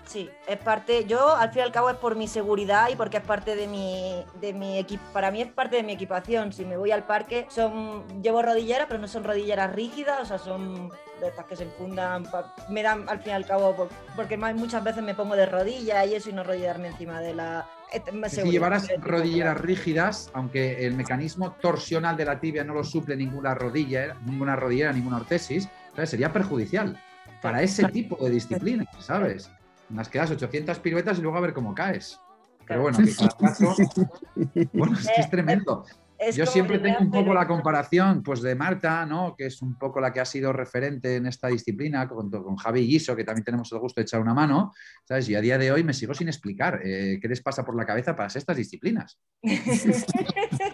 Sí, 0.05 0.29
es 0.45 0.57
parte, 0.57 1.05
yo 1.05 1.35
al 1.37 1.51
fin 1.51 1.59
y 1.59 1.61
al 1.63 1.71
cabo 1.71 1.89
es 1.89 1.95
por 1.95 2.17
mi 2.17 2.27
seguridad 2.27 2.89
y 2.91 2.97
porque 2.97 3.17
es 3.17 3.23
parte 3.23 3.55
de 3.55 3.67
mi, 3.67 4.25
de 4.41 4.51
mi 4.51 4.77
equipo, 4.77 5.01
para 5.13 5.31
mí 5.31 5.41
es 5.41 5.47
parte 5.49 5.77
de 5.77 5.83
mi 5.83 5.93
equipación. 5.93 6.51
Si 6.51 6.65
me 6.65 6.75
voy 6.75 6.91
al 6.91 7.03
parque, 7.05 7.45
son, 7.49 8.03
llevo 8.21 8.41
rodilleras, 8.41 8.87
pero 8.89 8.99
no 8.99 9.07
son 9.07 9.23
rodilleras 9.23 9.71
rígidas, 9.73 10.19
o 10.21 10.25
sea, 10.25 10.37
son 10.37 10.89
de 11.21 11.27
estas 11.27 11.45
que 11.45 11.55
se 11.55 11.63
enfundan, 11.63 12.23
pa- 12.23 12.53
me 12.67 12.83
dan 12.83 13.07
al 13.07 13.19
fin 13.19 13.29
y 13.29 13.35
al 13.35 13.45
cabo, 13.45 13.73
por- 13.73 13.89
porque 14.15 14.35
más- 14.35 14.53
muchas 14.55 14.83
veces 14.83 15.01
me 15.01 15.15
pongo 15.15 15.35
de 15.37 15.45
rodillas 15.45 16.05
y 16.07 16.15
eso 16.15 16.29
y 16.29 16.33
no 16.33 16.43
rodillarme 16.43 16.89
encima 16.89 17.21
de 17.21 17.33
la... 17.33 17.65
más 18.13 18.31
Si 18.31 18.41
llevaras 18.43 18.87
rodilleras 18.99 19.59
rígidas, 19.59 20.29
aunque 20.33 20.85
el 20.85 20.95
mecanismo 20.95 21.53
torsional 21.53 22.17
de 22.17 22.25
la 22.25 22.39
tibia 22.39 22.63
no 22.63 22.73
lo 22.73 22.83
suple 22.83 23.15
ninguna 23.15 23.53
rodilla, 23.53 24.17
ninguna 24.25 24.55
rodillera, 24.55 24.93
ninguna 24.93 25.17
ortesis, 25.17 25.67
¿sabes? 25.95 26.09
sería 26.09 26.31
perjudicial 26.31 26.97
para 27.41 27.61
ese 27.61 27.87
tipo 27.89 28.17
de 28.23 28.31
disciplinas, 28.31 28.87
¿sabes? 28.99 29.51
En 29.89 29.97
las 29.97 30.09
que 30.09 30.19
das 30.19 30.31
800 30.31 30.79
piruetas 30.79 31.19
y 31.19 31.21
luego 31.21 31.37
a 31.37 31.41
ver 31.41 31.53
cómo 31.53 31.73
caes. 31.73 32.19
Pero 32.67 32.83
bueno, 32.83 32.99
que 32.99 33.13
cada 33.13 33.29
caso... 33.37 33.75
Bueno, 34.73 34.97
es 34.97 35.07
que 35.07 35.21
es 35.21 35.29
tremendo. 35.29 35.85
Es 36.21 36.35
Yo 36.35 36.45
siempre 36.45 36.77
tengo 36.77 36.99
un 36.99 37.09
poco 37.09 37.29
pero- 37.29 37.33
la 37.33 37.47
comparación 37.47 38.21
pues, 38.21 38.43
de 38.43 38.53
Marta, 38.53 39.07
¿no? 39.07 39.33
que 39.35 39.47
es 39.47 39.59
un 39.63 39.75
poco 39.79 39.99
la 39.99 40.13
que 40.13 40.19
ha 40.19 40.25
sido 40.25 40.53
referente 40.53 41.15
en 41.15 41.25
esta 41.25 41.47
disciplina, 41.47 42.07
con, 42.07 42.29
con 42.29 42.55
Javi 42.57 42.85
Guiso, 42.85 43.15
que 43.15 43.23
también 43.23 43.43
tenemos 43.43 43.71
el 43.71 43.79
gusto 43.79 43.99
de 43.99 44.03
echar 44.03 44.21
una 44.21 44.35
mano. 44.35 44.71
¿sabes? 45.03 45.27
Y 45.29 45.35
a 45.35 45.41
día 45.41 45.57
de 45.57 45.71
hoy 45.71 45.83
me 45.83 45.93
sigo 45.93 46.13
sin 46.13 46.27
explicar 46.27 46.79
eh, 46.83 47.17
qué 47.19 47.27
les 47.27 47.41
pasa 47.41 47.65
por 47.65 47.75
la 47.75 47.87
cabeza 47.87 48.15
para 48.15 48.27
hacer 48.27 48.39
estas 48.39 48.57
disciplinas. 48.57 49.19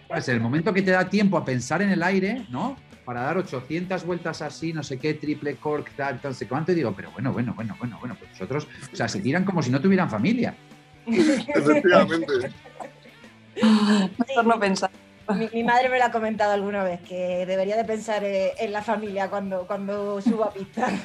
Pues 0.08 0.30
el 0.30 0.40
momento 0.40 0.74
que 0.74 0.82
te 0.82 0.92
da 0.92 1.10
tiempo 1.10 1.38
a 1.38 1.46
pensar 1.46 1.82
en 1.82 1.90
el 1.92 2.02
aire, 2.02 2.48
¿no? 2.50 2.76
Para 3.06 3.22
dar 3.22 3.38
800 3.38 4.06
vueltas 4.06 4.42
así, 4.42 4.74
no 4.74 4.82
sé 4.82 4.98
qué, 4.98 5.14
triple 5.14 5.58
cork, 5.58 5.92
tal, 5.96 6.20
tal, 6.20 6.34
sé 6.34 6.48
cuánto, 6.48 6.72
y 6.72 6.76
digo, 6.76 6.94
pero 6.96 7.12
bueno, 7.12 7.32
bueno, 7.32 7.54
bueno, 7.54 7.76
bueno, 7.78 7.98
bueno, 8.00 8.16
pues 8.18 8.32
vosotros, 8.32 8.68
o 8.92 8.96
sea, 8.96 9.08
se 9.08 9.20
tiran 9.20 9.46
como 9.46 9.62
si 9.62 9.70
no 9.70 9.80
tuvieran 9.80 10.10
familia. 10.10 10.56
efectivamente. 11.06 12.52
Mejor 14.18 14.46
no 14.46 14.60
pensar. 14.60 14.90
Mi, 15.36 15.50
mi 15.54 15.64
madre 15.64 15.90
me 15.90 15.98
lo 15.98 16.06
ha 16.06 16.12
comentado 16.12 16.54
alguna 16.54 16.84
vez, 16.84 17.02
que 17.02 17.46
debería 17.46 17.76
de 17.76 17.84
pensar 17.84 18.24
eh, 18.24 18.54
en 18.60 18.72
la 18.72 18.82
familia 18.82 19.30
cuando, 19.30 19.68
cuando 19.68 20.22
subo 20.22 20.46
a 20.46 20.54
pista. 20.54 20.88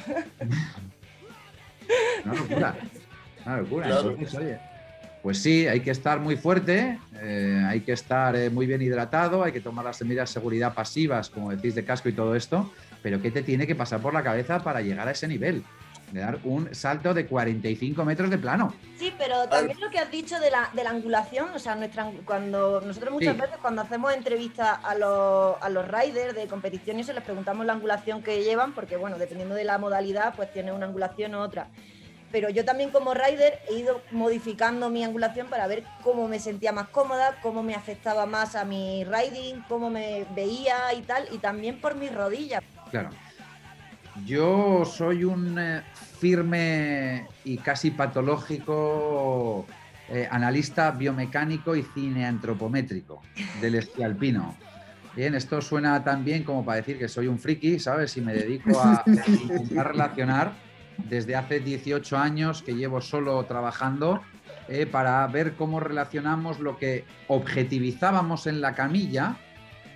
Una 2.25 2.33
locura. 2.33 2.75
Una 3.45 3.57
locura. 3.57 3.87
Claro. 3.87 4.11
Entonces, 4.11 4.39
oye, 4.39 4.57
pues 5.21 5.41
sí, 5.41 5.67
hay 5.67 5.79
que 5.79 5.91
estar 5.91 6.19
muy 6.19 6.35
fuerte, 6.35 6.99
eh, 7.21 7.63
hay 7.67 7.81
que 7.81 7.93
estar 7.93 8.35
eh, 8.35 8.49
muy 8.49 8.65
bien 8.65 8.81
hidratado, 8.81 9.43
hay 9.43 9.51
que 9.51 9.61
tomar 9.61 9.85
las 9.85 10.01
medidas 10.01 10.29
de 10.29 10.33
seguridad 10.33 10.73
pasivas, 10.73 11.29
como 11.29 11.51
decís, 11.51 11.75
de 11.75 11.85
casco 11.85 12.09
y 12.09 12.13
todo 12.13 12.35
esto, 12.35 12.71
pero 13.01 13.21
¿qué 13.21 13.31
te 13.31 13.41
tiene 13.41 13.65
que 13.65 13.75
pasar 13.75 14.01
por 14.01 14.13
la 14.13 14.21
cabeza 14.21 14.59
para 14.59 14.81
llegar 14.81 15.07
a 15.07 15.11
ese 15.11 15.27
nivel? 15.27 15.63
De 16.13 16.19
dar 16.19 16.37
un 16.43 16.75
salto 16.75 17.11
de 17.11 17.25
45 17.25 18.05
metros 18.05 18.29
de 18.29 18.37
plano. 18.37 18.71
Sí, 18.99 19.11
pero 19.17 19.49
también 19.49 19.79
lo 19.81 19.89
que 19.89 19.97
has 19.97 20.11
dicho 20.11 20.39
de 20.39 20.51
la, 20.51 20.69
de 20.71 20.83
la 20.83 20.91
angulación, 20.91 21.49
o 21.55 21.57
sea, 21.57 21.73
nuestra, 21.73 22.11
cuando 22.23 22.81
nosotros 22.81 23.11
muchas 23.13 23.33
Sí. 23.33 23.41
veces 23.41 23.57
cuando 23.59 23.81
hacemos 23.81 24.13
entrevistas 24.13 24.77
a 24.83 24.93
los, 24.93 25.55
a 25.59 25.69
los 25.69 25.87
riders 25.87 26.35
de 26.35 26.45
competición 26.45 26.99
y 26.99 27.01
eso, 27.01 27.13
les 27.13 27.23
preguntamos 27.23 27.65
la 27.65 27.73
angulación 27.73 28.21
que 28.21 28.43
llevan, 28.43 28.75
porque 28.75 28.95
bueno, 28.95 29.17
dependiendo 29.17 29.55
de 29.55 29.63
la 29.63 29.79
modalidad, 29.79 30.35
pues 30.35 30.53
tiene 30.53 30.71
una 30.71 30.85
angulación 30.85 31.33
u 31.33 31.39
otra. 31.39 31.69
Pero 32.31 32.47
yo 32.49 32.63
también 32.63 32.91
como 32.91 33.15
rider 33.15 33.57
he 33.67 33.73
ido 33.73 33.99
modificando 34.11 34.91
mi 34.91 35.03
angulación 35.03 35.47
para 35.47 35.65
ver 35.65 35.83
cómo 36.03 36.27
me 36.27 36.37
sentía 36.39 36.71
más 36.71 36.89
cómoda, 36.89 37.37
cómo 37.41 37.63
me 37.63 37.73
afectaba 37.73 38.27
más 38.27 38.55
a 38.55 38.65
mi 38.65 39.03
riding, 39.03 39.63
cómo 39.67 39.89
me 39.89 40.27
veía 40.35 40.93
y 40.95 41.01
tal, 41.01 41.27
y 41.31 41.39
también 41.39 41.81
por 41.81 41.95
mis 41.95 42.13
rodillas. 42.13 42.61
Claro. 42.91 43.09
Yo 44.25 44.85
soy 44.85 45.23
un 45.23 45.57
eh, 45.57 45.81
firme 46.27 47.27
y 47.43 47.57
casi 47.57 47.91
patológico 47.91 49.67
eh, 50.07 50.25
analista 50.31 50.91
biomecánico 50.91 51.75
y 51.75 51.83
cineantropométrico 51.83 53.21
del 53.59 53.75
esquí 53.75 54.03
alpino. 54.03 54.57
Bien, 55.17 55.35
esto 55.35 55.59
suena 55.59 56.01
tan 56.01 56.23
bien 56.23 56.45
como 56.45 56.63
para 56.65 56.77
decir 56.77 56.97
que 56.97 57.09
soy 57.09 57.27
un 57.27 57.39
friki, 57.39 57.77
¿sabes? 57.77 58.15
Y 58.15 58.21
me 58.21 58.33
dedico 58.33 58.79
a 58.81 59.03
intentar 59.37 59.87
relacionar 59.91 60.53
desde 61.09 61.35
hace 61.35 61.59
18 61.59 62.17
años 62.17 62.63
que 62.63 62.73
llevo 62.73 63.01
solo 63.01 63.43
trabajando 63.45 64.21
eh, 64.69 64.85
para 64.85 65.27
ver 65.27 65.55
cómo 65.57 65.81
relacionamos 65.81 66.61
lo 66.61 66.77
que 66.77 67.03
objetivizábamos 67.27 68.47
en 68.47 68.61
la 68.61 68.73
camilla 68.75 69.35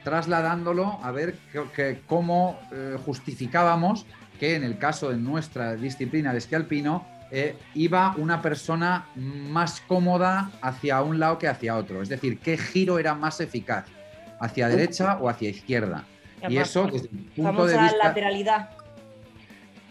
trasladándolo 0.04 1.00
a 1.04 1.12
ver 1.12 1.36
que- 1.54 1.64
que- 1.74 2.02
cómo 2.06 2.60
eh, 2.74 2.98
justificábamos 3.06 4.06
que 4.40 4.56
en 4.56 4.64
el 4.64 4.78
caso 4.78 5.10
de 5.10 5.18
nuestra 5.18 5.76
disciplina 5.76 6.32
de 6.32 6.40
esquí 6.40 6.56
alpino 6.56 7.06
eh, 7.30 7.58
iba 7.74 8.16
una 8.18 8.42
persona 8.42 9.08
más 9.16 9.82
cómoda 9.82 10.52
hacia 10.62 11.02
un 11.02 11.20
lado 11.20 11.38
que 11.38 11.48
hacia 11.48 11.76
otro. 11.76 12.02
Es 12.02 12.10
decir, 12.10 12.40
qué 12.40 12.58
giro 12.58 13.00
era 13.00 13.16
más 13.16 13.42
eficaz, 13.42 13.86
hacia 14.40 14.70
derecha 14.70 15.18
o 15.20 15.30
hacia 15.30 15.50
izquierda. 15.50 16.06
Y 16.48 16.58
eso, 16.58 16.88
desde 16.88 17.10
el 17.10 17.26
punto 17.36 17.66
de 17.66 17.74
famosa 17.74 17.84
vista... 17.84 18.08
lateralidad. 18.08 18.70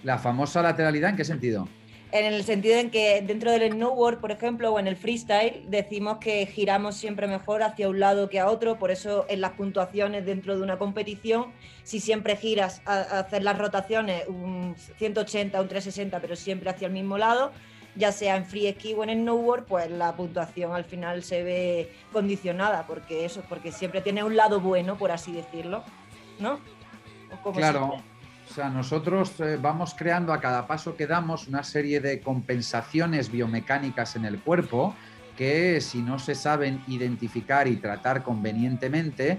La 0.03 0.19
famosa 0.19 0.63
lateralidad, 0.63 1.11
¿en 1.11 1.17
qué 1.17 1.25
sentido? 1.25 1.69
En 2.13 2.25
el 2.25 2.45
sentido 2.45 2.79
en 2.79 2.91
que 2.91 3.21
dentro 3.23 3.51
del 3.51 3.73
snowboard, 3.73 4.21
por 4.21 4.31
ejemplo, 4.31 4.73
o 4.73 4.79
en 4.79 4.87
el 4.87 4.97
freestyle, 4.97 5.65
decimos 5.69 6.19
que 6.19 6.47
giramos 6.47 6.97
siempre 6.97 7.27
mejor 7.27 7.63
hacia 7.63 7.89
un 7.89 7.99
lado 8.01 8.29
que 8.29 8.39
a 8.39 8.49
otro, 8.49 8.79
por 8.79 8.91
eso 8.91 9.27
en 9.29 9.41
las 9.41 9.53
puntuaciones 9.53 10.25
dentro 10.25 10.57
de 10.57 10.63
una 10.63 10.79
competición, 10.79 11.53
si 11.83 12.01
siempre 12.01 12.37
giras 12.37 12.81
a, 12.87 12.95
a 12.95 13.19
hacer 13.21 13.43
las 13.43 13.59
rotaciones 13.59 14.27
un 14.29 14.77
180, 14.99 15.61
un 15.61 15.69
360, 15.69 16.21
pero 16.21 16.37
siempre 16.37 16.71
hacia 16.71 16.87
el 16.87 16.93
mismo 16.93 17.19
lado, 17.19 17.53
ya 17.97 18.13
sea 18.13 18.37
en 18.37 18.45
free 18.47 18.71
ski 18.73 18.95
o 18.95 19.03
en 19.05 19.11
snowboard, 19.23 19.65
pues 19.65 19.91
la 19.91 20.15
puntuación 20.15 20.73
al 20.75 20.85
final 20.85 21.23
se 21.23 21.43
ve 21.43 21.91
condicionada, 22.13 22.87
porque 22.87 23.25
eso, 23.25 23.43
porque 23.49 23.73
siempre 23.73 24.01
tiene 24.01 24.23
un 24.23 24.37
lado 24.37 24.61
bueno, 24.61 24.97
por 24.97 25.11
así 25.11 25.33
decirlo, 25.33 25.83
¿no? 26.39 26.61
¿O 27.33 27.43
cómo 27.43 27.57
Claro. 27.59 27.95
se- 27.97 28.16
O 28.49 28.55
sea, 28.55 28.71
nosotros 28.71 29.39
eh, 29.41 29.59
vamos 29.61 29.95
creando 29.95 30.33
a 30.33 30.41
cada 30.41 30.67
paso 30.67 30.97
que 30.97 31.07
damos 31.07 31.49
una 31.49 31.63
serie 31.63 32.01
de 32.01 32.21
compensaciones 32.21 33.31
biomecánicas 33.31 34.17
en 34.17 34.25
el 34.25 34.41
cuerpo 34.41 34.95
que 35.37 35.81
si 35.81 36.01
no 36.01 36.19
se 36.19 36.35
saben 36.35 36.83
identificar 36.87 37.69
y 37.69 37.77
tratar 37.77 38.23
convenientemente, 38.23 39.39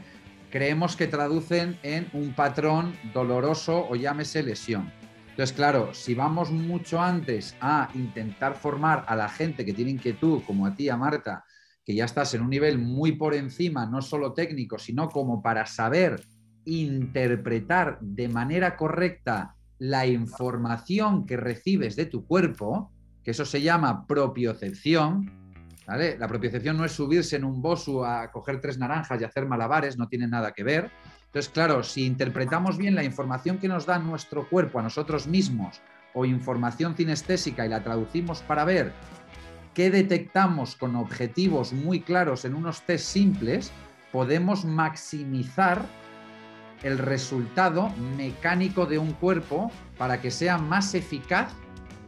creemos 0.51 0.95
que 0.95 1.07
traducen 1.07 1.79
en 1.81 2.07
un 2.13 2.33
patrón 2.33 2.95
doloroso 3.13 3.87
o 3.89 3.95
llámese 3.95 4.43
lesión. 4.43 4.91
Entonces, 5.29 5.55
claro, 5.55 5.93
si 5.93 6.13
vamos 6.13 6.51
mucho 6.51 7.01
antes 7.01 7.55
a 7.61 7.89
intentar 7.95 8.55
formar 8.55 9.05
a 9.07 9.15
la 9.15 9.29
gente 9.29 9.65
que 9.65 9.73
tiene 9.73 9.91
inquietud, 9.91 10.43
como 10.45 10.65
a 10.65 10.75
ti, 10.75 10.89
a 10.89 10.97
Marta, 10.97 11.43
que 11.83 11.95
ya 11.95 12.05
estás 12.05 12.33
en 12.33 12.41
un 12.41 12.49
nivel 12.49 12.77
muy 12.77 13.13
por 13.13 13.33
encima, 13.33 13.85
no 13.85 14.01
solo 14.01 14.33
técnico, 14.33 14.77
sino 14.77 15.09
como 15.09 15.41
para 15.41 15.65
saber 15.65 16.23
interpretar 16.67 17.97
de 18.01 18.27
manera 18.27 18.75
correcta 18.75 19.55
la 19.79 20.05
información 20.05 21.25
que 21.25 21.37
recibes 21.37 21.95
de 21.95 22.05
tu 22.05 22.25
cuerpo, 22.27 22.91
que 23.23 23.31
eso 23.31 23.45
se 23.45 23.61
llama 23.61 24.05
propiocepción, 24.05 25.31
¿vale? 25.87 26.17
La 26.17 26.27
propiocepción 26.27 26.77
no 26.77 26.83
es 26.83 26.91
subirse 26.91 27.37
en 27.37 27.45
un 27.45 27.61
bosu 27.61 28.03
a 28.03 28.31
coger 28.31 28.59
tres 28.59 28.77
naranjas 28.77 29.21
y 29.21 29.23
hacer 29.23 29.45
malabares, 29.45 29.97
no 29.97 30.09
tiene 30.09 30.27
nada 30.27 30.51
que 30.51 30.63
ver. 30.63 30.91
Entonces, 31.27 31.49
claro, 31.49 31.83
si 31.83 32.05
interpretamos 32.05 32.77
bien 32.77 32.95
la 32.95 33.03
información 33.03 33.59
que 33.59 33.69
nos 33.69 33.85
da 33.85 33.97
nuestro 33.97 34.49
cuerpo 34.49 34.79
a 34.79 34.83
nosotros 34.83 35.25
mismos 35.25 35.81
o 36.13 36.25
información 36.25 36.95
cinestésica 36.95 37.65
y 37.65 37.69
la 37.69 37.83
traducimos 37.83 38.41
para 38.41 38.65
ver 38.65 38.91
qué 39.73 39.89
detectamos 39.89 40.75
con 40.75 40.95
objetivos 40.97 41.71
muy 41.71 42.01
claros 42.01 42.43
en 42.43 42.55
unos 42.55 42.81
test 42.81 43.05
simples, 43.05 43.71
podemos 44.11 44.65
maximizar 44.65 45.85
el 46.83 46.97
resultado 46.97 47.89
mecánico 48.17 48.85
de 48.85 48.97
un 48.97 49.13
cuerpo 49.13 49.71
para 49.97 50.21
que 50.21 50.31
sea 50.31 50.57
más 50.57 50.93
eficaz, 50.93 51.51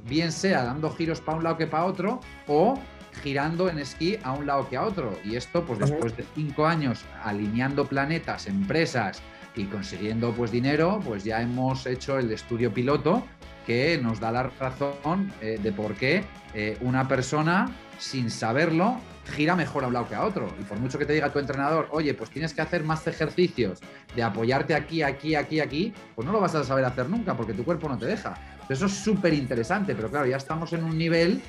bien 0.08 0.32
sea 0.32 0.64
dando 0.64 0.92
giros 0.92 1.22
para 1.22 1.38
un 1.38 1.44
lado 1.44 1.58
que 1.58 1.68
para 1.68 1.86
otro 1.86 2.20
o 2.48 2.80
girando 3.24 3.70
en 3.70 3.80
esquí 3.80 4.18
a 4.24 4.32
un 4.34 4.46
lado 4.46 4.68
que 4.70 4.78
a 4.78 4.84
otro. 4.84 5.18
Y 5.24 5.36
esto, 5.36 5.64
pues 5.66 5.80
después 5.80 6.16
de 6.16 6.26
cinco 6.36 6.66
años 6.66 7.04
alineando 7.24 7.86
planetas, 7.86 8.48
empresas 8.48 9.22
y 9.56 9.66
consiguiendo 9.66 10.32
pues 10.32 10.52
dinero, 10.52 11.02
pues 11.04 11.24
ya 11.24 11.42
hemos 11.42 11.86
hecho 11.86 12.18
el 12.18 12.32
estudio 12.32 12.74
piloto 12.74 13.24
que 13.66 14.00
nos 14.02 14.20
da 14.20 14.32
la 14.32 14.44
razón 14.44 15.32
eh, 15.42 15.60
de 15.62 15.72
por 15.72 15.94
qué 15.96 16.24
eh, 16.54 16.78
una 16.82 17.08
persona, 17.08 17.70
sin 17.98 18.32
saberlo, 18.32 18.98
gira 19.30 19.56
mejor 19.56 19.84
a 19.84 19.88
un 19.88 19.94
lado 19.94 20.08
que 20.08 20.16
a 20.16 20.26
otro. 20.26 20.54
Y 20.60 20.64
por 20.64 20.80
mucho 20.80 20.98
que 20.98 21.06
te 21.06 21.14
diga 21.14 21.32
tu 21.32 21.40
entrenador, 21.40 21.88
oye, 21.92 22.14
pues 22.14 22.30
tienes 22.30 22.54
que 22.54 22.62
hacer 22.62 22.84
más 22.84 23.06
ejercicios 23.08 23.80
de 24.16 24.24
apoyarte 24.24 24.76
aquí, 24.76 25.02
aquí, 25.02 25.36
aquí, 25.36 25.60
aquí, 25.60 25.94
pues 26.16 26.26
no 26.26 26.32
lo 26.32 26.42
vas 26.42 26.56
a 26.56 26.64
saber 26.64 26.86
hacer 26.86 27.10
nunca 27.10 27.36
porque 27.36 27.54
tu 27.54 27.64
cuerpo 27.64 27.88
no 27.88 27.98
te 27.98 28.06
deja. 28.06 28.36
Eso 28.68 28.86
es 28.86 28.94
súper 28.94 29.34
interesante, 29.34 29.96
pero 29.96 30.10
claro, 30.10 30.28
ya 30.28 30.38
estamos 30.38 30.74
en 30.74 30.84
un 30.84 30.98
nivel 30.98 31.42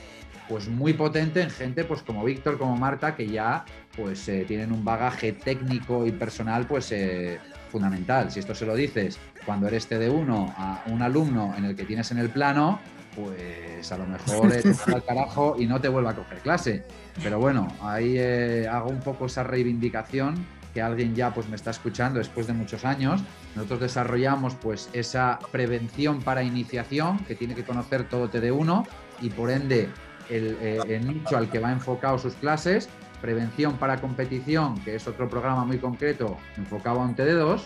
pues 0.48 0.68
muy 0.68 0.94
potente 0.94 1.40
en 1.40 1.50
gente 1.50 1.84
pues 1.84 2.02
como 2.02 2.24
Víctor, 2.24 2.58
como 2.58 2.76
Marta, 2.76 3.14
que 3.14 3.28
ya 3.28 3.64
pues 3.96 4.28
eh, 4.28 4.44
tienen 4.48 4.72
un 4.72 4.84
bagaje 4.84 5.32
técnico 5.32 6.06
y 6.06 6.10
personal 6.10 6.66
pues 6.66 6.90
eh, 6.90 7.38
fundamental. 7.70 8.30
Si 8.30 8.40
esto 8.40 8.54
se 8.54 8.66
lo 8.66 8.74
dices 8.74 9.18
cuando 9.46 9.68
eres 9.68 9.88
TD1 9.88 10.54
a 10.56 10.82
un 10.86 11.02
alumno 11.02 11.54
en 11.56 11.66
el 11.66 11.76
que 11.76 11.84
tienes 11.84 12.10
en 12.10 12.18
el 12.18 12.30
plano, 12.30 12.80
pues 13.24 13.92
a 13.92 13.98
lo 13.98 14.06
mejor 14.06 14.52
eh, 14.52 14.62
te 14.62 14.68
manda 14.68 14.94
al 14.94 15.04
carajo 15.04 15.56
y 15.58 15.66
no 15.66 15.80
te 15.80 15.88
vuelve 15.88 16.10
a 16.10 16.14
coger 16.14 16.38
clase. 16.38 16.84
Pero 17.22 17.38
bueno, 17.38 17.68
ahí 17.82 18.16
eh, 18.16 18.68
hago 18.70 18.90
un 18.90 19.00
poco 19.00 19.26
esa 19.26 19.42
reivindicación 19.42 20.46
que 20.74 20.80
alguien 20.80 21.14
ya 21.14 21.34
pues 21.34 21.48
me 21.48 21.56
está 21.56 21.70
escuchando 21.70 22.18
después 22.18 22.46
de 22.46 22.52
muchos 22.52 22.84
años. 22.84 23.22
Nosotros 23.56 23.80
desarrollamos 23.80 24.54
pues 24.54 24.88
esa 24.92 25.38
prevención 25.50 26.20
para 26.20 26.42
iniciación 26.42 27.18
que 27.24 27.34
tiene 27.34 27.54
que 27.54 27.64
conocer 27.64 28.08
todo 28.08 28.30
TD1 28.30 28.86
y 29.22 29.30
por 29.30 29.50
ende 29.50 29.88
el, 30.28 30.56
eh, 30.60 30.78
el 30.88 31.08
nicho 31.08 31.36
al 31.36 31.50
que 31.50 31.58
va 31.58 31.72
enfocado 31.72 32.18
sus 32.18 32.34
clases, 32.34 32.88
prevención 33.20 33.76
para 33.78 34.00
competición, 34.00 34.80
que 34.80 34.94
es 34.94 35.06
otro 35.08 35.28
programa 35.28 35.64
muy 35.64 35.78
concreto 35.78 36.38
enfocado 36.56 37.00
a 37.00 37.04
un 37.04 37.16
TD2, 37.16 37.62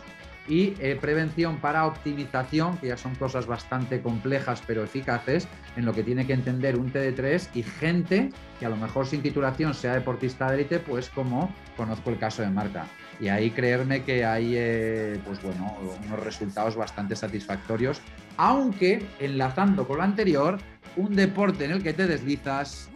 y 0.46 0.74
eh, 0.78 0.98
prevención 1.00 1.58
para 1.58 1.86
optimización, 1.86 2.76
que 2.78 2.88
ya 2.88 2.96
son 2.96 3.14
cosas 3.14 3.46
bastante 3.46 4.02
complejas 4.02 4.62
pero 4.66 4.84
eficaces, 4.84 5.48
en 5.76 5.84
lo 5.84 5.92
que 5.92 6.02
tiene 6.02 6.26
que 6.26 6.34
entender 6.34 6.76
un 6.76 6.92
TD3 6.92 7.48
y 7.54 7.62
gente 7.62 8.30
que 8.58 8.66
a 8.66 8.68
lo 8.68 8.76
mejor 8.76 9.06
sin 9.06 9.22
titulación 9.22 9.74
sea 9.74 9.94
deportista 9.94 10.48
de 10.50 10.56
élite, 10.56 10.78
pues 10.78 11.08
como 11.08 11.52
conozco 11.76 12.10
el 12.10 12.18
caso 12.18 12.42
de 12.42 12.50
Marta. 12.50 12.86
Y 13.20 13.28
ahí 13.28 13.50
creerme 13.50 14.02
que 14.02 14.24
hay 14.24 14.54
eh, 14.56 15.20
pues 15.24 15.42
bueno, 15.42 15.76
unos 16.06 16.20
resultados 16.20 16.76
bastante 16.76 17.16
satisfactorios, 17.16 18.00
aunque 18.36 19.06
enlazando 19.20 19.86
con 19.86 19.98
lo 19.98 20.02
anterior, 20.02 20.58
un 20.96 21.14
deporte 21.16 21.64
en 21.64 21.72
el 21.72 21.82
que 21.82 21.92
te 21.92 22.06
deslizas, 22.06 22.88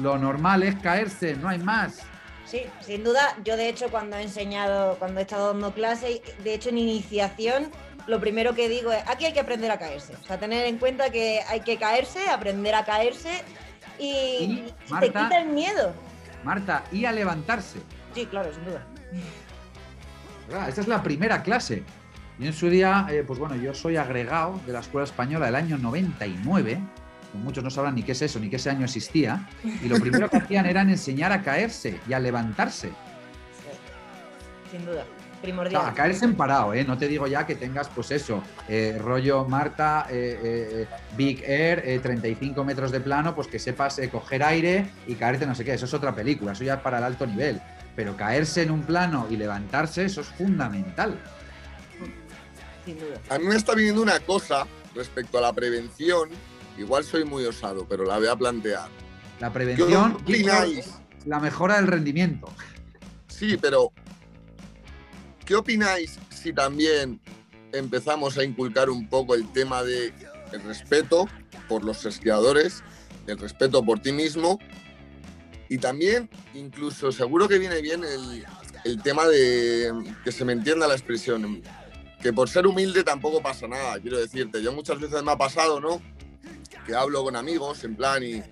lo 0.00 0.18
normal 0.18 0.62
es 0.62 0.74
caerse, 0.76 1.36
no 1.36 1.48
hay 1.48 1.58
más. 1.58 2.02
Sí, 2.46 2.62
sin 2.80 3.02
duda. 3.04 3.36
Yo 3.44 3.56
de 3.56 3.68
hecho 3.68 3.88
cuando 3.90 4.16
he 4.16 4.22
enseñado, 4.22 4.96
cuando 4.98 5.18
he 5.20 5.22
estado 5.22 5.48
dando 5.52 5.72
clase, 5.74 6.22
de 6.44 6.54
hecho 6.54 6.68
en 6.70 6.78
iniciación, 6.78 7.70
lo 8.06 8.20
primero 8.20 8.54
que 8.54 8.68
digo 8.68 8.92
es, 8.92 9.02
aquí 9.08 9.24
hay 9.26 9.32
que 9.32 9.40
aprender 9.40 9.70
a 9.70 9.78
caerse. 9.78 10.14
O 10.22 10.26
sea, 10.26 10.38
tener 10.38 10.64
en 10.66 10.78
cuenta 10.78 11.10
que 11.10 11.40
hay 11.48 11.60
que 11.60 11.76
caerse, 11.76 12.28
aprender 12.28 12.74
a 12.74 12.84
caerse 12.84 13.42
y, 13.98 14.04
Y, 14.04 14.44
y 14.44 14.74
te 14.86 14.92
Marta- 14.92 15.06
quita 15.24 15.40
el 15.40 15.48
miedo. 15.48 15.92
Marta, 16.44 16.84
y 16.92 17.04
a 17.04 17.10
levantarse. 17.12 17.80
Sí, 18.14 18.26
claro, 18.26 18.52
sin 18.54 18.64
duda. 18.64 18.86
¿verdad? 20.48 20.68
Esta 20.68 20.80
es 20.82 20.88
la 20.88 21.02
primera 21.02 21.42
clase. 21.42 21.82
Y 22.38 22.46
en 22.46 22.52
su 22.52 22.68
día, 22.70 23.06
eh, 23.10 23.24
pues 23.26 23.38
bueno, 23.38 23.56
yo 23.56 23.74
soy 23.74 23.96
agregado 23.96 24.60
de 24.66 24.72
la 24.72 24.80
Escuela 24.80 25.04
Española 25.04 25.46
del 25.46 25.56
año 25.56 25.78
99. 25.78 26.78
Como 27.36 27.44
Muchos 27.46 27.62
no 27.62 27.70
sabrán 27.70 27.94
ni 27.94 28.02
qué 28.02 28.12
es 28.12 28.22
eso, 28.22 28.40
ni 28.40 28.48
que 28.48 28.56
ese 28.56 28.70
año 28.70 28.84
existía. 28.84 29.48
Y 29.62 29.88
lo 29.88 30.00
primero 30.00 30.28
que 30.28 30.38
hacían 30.38 30.66
era 30.66 30.82
enseñar 30.82 31.32
a 31.32 31.42
caerse 31.42 32.00
y 32.08 32.12
a 32.12 32.18
levantarse. 32.18 32.90
Sin 34.70 34.84
duda. 34.84 35.04
Primordial. 35.42 35.84
a 35.84 35.92
caerse 35.92 36.24
en 36.24 36.34
parado, 36.34 36.72
¿eh? 36.72 36.82
No 36.82 36.96
te 36.96 37.06
digo 37.06 37.26
ya 37.26 37.46
que 37.46 37.54
tengas, 37.54 37.88
pues 37.88 38.10
eso, 38.10 38.42
eh, 38.68 38.96
rollo 38.98 39.44
Marta, 39.44 40.06
eh, 40.08 40.40
eh, 40.42 40.86
Big 41.14 41.44
Air, 41.44 41.82
eh, 41.84 42.00
35 42.02 42.64
metros 42.64 42.90
de 42.90 43.00
plano, 43.00 43.34
pues 43.34 43.46
que 43.46 43.58
sepas 43.58 43.98
eh, 43.98 44.08
coger 44.08 44.42
aire 44.42 44.90
y 45.06 45.14
caerte 45.14 45.46
no 45.46 45.54
sé 45.54 45.62
qué. 45.62 45.74
Eso 45.74 45.84
es 45.84 45.94
otra 45.94 46.14
película, 46.14 46.52
eso 46.52 46.64
ya 46.64 46.74
es 46.74 46.80
para 46.80 46.98
el 46.98 47.04
alto 47.04 47.26
nivel. 47.26 47.60
Pero 47.94 48.16
caerse 48.16 48.62
en 48.62 48.70
un 48.70 48.82
plano 48.82 49.26
y 49.30 49.36
levantarse, 49.36 50.06
eso 50.06 50.22
es 50.22 50.26
fundamental. 50.28 51.16
Sin 52.86 52.98
duda. 52.98 53.20
A 53.28 53.38
mí 53.38 53.44
me 53.46 53.56
está 53.56 53.74
viniendo 53.74 54.00
una 54.00 54.18
cosa 54.20 54.66
respecto 54.94 55.36
a 55.38 55.42
la 55.42 55.52
prevención. 55.52 56.30
Igual 56.78 57.04
soy 57.04 57.24
muy 57.24 57.44
osado, 57.44 57.86
pero 57.88 58.04
la 58.04 58.18
voy 58.18 58.28
a 58.28 58.36
plantear. 58.36 58.88
La 59.40 59.48
¿Qué 59.48 59.54
prevención, 59.54 60.12
opináis? 60.12 60.94
la 61.24 61.40
mejora 61.40 61.76
del 61.76 61.86
rendimiento. 61.86 62.48
Sí, 63.28 63.56
pero 63.56 63.92
¿qué 65.44 65.54
opináis 65.54 66.18
si 66.30 66.52
también 66.52 67.20
empezamos 67.72 68.38
a 68.38 68.44
inculcar 68.44 68.88
un 68.90 69.08
poco 69.08 69.34
el 69.34 69.50
tema 69.52 69.82
de 69.82 70.12
el 70.52 70.62
respeto 70.62 71.28
por 71.68 71.84
los 71.84 72.04
esquiadores, 72.06 72.82
el 73.26 73.38
respeto 73.38 73.84
por 73.84 73.98
ti 73.98 74.12
mismo 74.12 74.58
y 75.68 75.78
también 75.78 76.30
incluso 76.54 77.10
seguro 77.10 77.48
que 77.48 77.58
viene 77.58 77.82
bien 77.82 78.02
el, 78.04 78.46
el 78.84 79.02
tema 79.02 79.26
de 79.26 79.92
que 80.24 80.30
se 80.30 80.44
me 80.44 80.52
entienda 80.52 80.86
la 80.86 80.94
expresión, 80.94 81.60
que 82.22 82.32
por 82.32 82.48
ser 82.48 82.66
humilde 82.66 83.02
tampoco 83.02 83.42
pasa 83.42 83.66
nada, 83.66 83.98
quiero 84.00 84.18
decirte, 84.18 84.62
yo 84.62 84.72
muchas 84.72 85.00
veces 85.00 85.22
me 85.24 85.32
ha 85.32 85.36
pasado, 85.36 85.80
¿no? 85.80 86.00
Que 86.86 86.94
hablo 86.94 87.24
con 87.24 87.34
amigos 87.36 87.82
en 87.84 87.96
plan 87.96 88.22
y, 88.22 88.42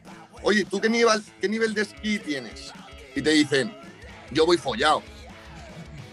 oye, 0.43 0.65
¿tú 0.65 0.81
qué 0.81 0.89
nivel, 0.89 1.23
qué 1.41 1.49
nivel 1.49 1.73
de 1.75 1.83
esquí 1.83 2.19
tienes? 2.19 2.73
Y 3.15 3.23
te 3.23 3.31
dicen, 3.31 3.73
yo 4.33 4.45
voy 4.47 4.57
follado. 4.57 5.03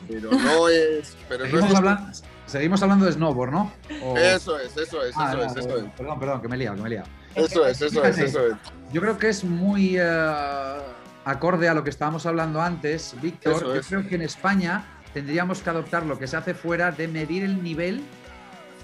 Pero 0.07 0.31
no 0.31 0.69
es. 0.69 1.15
Pero 1.27 1.45
no 1.45 1.49
Seguimos, 1.51 1.71
es 1.71 1.77
hablan- 1.77 2.11
seguimos 2.45 2.83
hablando 2.83 3.05
de 3.05 3.13
snowboard, 3.13 3.51
¿no? 3.51 3.73
O- 4.03 4.17
Eso 4.17 4.59
es, 4.59 4.75
eso 4.77 5.03
es, 5.03 5.15
Ah, 5.17 5.29
eso 5.29 5.37
no, 5.37 5.43
es, 5.45 5.51
eso 5.57 5.77
es. 5.77 5.83
Perdón, 5.97 6.19
perdón, 6.19 6.41
que 6.41 6.47
me 6.47 6.55
he 6.55 6.59
liado, 6.59 6.75
que 6.75 6.81
me 6.83 6.87
he 6.89 6.91
liado. 6.91 7.07
Eso 7.33 7.65
es, 7.65 7.81
eso 7.81 8.03
es, 8.03 8.17
eso 8.17 8.47
es. 8.47 8.53
Yo 8.91 9.01
creo 9.01 9.17
que 9.17 9.29
es 9.29 9.43
muy 9.43 9.95
eh, 9.97 10.77
acorde 11.25 11.69
a 11.69 11.73
lo 11.73 11.83
que 11.83 11.89
estábamos 11.89 12.25
hablando 12.25 12.61
antes, 12.61 13.15
Víctor. 13.21 13.63
Yo 13.75 13.81
creo 13.81 14.07
que 14.07 14.15
en 14.15 14.21
España 14.21 14.85
tendríamos 15.13 15.61
que 15.61 15.69
adoptar 15.69 16.05
lo 16.05 16.19
que 16.19 16.27
se 16.27 16.37
hace 16.37 16.53
fuera 16.53 16.91
de 16.91 17.07
medir 17.07 17.43
el 17.43 17.63
nivel 17.63 18.03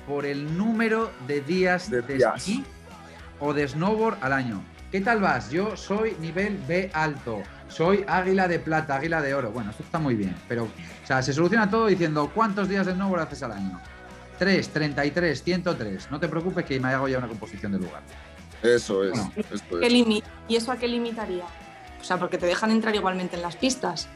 por 0.07 0.25
el 0.25 0.57
número 0.57 1.11
de 1.27 1.41
días 1.41 1.89
De 1.91 2.01
de, 2.01 2.15
días. 2.15 2.37
esquí 2.37 2.63
o 3.39 3.53
de 3.53 3.67
snowboard 3.67 4.17
al 4.21 4.33
año. 4.33 4.63
¿Qué 4.91 5.01
tal 5.01 5.19
vas? 5.19 5.49
Yo 5.49 5.75
soy 5.75 6.15
nivel 6.19 6.57
B 6.67 6.89
alto, 6.93 7.43
soy 7.67 8.05
águila 8.07 8.47
de 8.47 8.59
plata, 8.59 8.95
águila 8.95 9.21
de 9.21 9.33
oro. 9.33 9.51
Bueno, 9.51 9.71
esto 9.71 9.83
está 9.83 9.99
muy 9.99 10.15
bien, 10.15 10.35
pero 10.47 10.63
o 10.63 11.07
sea, 11.07 11.21
se 11.21 11.33
soluciona 11.33 11.69
todo 11.69 11.87
diciendo 11.87 12.31
cuántos 12.33 12.69
días 12.69 12.85
de 12.85 12.93
snowboard 12.93 13.23
haces 13.23 13.43
al 13.43 13.51
año. 13.51 13.81
3, 14.39 14.69
33, 14.69 15.43
103. 15.43 16.11
No 16.11 16.19
te 16.19 16.27
preocupes 16.27 16.63
que 16.65 16.79
me 16.79 16.89
hago 16.89 17.07
ya 17.07 17.17
una 17.17 17.27
composición 17.27 17.71
de 17.71 17.79
lugar. 17.79 18.03
Eso 18.61 19.03
es. 19.03 19.11
Bueno. 19.11 19.33
esto 19.35 19.79
¿Qué 19.79 19.87
es. 19.87 20.23
¿Y 20.47 20.55
eso 20.55 20.71
a 20.71 20.77
qué 20.77 20.87
limitaría? 20.87 21.45
O 21.99 22.03
sea, 22.03 22.17
porque 22.17 22.37
te 22.37 22.45
dejan 22.45 22.71
entrar 22.71 22.95
igualmente 22.95 23.35
en 23.35 23.41
las 23.41 23.55
pistas. 23.55 24.07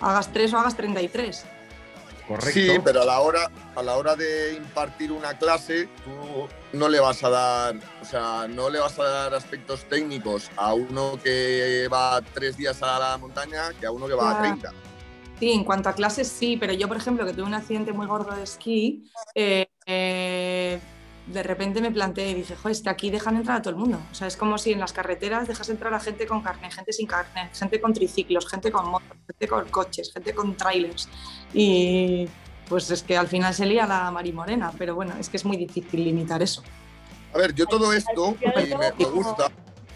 Hagas 0.00 0.32
3 0.32 0.54
o 0.54 0.58
hagas 0.58 0.76
33. 0.76 1.44
Correcto. 2.26 2.52
Sí, 2.52 2.70
pero 2.84 3.02
a 3.02 3.04
la 3.04 3.20
hora 3.20 3.50
a 3.74 3.82
la 3.82 3.96
hora 3.96 4.14
de 4.14 4.54
impartir 4.54 5.12
una 5.12 5.36
clase, 5.36 5.88
tú 6.04 6.48
no 6.72 6.88
le 6.88 7.00
vas 7.00 7.22
a 7.24 7.30
dar, 7.30 7.76
o 8.00 8.04
sea, 8.04 8.46
no 8.48 8.70
le 8.70 8.78
vas 8.78 8.98
a 8.98 9.04
dar 9.04 9.34
aspectos 9.34 9.84
técnicos 9.88 10.50
a 10.56 10.74
uno 10.74 11.18
que 11.22 11.88
va 11.92 12.20
tres 12.34 12.56
días 12.56 12.82
a 12.82 12.98
la 12.98 13.18
montaña 13.18 13.72
que 13.78 13.86
a 13.86 13.90
uno 13.90 14.06
que 14.06 14.14
va 14.14 14.30
a 14.30 14.34
Ya. 14.34 14.40
30. 14.40 14.72
Sí, 15.38 15.50
en 15.50 15.64
cuanto 15.64 15.88
a 15.88 15.94
clases 15.94 16.28
sí, 16.28 16.56
pero 16.56 16.72
yo, 16.72 16.86
por 16.86 16.96
ejemplo, 16.96 17.26
que 17.26 17.32
tuve 17.32 17.42
un 17.42 17.54
accidente 17.54 17.92
muy 17.92 18.06
gordo 18.06 18.32
de 18.36 18.44
esquí, 18.44 19.10
eh, 19.34 19.66
eh, 19.86 20.78
de 21.26 21.42
repente 21.42 21.80
me 21.80 21.90
planteé 21.90 22.30
y 22.30 22.34
dije, 22.34 22.56
joder, 22.56 22.72
es 22.72 22.82
que 22.82 22.90
aquí 22.90 23.10
dejan 23.10 23.36
entrar 23.36 23.58
a 23.58 23.62
todo 23.62 23.70
el 23.70 23.76
mundo. 23.76 24.00
O 24.10 24.14
sea, 24.14 24.26
es 24.26 24.36
como 24.36 24.58
si 24.58 24.72
en 24.72 24.80
las 24.80 24.92
carreteras 24.92 25.46
dejas 25.46 25.68
entrar 25.68 25.94
a 25.94 26.00
gente 26.00 26.26
con 26.26 26.42
carnet, 26.42 26.72
gente 26.72 26.92
sin 26.92 27.06
carnet, 27.06 27.54
gente 27.54 27.80
con 27.80 27.92
triciclos, 27.92 28.48
gente 28.48 28.72
con 28.72 28.90
motos, 28.90 29.16
gente 29.26 29.48
con 29.48 29.68
coches, 29.68 30.12
gente 30.12 30.34
con 30.34 30.56
trailers. 30.56 31.08
Y 31.54 32.28
pues 32.68 32.90
es 32.90 33.02
que 33.02 33.16
al 33.16 33.28
final 33.28 33.54
se 33.54 33.66
lía 33.66 33.86
la 33.86 34.10
marimorena, 34.10 34.72
pero 34.76 34.94
bueno, 34.94 35.14
es 35.18 35.28
que 35.28 35.36
es 35.36 35.44
muy 35.44 35.56
difícil 35.56 36.04
limitar 36.04 36.42
eso. 36.42 36.62
A 37.34 37.38
ver, 37.38 37.54
yo 37.54 37.66
todo 37.66 37.92
esto 37.92 38.36
y 38.40 38.74
me, 38.74 38.90
gusta. 39.10 39.50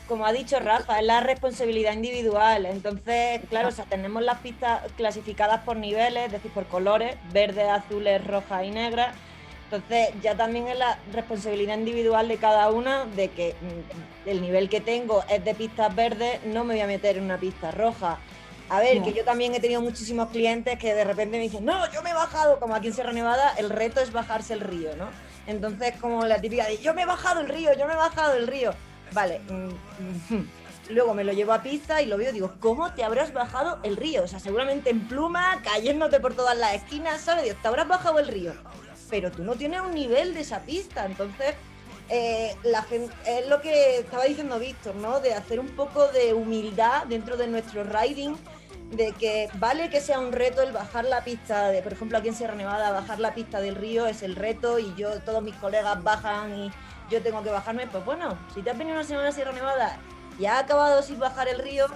Como 0.09 0.25
ha 0.25 0.33
dicho 0.33 0.61
Rafa, 0.61 1.01
es 1.01 1.07
la 1.07 1.21
responsabilidad 1.21 1.93
individual. 1.93 2.67
Entonces, 2.67 3.41
claro, 3.49 3.69
o 3.69 3.73
sea, 3.73 3.85
tenemos 3.87 4.23
las 4.23 4.39
pistas 4.39 4.81
clasificadas 4.97 5.63
por 5.63 5.77
niveles, 5.77 6.27
es 6.27 6.33
decir, 6.33 6.53
por 6.53 6.67
colores, 6.67 7.17
verdes, 7.33 7.69
azules, 7.69 8.25
rojas 8.25 8.65
y 8.65 8.71
negras. 8.71 9.17
Entonces, 9.71 10.11
ya 10.23 10.37
también 10.37 10.69
es 10.69 10.79
la 10.79 10.99
responsabilidad 11.13 11.77
individual 11.77 12.29
de 12.29 12.37
cada 12.37 12.71
una 12.71 13.05
de 13.05 13.29
que 13.31 13.55
mm, 13.61 14.29
el 14.29 14.41
nivel 14.41 14.69
que 14.69 14.81
tengo 14.81 15.25
es 15.29 15.45
de 15.45 15.55
pistas 15.55 15.95
verdes, 15.95 16.45
no 16.45 16.65
me 16.65 16.75
voy 16.75 16.83
a 16.83 16.87
meter 16.87 17.17
en 17.17 17.25
una 17.25 17.39
pista 17.39 17.73
roja. 17.73 18.19
A 18.69 18.81
ver, 18.81 19.01
que 19.03 19.13
yo 19.13 19.25
también 19.25 19.55
he 19.55 19.61
tenido 19.61 19.81
muchísimos 19.81 20.31
clientes 20.31 20.77
que 20.79 20.93
de 20.93 21.05
repente 21.05 21.37
me 21.37 21.45
dicen, 21.45 21.65
no, 21.65 21.91
yo 21.93 22.03
me 22.03 22.11
he 22.11 22.15
bajado, 22.15 22.59
como 22.59 22.75
aquí 22.75 22.89
en 22.89 22.95
Sierra 22.95 23.13
Nevada, 23.13 23.55
el 23.59 23.71
reto 23.71 24.01
es 24.01 24.13
bajarse 24.13 24.55
el 24.55 24.61
río, 24.61 24.97
¿no? 24.97 25.09
Entonces, 25.47 25.95
como 26.01 26.25
la 26.25 26.41
típica 26.41 26.67
de, 26.67 26.79
yo 26.79 26.93
me 26.93 27.03
he 27.03 27.07
bajado 27.07 27.41
el 27.41 27.49
río, 27.49 27.71
yo 27.79 27.87
me 27.87 27.93
he 27.93 27.97
bajado 27.97 28.35
el 28.35 28.47
río. 28.49 28.73
Vale. 29.13 29.41
mm, 29.49 30.35
mm, 30.35 30.49
Luego 30.91 31.15
me 31.15 31.25
lo 31.25 31.33
llevo 31.33 31.53
a 31.53 31.63
pista 31.63 32.01
y 32.01 32.07
lo 32.07 32.17
veo 32.17 32.33
digo, 32.33 32.55
¿cómo 32.61 32.93
te 32.93 33.03
habrás 33.03 33.33
bajado 33.33 33.79
el 33.83 33.97
río? 33.97 34.23
O 34.23 34.29
sea, 34.29 34.39
seguramente 34.39 34.91
en 34.91 35.07
pluma, 35.09 35.61
cayéndote 35.63 36.21
por 36.21 36.35
todas 36.35 36.57
las 36.57 36.75
esquinas, 36.75 37.21
¿sabes? 37.21 37.45
Digo, 37.45 37.57
te 37.61 37.69
habrás 37.69 37.89
bajado 37.89 38.19
el 38.19 38.29
río. 38.29 38.53
Pero 39.11 39.31
tú 39.31 39.45
no 39.45 39.55
tienes 39.55 39.81
un 39.81 39.95
nivel 39.95 40.35
de 40.35 40.41
esa 40.41 40.61
pista. 40.61 41.07
Entonces, 41.07 41.55
eh, 42.09 42.55
la 42.63 42.83
gen- 42.83 43.11
es 43.27 43.47
lo 43.49 43.61
que 43.61 43.99
estaba 43.99 44.25
diciendo 44.25 44.59
Víctor, 44.59 44.95
¿no? 44.97 45.21
De 45.21 45.35
hacer 45.35 45.61
un 45.61 45.69
poco 45.69 46.09
de 46.09 46.35
humildad 46.35 47.05
dentro 47.07 47.37
de 47.37 47.47
nuestro 47.47 47.85
riding, 47.85 48.37
de 48.91 49.13
que 49.13 49.49
vale 49.55 49.91
que 49.91 50.01
sea 50.01 50.21
un 50.21 50.31
reto 50.33 50.63
el 50.63 50.71
bajar 50.73 51.05
la 51.05 51.25
pista, 51.25 51.69
de, 51.71 51.83
por 51.83 51.93
ejemplo, 51.93 52.19
aquí 52.19 52.29
en 52.29 52.35
Sierra 52.37 52.55
Nevada, 52.55 52.93
bajar 52.93 53.19
la 53.19 53.35
pista 53.35 53.61
del 53.61 53.75
río 53.75 54.07
es 54.07 54.23
el 54.23 54.37
reto 54.37 54.79
y 54.79 54.95
yo, 54.95 55.21
todos 55.23 55.43
mis 55.43 55.57
colegas 55.57 56.01
bajan 56.05 56.57
y 56.57 56.71
yo 57.11 57.21
tengo 57.21 57.43
que 57.43 57.51
bajarme, 57.51 57.89
pues 57.89 58.05
bueno, 58.05 58.39
si 58.55 58.63
te 58.63 58.71
has 58.71 58.79
venido 58.79 58.97
una 58.97 59.05
semana 59.05 59.29
a 59.29 59.33
Sierra 59.33 59.53
Nevada 59.53 59.99
y 60.39 60.47
has 60.47 60.63
acabado 60.63 61.03
sin 61.03 61.19
bajar 61.19 61.49
el 61.49 61.59
río, 61.59 61.87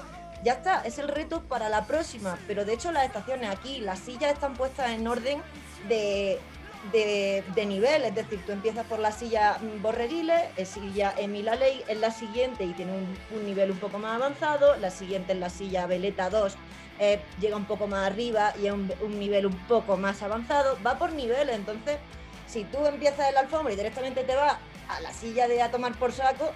ya 0.42 0.54
está, 0.54 0.82
es 0.82 0.98
el 0.98 1.06
reto 1.06 1.42
para 1.42 1.68
la 1.68 1.84
próxima. 1.84 2.36
Pero 2.48 2.64
de 2.64 2.72
hecho 2.72 2.90
las 2.90 3.04
estaciones 3.04 3.50
aquí, 3.50 3.78
las 3.78 4.00
sillas 4.00 4.32
están 4.32 4.54
puestas 4.54 4.90
en 4.90 5.06
orden 5.06 5.40
de, 5.88 6.40
de, 6.84 7.44
de 7.54 7.66
nivel, 7.66 8.04
es 8.04 8.14
decir, 8.14 8.44
tú 8.44 8.52
empiezas 8.52 8.86
por 8.86 8.98
la 8.98 9.12
silla 9.12 9.58
mm, 9.60 9.82
Borreriles, 9.82 10.42
es 10.56 10.70
silla 10.70 11.14
Emila 11.16 11.54
Ley, 11.54 11.84
es 11.86 11.98
la 11.98 12.10
siguiente 12.10 12.64
y 12.64 12.72
tiene 12.72 12.92
un, 12.92 13.16
un 13.30 13.44
nivel 13.46 13.70
un 13.70 13.78
poco 13.78 13.98
más 13.98 14.16
avanzado, 14.16 14.76
la 14.76 14.90
siguiente 14.90 15.34
es 15.34 15.38
la 15.38 15.50
silla 15.50 15.86
Veleta 15.86 16.30
2, 16.30 16.56
eh, 16.98 17.20
llega 17.38 17.56
un 17.56 17.66
poco 17.66 17.86
más 17.86 18.06
arriba 18.06 18.54
y 18.62 18.66
es 18.66 18.72
un, 18.72 18.90
un 19.02 19.18
nivel 19.18 19.46
un 19.46 19.56
poco 19.66 19.96
más 19.96 20.22
avanzado, 20.22 20.78
va 20.84 20.98
por 20.98 21.12
niveles, 21.12 21.54
entonces 21.56 21.98
si 22.46 22.64
tú 22.64 22.84
empiezas 22.86 23.28
en 23.28 23.34
la 23.34 23.40
alfombra 23.40 23.72
y 23.72 23.76
directamente 23.76 24.24
te 24.24 24.34
vas 24.34 24.56
a 24.88 25.00
la 25.00 25.12
silla 25.12 25.46
de 25.48 25.60
a 25.62 25.70
tomar 25.70 25.94
por 25.94 26.12
saco, 26.12 26.50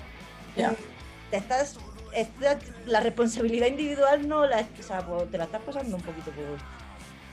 mm, 0.70 1.30
te 1.30 1.36
estás, 1.36 1.76
estás- 2.14 2.64
la 2.86 3.00
responsabilidad 3.00 3.66
individual 3.66 4.26
no 4.26 4.46
la, 4.46 4.66
o 4.80 4.82
sea, 4.82 5.02
pues, 5.06 5.30
te 5.30 5.36
la 5.38 5.44
estás 5.44 5.62
pasando 5.62 5.96
un 5.96 6.02
poquito 6.02 6.30
por, 6.30 6.58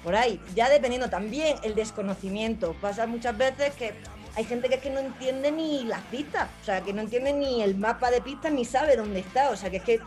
por 0.03 0.15
ahí. 0.15 0.39
Ya 0.55 0.69
dependiendo 0.69 1.09
también 1.09 1.57
el 1.63 1.75
desconocimiento. 1.75 2.73
Pasa 2.81 3.07
muchas 3.07 3.37
veces 3.37 3.73
que 3.75 3.93
hay 4.35 4.43
gente 4.45 4.69
que 4.69 4.75
es 4.75 4.81
que 4.81 4.89
no 4.89 4.99
entiende 4.99 5.51
ni 5.51 5.83
las 5.83 6.01
pistas, 6.03 6.47
o 6.61 6.65
sea, 6.65 6.81
que 6.81 6.93
no 6.93 7.01
entiende 7.01 7.33
ni 7.33 7.61
el 7.61 7.75
mapa 7.75 8.11
de 8.11 8.21
pistas 8.21 8.51
ni 8.51 8.65
sabe 8.65 8.95
dónde 8.95 9.19
está, 9.19 9.49
o 9.49 9.55
sea, 9.55 9.69
que 9.69 9.77
es 9.77 9.83
que, 9.83 9.99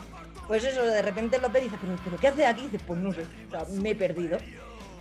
pues 0.46 0.64
eso, 0.64 0.82
de 0.82 1.02
repente 1.02 1.38
lo 1.38 1.50
ves 1.50 1.62
y 1.62 1.64
dices, 1.66 1.80
pero, 2.02 2.16
¿qué 2.18 2.28
haces 2.28 2.46
aquí? 2.46 2.62
Y 2.62 2.64
dices, 2.64 2.82
pues 2.86 2.98
no 3.00 3.12
sé, 3.12 3.22
o 3.48 3.50
sea, 3.50 3.64
me 3.70 3.90
he 3.90 3.94
perdido. 3.94 4.38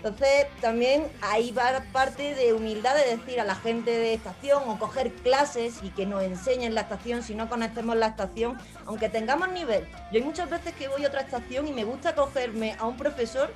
Entonces, 0.04 0.48
también 0.60 1.08
ahí 1.22 1.52
va 1.52 1.82
parte 1.94 2.36
de 2.36 2.52
humildad 2.52 2.94
de 2.94 3.16
decir 3.16 3.40
a 3.40 3.46
la 3.46 3.56
gente 3.56 3.90
de 3.90 4.14
estación 4.14 4.62
o 4.68 4.78
coger 4.78 5.14
clases 5.14 5.76
y 5.82 5.92
que 5.92 6.06
nos 6.06 6.22
enseñen 6.24 6.76
la 6.76 6.82
estación 6.82 7.24
si 7.24 7.36
no 7.36 7.48
conocemos 7.48 7.96
la 7.96 8.08
estación, 8.08 8.58
aunque 8.86 9.08
tengamos 9.08 9.50
nivel. 9.54 9.88
Yo 10.12 10.18
hay 10.18 10.24
muchas 10.24 10.50
veces 10.50 10.74
que 10.74 10.90
voy 10.90 11.06
a 11.06 11.08
otra 11.08 11.22
estación 11.22 11.70
y 11.70 11.72
me 11.72 11.86
gusta 11.86 12.16
cogerme 12.16 12.76
a 12.80 12.86
un 12.86 12.98
profesor, 12.98 13.54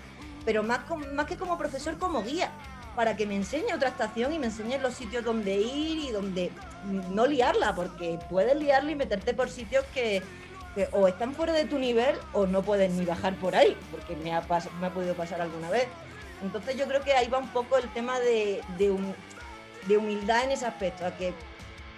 pero 0.47 0.63
más, 0.63 0.79
que 1.27 1.35
como 1.35 1.57
profesor, 1.57 1.97
como 1.97 2.23
guía, 2.23 2.51
para 2.95 3.17
que 3.17 3.25
me 3.27 3.35
enseñe 3.35 3.73
otra 3.75 3.89
estación 3.89 4.31
y 4.31 4.39
me 4.39 4.45
enseñe 4.45 4.77
los 4.79 4.93
sitios 4.93 5.25
donde 5.25 5.57
ir 5.57 5.97
y 6.05 6.11
donde 6.11 6.51
no 7.11 7.27
liarla, 7.27 7.75
porque 7.75 8.17
puedes 8.29 8.55
liarla 8.55 8.91
y 8.91 8.95
meterte 8.95 9.33
por 9.33 9.49
sitios 9.49 9.83
que, 9.93 10.23
o 10.93 11.09
están 11.09 11.33
fuera 11.33 11.51
de 11.51 11.65
tu 11.65 11.77
nivel 11.77 12.15
o 12.31 12.47
no 12.47 12.61
puedes 12.61 12.89
ni 12.93 13.03
bajar 13.03 13.35
por 13.35 13.57
ahí, 13.57 13.75
porque 13.91 14.15
me 14.15 14.33
ha, 14.33 14.41
pas- 14.47 14.71
me 14.79 14.87
ha 14.87 14.93
podido 14.93 15.15
pasar 15.15 15.41
alguna 15.41 15.69
vez. 15.69 15.87
Entonces 16.41 16.77
yo 16.77 16.87
creo 16.87 17.01
que 17.01 17.11
ahí 17.11 17.27
va 17.27 17.39
un 17.39 17.49
poco 17.49 17.77
el 17.77 17.89
tema 17.89 18.17
de, 18.21 18.61
de 18.77 19.97
humildad 19.97 20.45
en 20.45 20.51
ese 20.51 20.65
aspecto, 20.65 21.05
a 21.05 21.11
que 21.11 21.33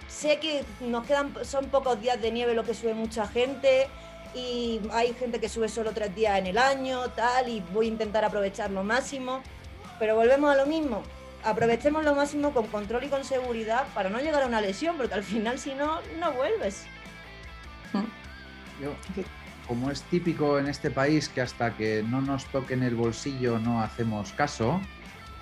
sé 0.08 0.40
que 0.40 0.64
nos 0.80 1.06
quedan, 1.06 1.32
son 1.44 1.66
pocos 1.66 2.00
días 2.00 2.20
de 2.20 2.32
nieve 2.32 2.54
lo 2.54 2.64
que 2.64 2.74
sube 2.74 2.94
mucha 2.94 3.28
gente 3.28 3.86
y 4.34 4.80
hay 4.92 5.12
gente 5.14 5.40
que 5.40 5.48
sube 5.48 5.68
solo 5.68 5.92
tres 5.92 6.14
días 6.14 6.38
en 6.38 6.46
el 6.46 6.58
año, 6.58 7.08
tal, 7.10 7.48
y 7.48 7.60
voy 7.72 7.86
a 7.86 7.88
intentar 7.88 8.24
aprovechar 8.24 8.70
lo 8.70 8.84
máximo, 8.84 9.42
pero 9.98 10.14
volvemos 10.14 10.52
a 10.52 10.56
lo 10.56 10.66
mismo, 10.66 11.02
aprovechemos 11.44 12.04
lo 12.04 12.14
máximo 12.14 12.52
con 12.52 12.66
control 12.68 13.04
y 13.04 13.08
con 13.08 13.24
seguridad 13.24 13.86
para 13.94 14.08
no 14.10 14.18
llegar 14.18 14.42
a 14.42 14.46
una 14.46 14.60
lesión, 14.60 14.96
porque 14.96 15.14
al 15.14 15.24
final 15.24 15.58
si 15.58 15.74
no, 15.74 16.00
no 16.18 16.32
vuelves. 16.32 16.84
Yo, 18.80 18.94
como 19.66 19.90
es 19.90 20.02
típico 20.04 20.58
en 20.58 20.68
este 20.68 20.90
país 20.90 21.28
que 21.28 21.42
hasta 21.42 21.76
que 21.76 22.02
no 22.02 22.22
nos 22.22 22.46
toquen 22.46 22.82
el 22.82 22.94
bolsillo 22.94 23.58
no 23.58 23.82
hacemos 23.82 24.32
caso, 24.32 24.80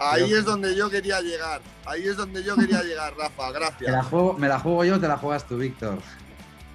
Ahí 0.00 0.32
es 0.32 0.44
donde 0.44 0.76
yo 0.76 0.88
quería 0.88 1.20
llegar. 1.20 1.60
Ahí 1.84 2.06
es 2.06 2.16
donde 2.16 2.44
yo 2.44 2.54
quería 2.54 2.82
llegar, 2.82 3.16
Rafa. 3.16 3.48
me 3.48 3.52
la 3.52 3.58
Gracias. 3.58 4.06
juego, 4.06 4.32
me 4.34 4.48
la 4.48 4.58
juego 4.60 4.84
yo, 4.84 5.00
te 5.00 5.08
la 5.08 5.16
juegas 5.16 5.44
tú, 5.44 5.56
Víctor. 5.56 5.98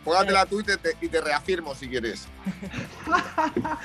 Juégatela 0.03 0.45
tú 0.45 0.59
y 0.59 0.63
te, 0.63 0.77
te- 0.77 0.97
y 1.01 1.07
te 1.07 1.21
reafirmo 1.21 1.73
si 1.75 1.87
quieres. 1.87 2.27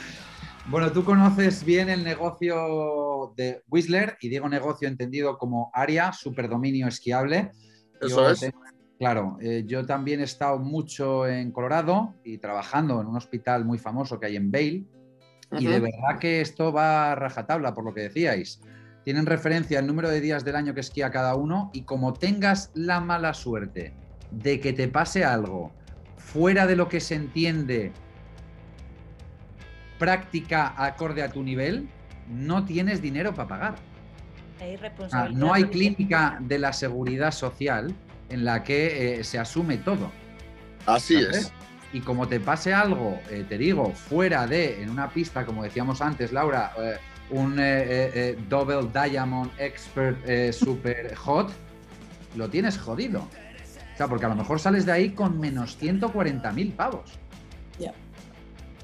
Bueno, 0.71 0.93
tú 0.93 1.03
conoces 1.03 1.65
bien 1.65 1.89
el 1.89 2.05
negocio 2.05 3.33
de 3.37 3.63
Whistler 3.71 4.19
y 4.21 4.29
digo 4.29 4.51
negocio 4.51 4.87
entendido 4.87 5.39
como 5.39 5.71
área, 5.73 6.13
superdominio 6.13 6.87
esquiable. 6.89 7.53
Eso 8.03 8.25
Yo 8.25 8.31
es. 8.31 8.41
te- 8.41 8.53
claro, 8.99 9.39
eh, 9.41 9.65
yo 9.67 9.87
también 9.87 10.21
he 10.21 10.25
estado 10.25 10.59
mucho 10.59 11.27
en 11.27 11.53
Colorado 11.53 12.17
y 12.23 12.37
trabajando 12.37 13.01
en 13.01 13.07
un 13.07 13.17
hospital 13.17 13.65
muy 13.65 13.79
famoso 13.79 14.21
que 14.21 14.27
hay 14.27 14.37
en 14.37 14.51
Vail. 14.51 14.87
Y 15.59 15.65
de 15.65 15.81
verdad 15.81 16.19
que 16.21 16.43
esto 16.43 16.71
va 16.71 17.13
a 17.13 17.15
rajatabla, 17.15 17.73
por 17.73 17.87
lo 17.87 17.95
que 17.95 18.03
decíais. 18.03 18.61
Tienen 19.05 19.25
referencia 19.25 19.79
el 19.79 19.87
número 19.87 20.11
de 20.11 20.21
días 20.21 20.45
del 20.45 20.57
año 20.57 20.75
que 20.75 20.81
esquía 20.81 21.11
cada 21.11 21.35
uno 21.35 21.71
y 21.73 21.85
como 21.85 22.13
tengas 22.13 22.71
la 22.75 23.01
mala 23.01 23.33
suerte 23.33 23.95
de 24.31 24.61
que 24.61 24.75
te 24.75 24.89
pase 24.89 25.25
algo 25.25 25.73
fuera 26.33 26.67
de 26.67 26.77
lo 26.77 26.89
que 26.89 27.01
se 27.01 27.15
entiende 27.15 27.93
práctica 29.99 30.75
acorde 30.77 31.23
a 31.23 31.31
tu 31.31 31.43
nivel, 31.43 31.89
no 32.29 32.65
tienes 32.65 33.01
dinero 33.03 33.35
para 33.35 33.49
pagar. 33.49 33.75
Hay 34.61 34.79
Ah, 35.13 35.29
no 35.33 35.55
hay 35.55 35.65
clínica 35.65 36.39
de 36.41 36.59
la 36.59 36.73
seguridad 36.73 37.31
social 37.31 37.95
en 38.29 38.45
la 38.45 38.63
que 38.63 39.21
eh, 39.21 39.25
se 39.25 39.39
asume 39.39 39.79
todo. 39.79 40.11
Así 40.87 41.15
¿sabes? 41.15 41.37
es. 41.37 41.53
Y 41.93 42.01
como 42.01 42.29
te 42.29 42.39
pase 42.39 42.75
algo, 42.75 43.19
eh, 43.31 43.47
te 43.49 43.57
digo, 43.57 43.93
fuera 43.93 44.47
de, 44.47 44.83
en 44.83 44.91
una 44.91 45.09
pista, 45.09 45.47
como 45.47 45.63
decíamos 45.63 46.03
antes, 46.03 46.33
Laura, 46.33 46.73
eh, 46.79 46.97
un 47.31 47.59
eh, 47.59 47.63
eh, 47.63 48.11
eh, 48.15 48.39
Double 48.49 48.91
Diamond 48.93 49.51
Expert 49.59 50.19
eh, 50.27 50.53
Super 50.65 51.15
Hot, 51.15 51.51
lo 52.37 52.51
tienes 52.51 52.77
jodido. 52.77 53.27
Sea, 53.99 54.09
porque 54.09 54.27
a 54.27 54.29
lo 54.29 54.37
mejor 54.37 54.61
sales 54.61 54.87
de 54.87 54.93
ahí 54.93 55.11
con 55.11 55.39
menos 55.39 55.79
140.000 55.81 56.73
pavos. 56.73 57.19
Ya. 57.79 57.93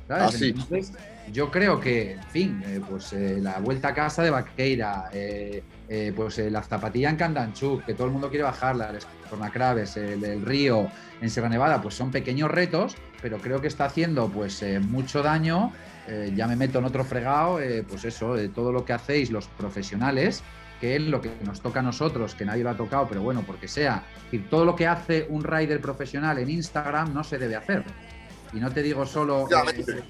¿Sabes? 0.08 0.34
Así. 0.34 0.48
Entonces, 0.50 0.92
yo 1.32 1.50
creo 1.50 1.80
que, 1.80 2.12
en 2.12 2.22
fin, 2.24 2.62
eh, 2.66 2.80
pues 2.88 3.12
eh, 3.12 3.38
la 3.40 3.58
vuelta 3.60 3.88
a 3.88 3.94
casa 3.94 4.22
de 4.22 4.30
Vaqueira, 4.30 5.08
eh, 5.12 5.62
eh, 5.88 6.12
pues 6.14 6.38
eh, 6.38 6.50
la 6.50 6.62
zapatilla 6.62 7.10
en 7.10 7.16
Candanchuk, 7.16 7.84
que 7.84 7.94
todo 7.94 8.06
el 8.06 8.12
mundo 8.12 8.28
quiere 8.28 8.44
bajarla, 8.44 8.90
el 8.90 8.98
Cornacraves, 9.30 9.96
el, 9.96 10.22
el 10.24 10.42
Río 10.44 10.88
en 11.20 11.30
Sierra 11.30 11.48
Nevada, 11.48 11.80
pues 11.80 11.94
son 11.94 12.10
pequeños 12.10 12.50
retos, 12.50 12.96
pero 13.22 13.38
creo 13.38 13.60
que 13.60 13.68
está 13.68 13.86
haciendo 13.86 14.28
pues 14.28 14.62
eh, 14.62 14.80
mucho 14.80 15.22
daño. 15.22 15.72
Eh, 16.06 16.32
ya 16.36 16.46
me 16.46 16.56
meto 16.56 16.78
en 16.80 16.84
otro 16.84 17.04
fregado, 17.04 17.60
eh, 17.60 17.82
pues 17.88 18.04
eso, 18.04 18.34
de 18.34 18.50
todo 18.50 18.72
lo 18.72 18.84
que 18.84 18.92
hacéis 18.92 19.30
los 19.30 19.46
profesionales, 19.46 20.42
que 20.80 20.96
es 20.96 21.02
lo 21.02 21.20
que 21.20 21.30
nos 21.44 21.60
toca 21.60 21.80
a 21.80 21.82
nosotros, 21.82 22.34
que 22.34 22.44
nadie 22.44 22.62
lo 22.64 22.70
ha 22.70 22.76
tocado, 22.76 23.06
pero 23.08 23.22
bueno, 23.22 23.42
porque 23.46 23.68
sea. 23.68 24.02
Decir, 24.24 24.48
todo 24.50 24.64
lo 24.64 24.74
que 24.76 24.86
hace 24.86 25.26
un 25.28 25.44
rider 25.44 25.80
profesional 25.80 26.38
en 26.38 26.50
Instagram 26.50 27.12
no 27.14 27.24
se 27.24 27.38
debe 27.38 27.56
hacer. 27.56 27.84
Y 28.52 28.58
no 28.58 28.70
te 28.70 28.82
digo 28.82 29.06
solo 29.06 29.46
eh, 29.78 30.02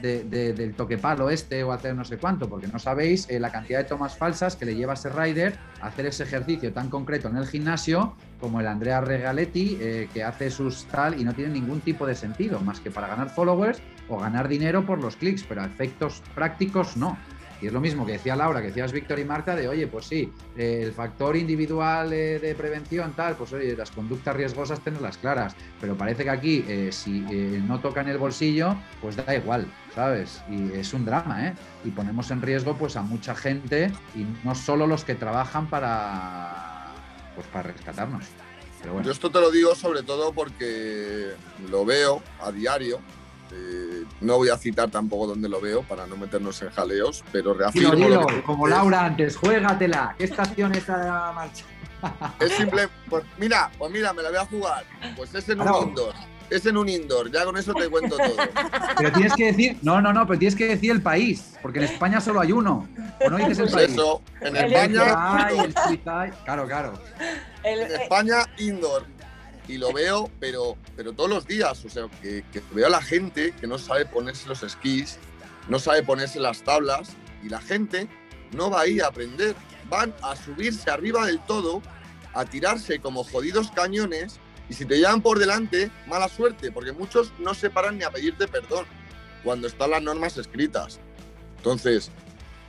de- 0.00 0.24
de- 0.24 0.52
del 0.52 0.74
toquepalo 0.74 1.30
este 1.30 1.62
o 1.62 1.70
hacer 1.72 1.94
no 1.94 2.04
sé 2.04 2.16
cuánto, 2.18 2.48
porque 2.48 2.66
no 2.66 2.78
sabéis 2.78 3.28
eh, 3.30 3.38
la 3.38 3.50
cantidad 3.52 3.78
de 3.78 3.84
tomas 3.84 4.16
falsas 4.16 4.56
que 4.56 4.64
le 4.64 4.74
lleva 4.74 4.92
a 4.92 4.94
ese 4.94 5.10
rider 5.10 5.56
a 5.80 5.86
hacer 5.88 6.06
ese 6.06 6.24
ejercicio 6.24 6.72
tan 6.72 6.88
concreto 6.88 7.28
en 7.28 7.36
el 7.36 7.46
gimnasio 7.46 8.14
como 8.40 8.60
el 8.60 8.66
Andrea 8.66 9.00
Regaletti, 9.00 9.78
eh, 9.80 10.08
que 10.12 10.24
hace 10.24 10.50
sus 10.50 10.86
tal 10.86 11.20
y 11.20 11.24
no 11.24 11.32
tiene 11.34 11.52
ningún 11.52 11.80
tipo 11.82 12.06
de 12.06 12.14
sentido, 12.16 12.58
más 12.60 12.80
que 12.80 12.90
para 12.90 13.06
ganar 13.06 13.30
followers 13.30 13.80
o 14.08 14.18
ganar 14.18 14.48
dinero 14.48 14.84
por 14.84 14.98
los 15.00 15.14
clics, 15.16 15.44
pero 15.44 15.62
a 15.62 15.66
efectos 15.66 16.20
prácticos 16.34 16.96
no. 16.96 17.16
Y 17.62 17.68
es 17.68 17.72
lo 17.72 17.80
mismo 17.80 18.04
que 18.04 18.12
decía 18.12 18.34
Laura, 18.34 18.60
que 18.60 18.66
decías 18.66 18.90
Víctor 18.90 19.20
y 19.20 19.24
Marta, 19.24 19.54
de 19.54 19.68
oye, 19.68 19.86
pues 19.86 20.06
sí, 20.06 20.32
el 20.56 20.92
factor 20.92 21.36
individual 21.36 22.12
eh, 22.12 22.40
de 22.40 22.56
prevención, 22.56 23.12
tal, 23.12 23.36
pues 23.36 23.52
oye, 23.52 23.76
las 23.76 23.92
conductas 23.92 24.34
riesgosas 24.34 24.80
tenerlas 24.80 25.16
claras. 25.16 25.54
Pero 25.80 25.96
parece 25.96 26.24
que 26.24 26.30
aquí, 26.30 26.64
eh, 26.66 26.90
si 26.90 27.24
eh, 27.30 27.62
no 27.64 27.78
tocan 27.78 28.08
el 28.08 28.18
bolsillo, 28.18 28.74
pues 29.00 29.14
da 29.14 29.32
igual, 29.32 29.72
¿sabes? 29.94 30.42
Y 30.50 30.72
es 30.72 30.92
un 30.92 31.04
drama, 31.04 31.46
¿eh? 31.46 31.54
Y 31.84 31.90
ponemos 31.90 32.32
en 32.32 32.42
riesgo 32.42 32.76
pues 32.76 32.96
a 32.96 33.02
mucha 33.02 33.36
gente 33.36 33.92
y 34.16 34.26
no 34.42 34.56
solo 34.56 34.88
los 34.88 35.04
que 35.04 35.14
trabajan 35.14 35.70
para, 35.70 36.86
pues, 37.36 37.46
para 37.46 37.70
rescatarnos. 37.70 38.24
Yo 39.04 39.12
esto 39.12 39.30
te 39.30 39.40
lo 39.40 39.52
digo 39.52 39.76
sobre 39.76 40.02
todo 40.02 40.32
porque 40.32 41.34
lo 41.70 41.84
veo 41.84 42.20
a 42.40 42.50
diario. 42.50 42.98
Eh, 43.54 44.04
no 44.20 44.36
voy 44.38 44.48
a 44.48 44.56
citar 44.56 44.90
tampoco 44.90 45.26
dónde 45.26 45.48
lo 45.48 45.60
veo 45.60 45.82
para 45.82 46.06
no 46.06 46.16
meternos 46.16 46.60
en 46.62 46.70
jaleos, 46.70 47.22
pero 47.32 47.52
reafirmo 47.54 47.94
dilo, 47.94 48.20
lo 48.22 48.26
que 48.26 48.42
como 48.42 48.66
es- 48.66 48.74
Laura 48.74 49.04
antes, 49.04 49.36
juégatela. 49.36 50.14
¿Qué 50.16 50.24
estación 50.24 50.74
está 50.74 50.98
de 50.98 51.04
la 51.06 51.32
marcha? 51.32 51.64
Es 52.40 52.52
simple, 52.52 52.88
pues 53.08 53.24
mira, 53.38 53.70
pues 53.78 53.92
mira, 53.92 54.12
me 54.12 54.22
la 54.22 54.30
voy 54.30 54.38
a 54.38 54.46
jugar. 54.46 54.84
Pues 55.16 55.34
es 55.34 55.48
en 55.50 55.60
un 55.60 55.66
Claro. 55.66 55.82
indoor. 55.84 56.14
Es 56.50 56.66
en 56.66 56.76
un 56.76 56.88
indoor, 56.88 57.30
ya 57.32 57.44
con 57.44 57.56
eso 57.56 57.72
te 57.72 57.88
cuento 57.88 58.16
todo. 58.16 58.34
Pero 58.98 59.12
tienes 59.12 59.32
que 59.34 59.46
decir, 59.46 59.78
no, 59.82 60.00
no, 60.02 60.12
no, 60.12 60.26
pero 60.26 60.38
tienes 60.38 60.54
que 60.56 60.66
decir 60.68 60.90
el 60.90 61.00
país, 61.00 61.54
porque 61.62 61.78
en 61.78 61.84
España 61.86 62.20
solo 62.20 62.40
hay 62.40 62.52
uno. 62.52 62.86
O 63.24 63.30
no 63.30 63.36
dices 63.38 63.58
el 63.60 63.64
Pues 63.70 63.74
país. 63.74 63.90
eso, 63.92 64.20
en 64.40 64.56
El 64.56 64.72
España, 64.72 65.48
el 65.64 65.74
Suiza, 65.86 66.26
claro, 66.44 66.66
claro. 66.66 66.92
El- 67.62 67.80
en 67.82 68.00
España 68.02 68.36
indoor. 68.58 69.06
Y 69.68 69.78
lo 69.78 69.92
veo, 69.92 70.30
pero, 70.40 70.76
pero 70.96 71.12
todos 71.12 71.30
los 71.30 71.46
días. 71.46 71.84
O 71.84 71.88
sea, 71.88 72.08
que, 72.20 72.44
que 72.52 72.62
veo 72.72 72.86
a 72.86 72.90
la 72.90 73.02
gente 73.02 73.52
que 73.60 73.66
no 73.66 73.78
sabe 73.78 74.06
ponerse 74.06 74.48
los 74.48 74.62
esquís, 74.62 75.18
no 75.68 75.78
sabe 75.78 76.02
ponerse 76.02 76.40
las 76.40 76.62
tablas, 76.62 77.10
y 77.42 77.48
la 77.48 77.60
gente 77.60 78.08
no 78.52 78.70
va 78.70 78.82
ahí 78.82 79.00
a 79.00 79.06
aprender. 79.06 79.54
Van 79.88 80.14
a 80.22 80.36
subirse 80.36 80.90
arriba 80.90 81.26
del 81.26 81.40
todo, 81.46 81.82
a 82.34 82.44
tirarse 82.44 82.98
como 83.00 83.24
jodidos 83.24 83.70
cañones, 83.70 84.40
y 84.68 84.74
si 84.74 84.84
te 84.84 84.96
llevan 84.96 85.20
por 85.20 85.38
delante, 85.38 85.90
mala 86.06 86.28
suerte, 86.28 86.72
porque 86.72 86.92
muchos 86.92 87.32
no 87.38 87.54
se 87.54 87.68
paran 87.68 87.98
ni 87.98 88.04
a 88.04 88.10
pedirte 88.10 88.48
perdón 88.48 88.86
cuando 89.44 89.66
están 89.66 89.90
las 89.90 90.02
normas 90.02 90.38
escritas. 90.38 90.98
Entonces, 91.58 92.10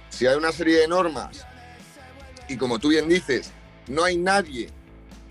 si 0.09 0.27
hay 0.27 0.35
una 0.35 0.51
serie 0.51 0.79
de 0.79 0.87
normas, 0.87 1.45
y 2.49 2.57
como 2.57 2.79
tú 2.79 2.89
bien 2.89 3.07
dices, 3.07 3.51
no 3.87 4.03
hay 4.03 4.17
nadie 4.17 4.69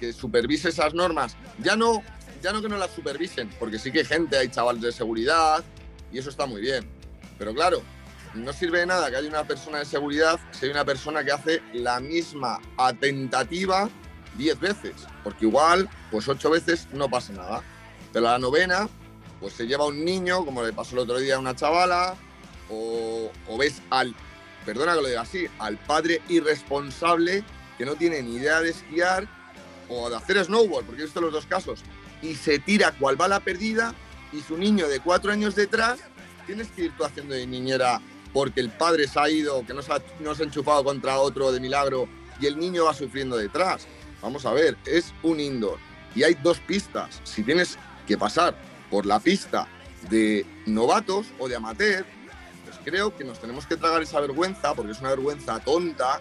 que 0.03 0.13
supervise 0.13 0.71
esas 0.71 0.95
normas, 0.95 1.37
ya 1.63 1.77
no, 1.77 2.03
ya 2.43 2.53
no 2.53 2.61
que 2.61 2.69
no 2.69 2.77
las 2.77 2.91
supervisen, 2.91 3.49
porque 3.61 3.79
sí 3.79 3.93
que 3.93 4.01
hay 4.01 4.05
gente, 4.05 4.37
hay 4.37 4.49
chavales 4.49 4.83
de 4.83 4.91
seguridad 4.91 5.63
y 6.11 6.19
eso 6.19 6.29
está 6.29 6.45
muy 6.45 6.61
bien. 6.61 6.91
Pero 7.39 7.55
claro, 7.55 7.81
no 8.35 8.53
sirve 8.53 8.81
de 8.81 8.87
nada 8.87 9.09
que 9.11 9.17
haya 9.17 9.29
una 9.29 9.45
persona 9.45 9.79
de 9.79 9.85
seguridad 9.85 10.41
si 10.51 10.67
hay 10.67 10.73
una 10.73 10.85
persona 10.85 11.23
que 11.25 11.31
hace 11.31 11.63
la 11.73 12.01
misma 12.01 12.59
atentativa 12.77 13.89
10 14.39 14.59
veces, 14.59 14.95
porque 15.23 15.47
igual, 15.47 15.89
pues 16.11 16.27
ocho 16.27 16.51
veces 16.51 16.89
no 16.93 17.09
pasa 17.09 17.33
nada. 17.35 17.63
Pero 18.13 18.25
la 18.25 18.41
novena, 18.41 18.89
pues 19.39 19.53
se 19.53 19.69
lleva 19.69 19.87
un 19.87 20.05
niño, 20.05 20.45
como 20.45 20.65
le 20.65 20.73
pasó 20.73 20.97
el 20.97 21.03
otro 21.03 21.19
día 21.19 21.37
a 21.37 21.39
una 21.39 21.55
chavala, 21.55 22.17
o, 22.69 23.31
o 23.47 23.57
ves 23.57 23.81
al, 23.91 24.17
perdona 24.67 24.97
que 24.97 25.03
lo 25.03 25.07
diga 25.07 25.21
así, 25.21 25.47
al 25.61 25.79
padre 25.79 26.21
irresponsable 26.29 27.45
que 27.79 27.87
no 27.87 27.95
tiene 27.95 28.21
ni 28.21 28.35
idea 28.35 28.61
de 28.61 28.71
esquiar 28.71 29.42
o 29.89 30.11
de 30.11 30.17
hacer 30.17 30.45
snowboard, 30.45 30.87
porque 30.87 31.03
he 31.03 31.05
visto 31.05 31.21
los 31.21 31.33
dos 31.33 31.47
casos, 31.47 31.83
y 32.21 32.35
se 32.35 32.59
tira 32.59 32.93
cual 32.93 33.17
bala 33.17 33.41
perdida 33.41 33.95
y 34.33 34.41
su 34.41 34.57
niño 34.57 34.89
de 34.89 35.01
cuatro 35.01 35.33
años 35.33 35.55
detrás, 35.55 36.01
tienes 36.47 36.69
que 36.69 36.85
ir 36.85 36.97
tú 36.97 37.05
haciendo 37.05 37.35
de 37.35 37.47
niñera 37.47 38.01
porque 38.33 38.61
el 38.61 38.71
padre 38.71 39.07
se 39.07 39.21
ha 39.21 39.29
ido, 39.29 39.65
que 39.67 39.75
no 39.75 39.83
se 39.83 39.93
ha, 39.93 40.03
no 40.21 40.31
ha 40.33 40.43
enchufado 40.43 40.83
contra 40.85 41.19
otro 41.19 41.53
de 41.53 41.61
milagro 41.61 42.09
y 42.41 42.47
el 42.47 42.59
niño 42.59 42.87
va 42.87 42.95
sufriendo 42.95 43.37
detrás. 43.37 43.87
Vamos 44.23 44.47
a 44.47 44.53
ver, 44.53 44.77
es 44.87 45.13
un 45.23 45.41
indoor 45.41 45.79
y 46.15 46.23
hay 46.23 46.35
dos 46.43 46.59
pistas. 46.61 47.21
Si 47.25 47.43
tienes 47.43 47.79
que 48.07 48.17
pasar 48.17 48.57
por 48.91 49.07
la 49.07 49.21
pista 49.21 49.69
de 50.09 50.47
novatos 50.67 51.27
o 51.39 51.49
de 51.49 51.57
amateur, 51.57 52.05
pues 52.65 52.79
creo 52.85 53.17
que 53.17 53.25
nos 53.25 53.39
tenemos 53.39 53.67
que 53.67 53.77
tragar 53.77 54.03
esa 54.03 54.21
vergüenza, 54.21 54.75
porque 54.75 54.93
es 54.93 55.01
una 55.01 55.11
vergüenza 55.11 55.61
tonta, 55.61 56.21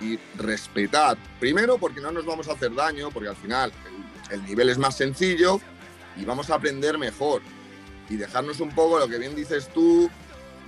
y 0.00 0.18
respetar. 0.36 1.16
Primero, 1.40 1.78
porque 1.78 2.00
no 2.00 2.10
nos 2.12 2.26
vamos 2.26 2.48
a 2.48 2.52
hacer 2.52 2.74
daño, 2.74 3.10
porque 3.10 3.28
al 3.28 3.36
final 3.36 3.72
el, 4.30 4.40
el 4.40 4.46
nivel 4.46 4.68
es 4.68 4.78
más 4.78 4.96
sencillo 4.96 5.60
y 6.16 6.24
vamos 6.24 6.50
a 6.50 6.56
aprender 6.56 6.98
mejor. 6.98 7.42
Y 8.08 8.16
dejarnos 8.16 8.60
un 8.60 8.70
poco 8.74 8.98
lo 8.98 9.08
que 9.08 9.18
bien 9.18 9.34
dices 9.34 9.68
tú, 9.72 10.08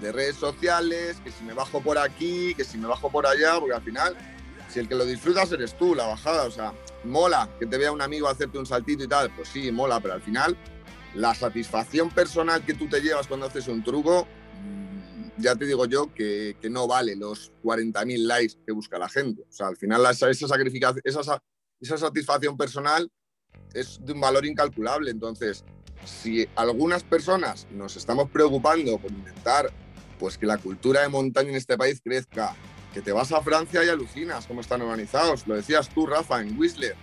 de 0.00 0.12
redes 0.12 0.36
sociales, 0.36 1.18
que 1.24 1.30
si 1.30 1.44
me 1.44 1.54
bajo 1.54 1.80
por 1.80 1.98
aquí, 1.98 2.54
que 2.54 2.64
si 2.64 2.78
me 2.78 2.86
bajo 2.86 3.10
por 3.10 3.26
allá, 3.26 3.58
porque 3.58 3.74
al 3.74 3.82
final, 3.82 4.16
si 4.68 4.80
el 4.80 4.88
que 4.88 4.94
lo 4.94 5.04
disfrutas 5.04 5.50
eres 5.52 5.76
tú, 5.76 5.94
la 5.94 6.06
bajada, 6.06 6.44
o 6.44 6.50
sea, 6.50 6.72
mola 7.04 7.48
que 7.58 7.66
te 7.66 7.78
vea 7.78 7.92
un 7.92 8.02
amigo 8.02 8.28
hacerte 8.28 8.58
un 8.58 8.66
saltito 8.66 9.04
y 9.04 9.08
tal, 9.08 9.30
pues 9.30 9.48
sí, 9.48 9.70
mola, 9.72 10.00
pero 10.00 10.14
al 10.14 10.22
final 10.22 10.56
la 11.14 11.34
satisfacción 11.34 12.10
personal 12.10 12.64
que 12.64 12.74
tú 12.74 12.88
te 12.88 13.00
llevas 13.00 13.26
cuando 13.26 13.46
haces 13.46 13.66
un 13.68 13.82
truco, 13.82 14.28
ya 15.38 15.54
te 15.56 15.64
digo 15.66 15.86
yo 15.86 16.12
que, 16.14 16.56
no 16.70 16.86
vale 16.86 17.16
los 17.16 17.52
40.000 17.62 18.18
likes 18.26 18.54
que 18.66 18.72
busca 18.72 18.98
la 18.98 19.08
gente. 19.08 19.42
O 19.42 19.52
sea, 19.52 19.68
al 19.68 19.76
final 19.76 20.04
esa, 20.10 20.28
esa, 20.30 21.22
sa- 21.22 21.42
esa 21.80 21.98
satisfacción 21.98 22.56
personal 22.56 23.10
es 23.74 24.00
de 24.04 24.12
un 24.12 24.20
valor 24.20 24.44
incalculable. 24.46 25.10
Entonces, 25.10 25.64
si 26.04 26.46
algunas 26.56 27.02
personas 27.02 27.66
nos 27.70 27.96
estamos 27.96 28.30
preocupando 28.30 28.98
por 28.98 29.10
intentar 29.10 29.72
pues 30.18 30.36
que 30.36 30.46
la 30.46 30.58
cultura 30.58 31.02
de 31.02 31.08
montaña 31.08 31.50
en 31.50 31.56
este 31.56 31.76
país 31.78 32.00
crezca, 32.02 32.56
que 32.92 33.00
te 33.02 33.12
vas 33.12 33.30
a 33.32 33.40
Francia 33.42 33.84
y 33.84 33.88
alucinas 33.88 34.46
cómo 34.46 34.60
están 34.60 34.82
organizados, 34.82 35.46
lo 35.46 35.54
decías 35.54 35.88
tú, 35.90 36.06
Rafa, 36.06 36.40
en 36.40 36.58
Whistler, 36.58 36.96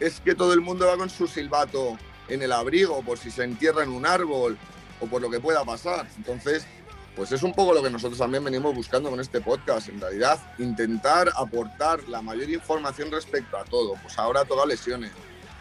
es 0.00 0.20
que 0.20 0.34
todo 0.34 0.54
el 0.54 0.60
mundo 0.62 0.86
va 0.86 0.96
con 0.96 1.10
su 1.10 1.26
silbato 1.26 1.98
en 2.28 2.40
el 2.40 2.52
abrigo 2.52 3.02
por 3.02 3.18
si 3.18 3.30
se 3.30 3.44
entierra 3.44 3.82
en 3.82 3.90
un 3.90 4.06
árbol 4.06 4.56
o 5.00 5.06
por 5.06 5.20
lo 5.20 5.28
que 5.30 5.40
pueda 5.40 5.62
pasar. 5.64 6.08
Entonces, 6.16 6.66
pues 7.16 7.30
es 7.32 7.42
un 7.42 7.54
poco 7.54 7.72
lo 7.72 7.82
que 7.82 7.90
nosotros 7.90 8.18
también 8.18 8.42
venimos 8.42 8.74
buscando 8.74 9.10
con 9.10 9.20
este 9.20 9.40
podcast. 9.40 9.88
En 9.88 10.00
realidad, 10.00 10.38
intentar 10.58 11.30
aportar 11.36 12.02
la 12.08 12.22
mayor 12.22 12.50
información 12.50 13.10
respecto 13.10 13.56
a 13.56 13.64
todo. 13.64 13.94
Pues 14.02 14.18
ahora 14.18 14.40
ha 14.40 14.44
tocado 14.44 14.66
lesiones, 14.66 15.12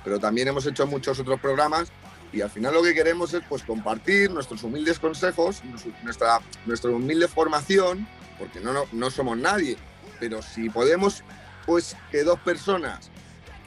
pero 0.04 0.20
también 0.20 0.48
hemos 0.48 0.66
hecho 0.66 0.88
muchos 0.88 1.20
otros 1.20 1.40
programas 1.40 1.92
y 2.34 2.42
al 2.42 2.50
final 2.50 2.74
lo 2.74 2.82
que 2.82 2.96
queremos 2.96 3.34
es 3.36 3.44
pues 3.48 3.62
compartir 3.62 4.32
nuestros 4.32 4.64
humildes 4.64 4.98
consejos, 4.98 5.62
nuestra, 6.04 6.40
nuestra 6.66 6.90
humilde 6.90 7.28
formación, 7.28 8.08
porque 8.40 8.60
no, 8.60 8.74
no, 8.74 8.86
no 8.92 9.12
somos 9.12 9.38
nadie, 9.38 9.78
pero 10.20 10.42
si 10.42 10.70
podemos 10.70 11.24
pues 11.68 11.96
que 12.12 12.24
dos 12.24 12.40
personas 12.40 13.12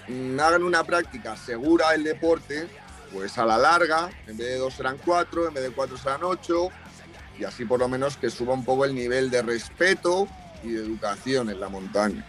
mm, 0.09 0.39
hagan 0.41 0.64
una 0.64 0.82
práctica 0.82 1.37
segura 1.37 1.93
del 1.93 2.03
deporte, 2.03 2.66
pues 3.12 3.39
a 3.39 3.47
la 3.47 3.57
larga, 3.57 4.11
en 4.26 4.37
vez 4.37 4.49
de 4.49 4.59
dos 4.59 4.74
serán 4.74 4.99
cuatro, 5.03 5.47
en 5.47 5.55
vez 5.55 5.62
de 5.62 5.70
cuatro 5.70 5.97
serán 5.97 6.24
ocho, 6.24 6.70
y 7.39 7.45
así 7.45 7.64
por 7.64 7.80
lo 7.80 7.89
menos 7.89 8.16
que 8.16 8.30
suba 8.30 8.55
un 8.55 8.64
poco 8.64 8.84
el 8.84 8.95
nivel 8.95 9.30
de 9.30 9.43
respeto 9.43 10.26
y 10.62 10.70
de 10.72 10.80
educación 10.80 11.51
en 11.51 11.61
la 11.61 11.68
montaña. 11.68 12.24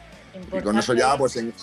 Y 0.53 0.61
con 0.61 0.77
eso 0.77 0.93
ya 0.93 1.17
pues 1.17 1.35
en- 1.37 1.53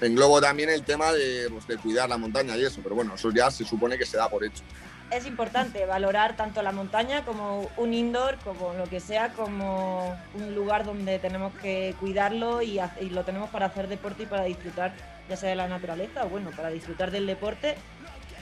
englobo 0.00 0.40
también 0.40 0.70
el 0.70 0.82
tema 0.82 1.12
de, 1.12 1.48
pues, 1.50 1.66
de 1.66 1.76
cuidar 1.76 2.08
la 2.08 2.18
montaña 2.18 2.56
y 2.56 2.64
eso, 2.64 2.80
pero 2.82 2.94
bueno, 2.94 3.14
eso 3.14 3.30
ya 3.30 3.50
se 3.50 3.64
supone 3.64 3.96
que 3.96 4.04
se 4.06 4.16
da 4.16 4.28
por 4.28 4.44
hecho. 4.44 4.62
es 5.10 5.26
importante 5.26 5.86
valorar 5.86 6.34
tanto 6.34 6.60
la 6.62 6.72
montaña 6.72 7.24
como 7.24 7.70
un 7.76 7.94
indoor, 7.94 8.36
como 8.42 8.72
lo 8.74 8.84
que 8.88 8.98
sea, 9.00 9.32
como 9.34 10.16
un 10.34 10.54
lugar 10.56 10.84
donde 10.84 11.18
tenemos 11.20 11.52
que 11.62 11.94
cuidarlo 12.00 12.62
y, 12.62 12.80
y 13.00 13.10
lo 13.10 13.22
tenemos 13.24 13.50
para 13.50 13.66
hacer 13.66 13.86
deporte 13.86 14.24
y 14.24 14.26
para 14.26 14.44
disfrutar, 14.44 14.92
ya 15.28 15.36
sea 15.36 15.50
de 15.50 15.56
la 15.56 15.68
naturaleza 15.68 16.24
o 16.24 16.28
bueno, 16.30 16.50
para 16.56 16.70
disfrutar 16.70 17.10
del 17.12 17.26
deporte, 17.26 17.76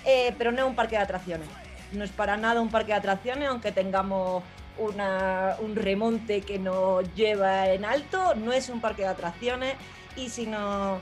Eh, 0.05 0.35
pero 0.39 0.51
no 0.51 0.59
es 0.63 0.65
un 0.65 0.75
parque 0.75 0.97
de 0.97 1.03
atracciones. 1.03 1.47
No 1.93 2.05
es 2.05 2.11
para 2.11 2.37
nada 2.37 2.61
un 2.61 2.71
parque 2.71 2.93
de 2.93 2.99
atracciones, 2.99 3.49
aunque 3.49 3.73
tengamos 3.73 4.43
una- 4.79 5.57
un 5.61 5.77
remonte 5.77 6.41
que 6.41 6.59
nos 6.59 7.13
lleva 7.15 7.69
en 7.69 7.85
alto, 7.85 8.35
no 8.35 8.53
es 8.53 8.69
un 8.71 8.81
parque 8.81 9.03
de 9.03 9.09
atracciones 9.09 9.75
y 10.17 10.31
si 10.31 10.47
nos 10.47 11.01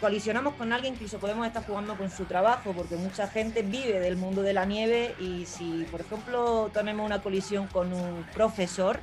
colisionamos 0.00 0.54
con 0.54 0.72
alguien, 0.72 0.94
incluso 0.94 1.18
podemos 1.18 1.46
estar 1.46 1.64
jugando 1.66 1.96
con 1.96 2.10
su 2.10 2.24
trabajo, 2.24 2.72
porque 2.72 2.96
mucha 2.96 3.28
gente 3.28 3.62
vive 3.62 4.00
del 4.00 4.16
mundo 4.16 4.42
de 4.42 4.52
la 4.52 4.64
nieve 4.64 5.14
y 5.20 5.44
si, 5.46 5.86
por 5.90 6.00
ejemplo, 6.00 6.70
tenemos 6.72 7.04
una 7.04 7.20
colisión 7.20 7.66
con 7.68 7.92
un 7.92 8.24
profesor, 8.32 9.00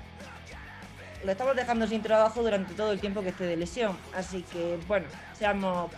lo 1.24 1.32
estamos 1.32 1.56
dejando 1.56 1.88
sin 1.88 2.02
trabajo 2.02 2.42
durante 2.42 2.74
todo 2.74 2.92
el 2.92 3.00
tiempo 3.00 3.22
que 3.22 3.30
esté 3.30 3.46
de 3.46 3.56
lesión. 3.56 3.98
Así 4.16 4.44
que, 4.52 4.78
bueno, 4.88 5.06
seamos, 5.38 5.92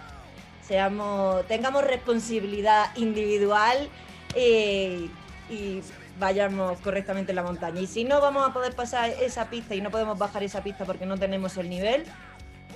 seamos, 0.61 1.47
tengamos 1.47 1.83
responsabilidad 1.83 2.87
individual 2.95 3.89
eh, 4.35 5.09
y 5.49 5.81
vayamos 6.19 6.79
correctamente 6.81 7.31
en 7.31 7.35
la 7.37 7.43
montaña. 7.43 7.81
Y 7.81 7.87
si 7.87 8.03
no 8.03 8.21
vamos 8.21 8.47
a 8.47 8.53
poder 8.53 8.73
pasar 8.75 9.09
esa 9.21 9.49
pista 9.49 9.75
y 9.75 9.81
no 9.81 9.89
podemos 9.91 10.17
bajar 10.17 10.43
esa 10.43 10.61
pista 10.63 10.85
porque 10.85 11.05
no 11.05 11.17
tenemos 11.17 11.57
el 11.57 11.69
nivel, 11.69 12.05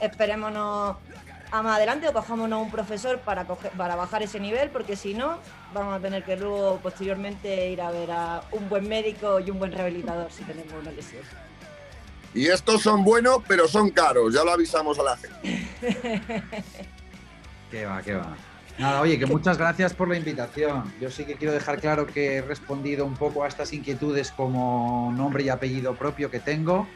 esperémonos 0.02 0.98
a 1.52 1.62
más 1.64 1.78
adelante 1.78 2.08
o 2.08 2.14
cojámonos 2.14 2.62
un 2.62 2.70
profesor 2.70 3.20
para, 3.22 3.48
coger- 3.48 3.72
para 3.72 3.96
bajar 3.96 4.22
ese 4.22 4.40
nivel, 4.40 4.70
porque 4.70 4.96
si 4.96 5.16
no, 5.16 5.38
vamos 5.74 5.96
a 5.98 6.00
tener 6.00 6.24
que 6.24 6.36
luego 6.38 6.78
posteriormente 6.84 7.72
ir 7.72 7.82
a 7.82 7.90
ver 7.90 8.12
a 8.12 8.44
un 8.52 8.70
buen 8.70 8.88
médico 8.88 9.40
y 9.40 9.50
un 9.50 9.58
buen 9.58 9.72
rehabilitador 9.72 10.32
si 10.32 10.44
tenemos 10.44 10.74
una 10.74 10.92
lesión. 10.92 11.24
Y 12.36 12.46
estos 12.48 12.84
son 12.84 13.04
buenos, 13.04 13.40
pero 13.48 13.68
son 13.68 13.90
caros, 13.90 14.32
ya 14.32 14.44
lo 14.44 14.52
avisamos 14.52 15.00
a 15.00 15.04
la 15.04 15.18
gente. 15.18 15.68
Qué 17.72 17.86
va, 17.86 18.02
qué 18.04 18.14
va. 18.16 18.36
Nada, 18.80 19.02
oye, 19.02 19.20
que 19.20 19.26
muchas 19.26 19.58
gracias 19.58 19.94
por 19.94 20.08
la 20.08 20.16
invitación. 20.16 20.86
Yo 21.02 21.12
sí 21.12 21.26
que 21.26 21.36
quiero 21.36 21.54
dejar 21.54 21.82
claro 21.82 22.08
que 22.08 22.38
he 22.38 22.42
respondido 22.42 23.06
un 23.06 23.14
poco 23.14 23.44
a 23.44 23.50
estas 23.50 23.74
inquietudes 23.74 24.32
como 24.32 25.12
nombre 25.14 25.44
y 25.44 25.50
apellido 25.50 25.96
propio 25.96 26.32
que 26.32 26.40
tengo, 26.40 26.88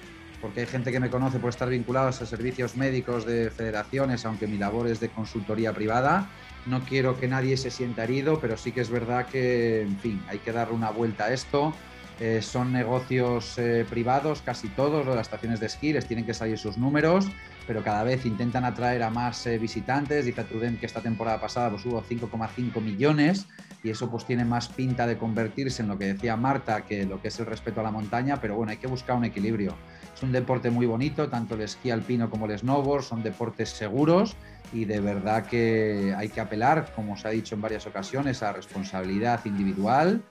porque 0.41 0.61
hay 0.61 0.65
gente 0.65 0.93
que 0.93 1.01
me 1.01 1.09
conoce 1.09 1.39
por 1.39 1.49
estar 1.49 1.67
vinculados 1.67 2.21
a 2.21 2.25
servicios 2.25 2.77
médicos 2.77 3.25
de 3.25 3.51
federaciones, 3.51 4.25
aunque 4.25 4.47
mi 4.47 4.57
labor 4.57 4.87
es 4.87 5.01
de 5.01 5.09
consultoría 5.09 5.73
privada. 5.73 6.29
No 6.65 6.85
quiero 6.85 7.19
que 7.19 7.27
nadie 7.27 7.57
se 7.57 7.69
sienta 7.69 8.05
herido, 8.05 8.39
pero 8.39 8.55
sí 8.55 8.71
que 8.71 8.79
es 8.79 8.89
verdad 8.89 9.25
que, 9.25 9.81
en 9.81 9.99
fin, 9.99 10.23
hay 10.29 10.39
que 10.39 10.53
darle 10.53 10.75
una 10.75 10.89
vuelta 10.89 11.25
a 11.25 11.33
esto. 11.33 11.73
Eh, 12.21 12.41
son 12.41 12.71
negocios 12.71 13.57
eh, 13.57 13.85
privados, 13.89 14.41
casi 14.41 14.69
todos, 14.69 15.05
las 15.05 15.27
estaciones 15.27 15.59
de 15.59 15.65
esquí, 15.65 15.91
les 15.91 16.07
tienen 16.07 16.25
que 16.25 16.33
salir 16.33 16.57
sus 16.57 16.77
números 16.77 17.27
pero 17.65 17.83
cada 17.83 18.03
vez 18.03 18.25
intentan 18.25 18.65
atraer 18.65 19.03
a 19.03 19.09
más 19.09 19.45
eh, 19.47 19.57
visitantes. 19.57 20.25
Dice 20.25 20.43
Trudem 20.43 20.77
que 20.77 20.85
esta 20.85 21.01
temporada 21.01 21.39
pasada 21.39 21.69
pues, 21.69 21.85
hubo 21.85 22.01
5,5 22.03 22.81
millones 22.81 23.47
y 23.83 23.89
eso 23.89 24.09
pues 24.09 24.25
tiene 24.25 24.45
más 24.45 24.69
pinta 24.69 25.05
de 25.07 25.17
convertirse 25.17 25.81
en 25.81 25.89
lo 25.89 25.97
que 25.97 26.05
decía 26.13 26.35
Marta 26.37 26.85
que 26.85 27.05
lo 27.05 27.21
que 27.21 27.27
es 27.27 27.39
el 27.39 27.45
respeto 27.45 27.81
a 27.81 27.83
la 27.83 27.91
montaña, 27.91 28.39
pero 28.39 28.55
bueno, 28.55 28.71
hay 28.71 28.77
que 28.77 28.87
buscar 28.87 29.15
un 29.15 29.25
equilibrio. 29.25 29.75
Es 30.15 30.23
un 30.23 30.31
deporte 30.31 30.69
muy 30.69 30.85
bonito, 30.85 31.29
tanto 31.29 31.55
el 31.55 31.61
esquí 31.61 31.91
alpino 31.91 32.29
como 32.29 32.45
el 32.45 32.57
snowboard, 32.57 33.03
son 33.03 33.23
deportes 33.23 33.69
seguros 33.69 34.35
y 34.71 34.85
de 34.85 34.99
verdad 34.99 35.45
que 35.45 36.13
hay 36.17 36.29
que 36.29 36.41
apelar, 36.41 36.91
como 36.95 37.17
se 37.17 37.27
ha 37.27 37.31
dicho 37.31 37.55
en 37.55 37.61
varias 37.61 37.85
ocasiones, 37.85 38.41
a 38.41 38.53
responsabilidad 38.53 39.41
individual. 39.45 40.21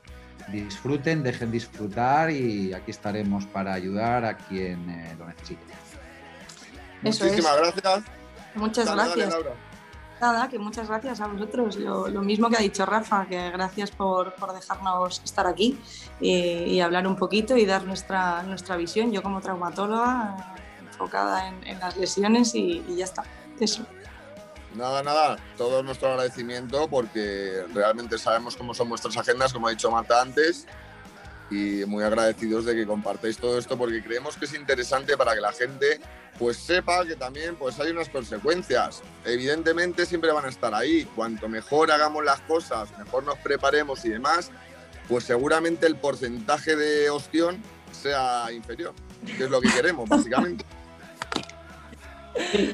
Disfruten, 0.50 1.22
dejen 1.22 1.52
disfrutar 1.52 2.30
y 2.30 2.72
aquí 2.72 2.90
estaremos 2.90 3.46
para 3.46 3.74
ayudar 3.74 4.24
a 4.24 4.36
quien 4.36 4.90
eh, 4.90 5.14
lo 5.18 5.28
necesite. 5.28 5.91
Eso 7.02 7.24
Muchísimas 7.24 7.56
es. 7.56 7.60
gracias. 7.60 8.02
Muchas 8.54 8.84
Dale, 8.86 9.02
dale, 9.02 9.14
gracias. 9.16 9.30
Laura. 9.34 9.54
Nada, 10.20 10.48
que 10.48 10.58
muchas 10.58 10.88
gracias 10.88 11.20
a 11.20 11.26
vosotros. 11.26 11.76
Lo, 11.76 12.06
lo 12.08 12.22
mismo 12.22 12.48
que 12.48 12.56
ha 12.56 12.60
dicho 12.60 12.86
Rafa, 12.86 13.26
que 13.26 13.50
gracias 13.50 13.90
por, 13.90 14.34
por 14.34 14.52
dejarnos 14.52 15.20
estar 15.24 15.46
aquí 15.48 15.80
y, 16.20 16.30
y 16.30 16.80
hablar 16.80 17.08
un 17.08 17.16
poquito 17.16 17.56
y 17.56 17.66
dar 17.66 17.82
nuestra, 17.84 18.42
nuestra 18.44 18.76
visión. 18.76 19.10
Yo 19.10 19.20
como 19.22 19.40
traumatóloga, 19.40 20.54
eh, 20.56 20.84
enfocada 20.86 21.48
en, 21.48 21.66
en 21.66 21.80
las 21.80 21.96
lesiones 21.96 22.54
y, 22.54 22.84
y 22.88 22.96
ya 22.96 23.04
está. 23.04 23.24
Eso. 23.58 23.84
Nada, 24.76 25.02
nada, 25.02 25.36
todo 25.58 25.82
nuestro 25.82 26.10
agradecimiento 26.10 26.88
porque 26.88 27.64
realmente 27.74 28.16
sabemos 28.16 28.56
cómo 28.56 28.72
son 28.74 28.88
vuestras 28.88 29.16
agendas, 29.16 29.52
como 29.52 29.66
ha 29.66 29.70
dicho 29.70 29.90
Marta 29.90 30.22
antes, 30.22 30.66
y 31.52 31.84
muy 31.86 32.02
agradecidos 32.02 32.64
de 32.64 32.74
que 32.74 32.86
compartáis 32.86 33.36
todo 33.36 33.58
esto 33.58 33.76
porque 33.76 34.02
creemos 34.02 34.36
que 34.36 34.46
es 34.46 34.54
interesante 34.54 35.16
para 35.16 35.34
que 35.34 35.40
la 35.40 35.52
gente 35.52 36.00
pues 36.38 36.56
sepa 36.56 37.04
que 37.04 37.14
también 37.14 37.56
pues 37.56 37.78
hay 37.78 37.90
unas 37.90 38.08
consecuencias. 38.08 39.02
Evidentemente 39.24 40.06
siempre 40.06 40.32
van 40.32 40.46
a 40.46 40.48
estar 40.48 40.74
ahí. 40.74 41.04
Cuanto 41.14 41.48
mejor 41.48 41.92
hagamos 41.92 42.24
las 42.24 42.40
cosas, 42.40 42.88
mejor 42.98 43.24
nos 43.24 43.38
preparemos 43.38 44.04
y 44.04 44.08
demás, 44.08 44.50
pues 45.08 45.24
seguramente 45.24 45.86
el 45.86 45.96
porcentaje 45.96 46.74
de 46.74 47.10
ostión 47.10 47.62
sea 47.92 48.50
inferior, 48.50 48.94
que 49.36 49.44
es 49.44 49.50
lo 49.50 49.60
que 49.60 49.70
queremos, 49.70 50.08
básicamente. 50.08 50.64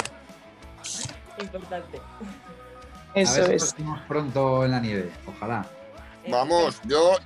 Importante. 1.41 1.99
a 1.99 3.21
Eso 3.21 3.35
ver 3.43 3.47
si 3.49 3.55
es. 3.57 3.63
nos 3.63 3.77
vemos 3.77 4.01
pronto 4.09 4.65
en 4.65 4.71
la 4.71 4.81
nieve, 4.81 5.11
ojalá. 5.27 5.67
Vamos, 6.29 6.81
yo, 6.85 7.17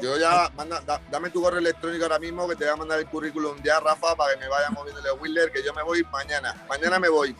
yo 0.00 0.18
ya, 0.18 0.50
manda- 0.56 0.80
da- 0.80 1.00
dame 1.10 1.30
tu 1.30 1.40
correo 1.42 1.58
electrónico 1.60 2.04
ahora 2.04 2.18
mismo 2.18 2.48
que 2.48 2.56
te 2.56 2.64
voy 2.64 2.72
a 2.74 2.76
mandar 2.76 2.98
el 2.98 3.06
currículum 3.06 3.56
ya, 3.62 3.80
Rafa, 3.80 4.14
para 4.16 4.34
que 4.34 4.40
me 4.40 4.48
vaya 4.48 4.68
moviéndole 4.70 5.12
Wheeler, 5.12 5.50
que 5.52 5.62
yo 5.64 5.72
me 5.74 5.82
voy 5.82 6.04
mañana. 6.12 6.54
Mañana 6.68 6.98
me 6.98 7.08
voy. 7.08 7.34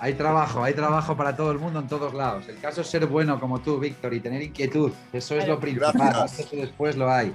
Hay 0.00 0.14
trabajo, 0.14 0.64
hay 0.64 0.74
trabajo 0.74 1.16
para 1.16 1.36
todo 1.36 1.52
el 1.52 1.58
mundo 1.58 1.78
en 1.78 1.86
todos 1.86 2.12
lados. 2.12 2.48
El 2.48 2.58
caso 2.58 2.80
es 2.80 2.88
ser 2.88 3.06
bueno 3.06 3.38
como 3.38 3.60
tú, 3.60 3.78
Víctor, 3.78 4.12
y 4.14 4.20
tener 4.20 4.42
inquietud. 4.42 4.90
Eso 5.12 5.36
es 5.36 5.46
lo 5.46 5.60
principal. 5.60 6.26
Eso 6.26 6.56
después 6.56 6.96
lo 6.96 7.08
hay. 7.10 7.32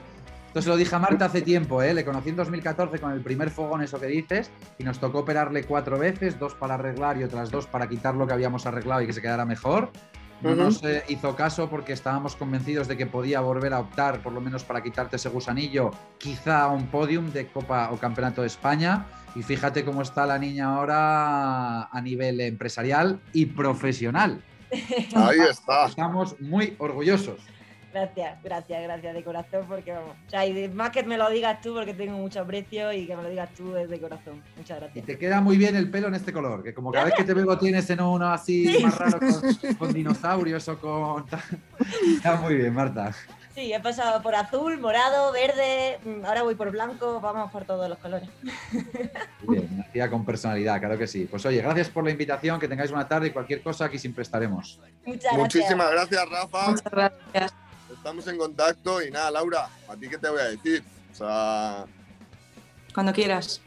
Esto 0.47 0.62
se 0.62 0.70
lo 0.70 0.76
dije 0.76 0.93
a 0.95 0.99
Marta 0.99 1.26
hace 1.26 1.41
tiempo, 1.41 1.82
¿eh? 1.82 1.93
Le 1.93 2.03
conocí 2.03 2.30
en 2.30 2.36
2014 2.36 2.99
con 2.99 3.12
el 3.12 3.22
primer 3.22 3.51
fogón, 3.51 3.84
eso 3.84 3.99
que 3.99 4.08
dices, 4.08 4.49
y 4.80 4.84
nos 4.84 4.99
tocó 4.99 5.20
operarle 5.20 5.64
cuatro 5.66 5.97
veces, 5.99 6.39
dos 6.39 6.55
para 6.55 6.74
arreglar 6.74 7.18
y 7.18 7.24
otras 7.24 7.51
dos 7.51 7.68
para 7.68 7.88
quitar 7.88 8.16
lo 8.16 8.26
que 8.28 8.34
habíamos 8.34 8.66
arreglado 8.66 9.01
y 9.01 9.08
que 9.08 9.14
se 9.14 9.22
quedara 9.22 9.45
mejor. 9.45 9.91
No 10.41 10.51
Ujú. 10.51 10.57
nos 10.63 10.83
eh, 10.83 11.03
hizo 11.07 11.35
caso 11.35 11.69
porque 11.69 11.93
estábamos 11.93 12.35
convencidos 12.35 12.88
de 12.88 12.95
que 12.95 13.07
podía 13.07 13.39
volver 13.41 13.73
a 13.73 13.79
optar, 13.79 14.21
por 14.21 14.33
lo 14.33 14.41
menos 14.41 14.63
para 14.63 14.83
quitarte 14.83 15.15
ese 15.15 15.29
gusanillo, 15.29 15.91
quizá 16.19 16.63
a 16.63 16.67
un 16.67 16.88
podium 16.88 17.31
de 17.31 17.47
Copa 17.47 17.89
o 17.91 17.97
Campeonato 17.97 18.41
de 18.41 18.47
España. 18.47 19.07
Y 19.35 19.43
fíjate 19.43 19.83
cómo 19.83 20.01
está 20.01 20.25
la 20.25 20.38
niña 20.39 20.75
ahora 20.75 21.83
a 21.83 22.01
nivel 22.01 22.39
empresarial 22.41 23.19
y 23.33 23.47
profesional. 23.47 24.41
Ahí 25.15 25.39
está. 25.49 25.88
Estamos 25.88 26.39
muy 26.39 26.75
orgullosos. 26.79 27.39
Gracias, 27.98 28.43
gracias, 28.43 28.84
gracias 28.84 29.14
de 29.16 29.24
corazón, 29.24 29.66
porque 29.68 29.91
vamos. 29.91 30.16
O 30.28 30.30
sea, 30.30 30.45
y 30.45 30.68
más 30.70 30.91
que 30.91 31.02
me 31.02 31.18
lo 31.18 31.30
digas 31.32 31.60
tú, 31.62 31.74
porque 31.74 31.95
tengo 31.95 32.16
mucho 32.16 32.41
aprecio 32.41 32.93
y 32.93 33.08
que 33.08 33.16
me 33.16 33.24
lo 33.24 33.30
digas 33.30 33.50
tú 33.56 33.76
es 33.76 33.89
de 33.89 34.00
corazón. 34.00 34.43
Muchas 34.56 34.78
Y 34.78 34.82
gracias. 34.82 35.06
te 35.06 35.18
queda 35.18 35.41
muy 35.41 35.58
bien 35.58 35.76
el 35.76 35.89
pelo 35.89 36.08
en 36.10 36.14
este 36.14 36.32
color, 36.32 36.64
que 36.64 36.76
como 36.76 36.91
cada 36.91 37.06
vez 37.06 37.16
que 37.16 37.24
te 37.24 37.34
veo 37.34 37.58
tienes 37.58 37.89
en 37.89 38.02
uno 38.02 38.30
así 38.30 38.78
más 38.84 38.95
raro 39.00 39.18
con, 39.20 39.76
con 39.76 39.93
dinosaurios 39.93 40.68
o 40.68 40.78
con... 40.78 41.26
Está 42.18 42.36
muy 42.36 42.56
bien, 42.56 42.74
Marta. 42.74 43.14
Sí, 43.56 43.74
he 43.74 43.80
pasado 43.80 44.22
por 44.22 44.36
azul, 44.36 44.78
morado, 44.78 45.32
verde, 45.32 45.98
mm, 46.06 46.26
ahora 46.26 46.43
voy 46.43 46.54
por 46.54 46.70
blanco, 46.70 47.20
vamos 47.20 47.52
por 47.52 47.66
todos 47.66 47.89
los 47.89 47.98
colores. 47.98 48.30
Muy 49.43 49.58
bien, 49.58 49.70
una 49.74 49.91
tía 49.91 50.08
con 50.12 50.24
personalidad, 50.24 50.80
claro 50.80 51.00
que 51.00 51.08
sí. 51.08 51.26
Pues 51.26 51.43
oye, 51.48 51.64
gracias 51.64 51.89
por 51.89 52.04
la 52.04 52.12
invitación, 52.12 52.60
que 52.60 52.68
tengáis 52.68 52.91
buena 52.91 53.08
tarde 53.08 53.30
y 53.30 53.32
cualquier 53.32 53.64
cosa 53.64 53.86
aquí 53.86 53.98
siempre 53.98 54.22
estaremos. 54.22 54.80
Muchas 55.04 55.24
gracias. 55.24 55.39
Muchísimas 55.39 55.89
gracias, 55.89 56.30
Rafa. 56.30 56.70
Muchas 56.70 56.91
gracias. 56.91 57.66
Estamos 58.08 58.28
en 58.30 58.38
contacto 58.38 59.01
y 59.01 59.12
nada, 59.12 59.30
Laura, 59.32 59.68
¿a 59.86 59.95
ti 59.97 60.08
qué 60.08 60.18
te 60.18 60.30
voy 60.30 60.39
a 60.39 60.45
decir? 60.45 60.82
O 61.12 61.14
sea, 61.14 61.86
Cuando 62.93 63.12
quieras. 63.12 63.60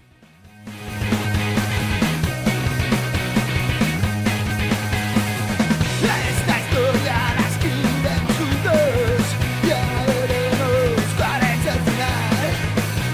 Esta 6.02 6.58
historia 6.58 7.34
la 7.36 7.48
escribiremos 7.50 8.32
juntos 8.38 9.20
Ya 9.68 9.84
veremos 10.06 11.04
cuál 11.18 11.42
es 11.42 11.66
el 11.66 11.80
final 11.84 12.52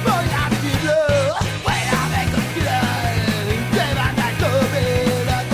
Voy 0.05 0.29
a 0.31 0.49
vivirlo 0.49 1.01
fuera 1.64 2.03
de 2.14 2.22
control 2.37 3.18
Te 3.72 3.87
van 3.97 4.16
a 4.20 4.31
comer 4.39 5.47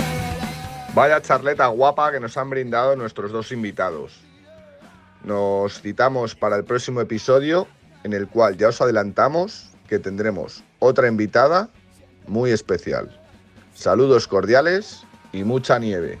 Vaya 0.93 1.19
charleta 1.19 1.65
guapa 1.65 2.11
que 2.11 2.19
nos 2.19 2.37
han 2.37 2.51
brindado 2.51 2.95
nuestros 2.95 3.31
dos 3.31 3.51
invitados. 3.51 4.21
Nos 5.23 5.81
citamos 5.81 6.35
para 6.35 6.57
el 6.57 6.65
próximo 6.65 6.99
episodio 6.99 7.67
en 8.03 8.13
el 8.13 8.27
cual 8.27 8.57
ya 8.57 8.67
os 8.67 8.81
adelantamos 8.81 9.69
que 9.87 9.99
tendremos 9.99 10.63
otra 10.79 11.07
invitada 11.07 11.69
muy 12.27 12.51
especial. 12.51 13.19
Saludos 13.73 14.27
cordiales 14.27 15.03
y 15.31 15.43
mucha 15.43 15.79
nieve. 15.79 16.19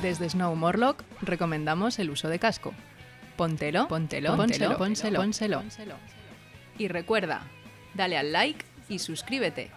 Desde 0.00 0.28
Snow 0.28 0.54
Morlock 0.54 1.02
recomendamos 1.22 1.98
el 1.98 2.10
uso 2.10 2.28
de 2.28 2.38
casco. 2.38 2.72
Póntelo, 3.36 3.88
póntelo, 3.88 4.36
póntelo, 4.36 4.76
pónselo, 4.76 5.60
pónselo. 5.60 5.96
Y 6.78 6.88
recuerda, 6.88 7.42
dale 7.94 8.18
al 8.18 8.32
like 8.32 8.64
y 8.88 8.98
suscríbete. 8.98 9.70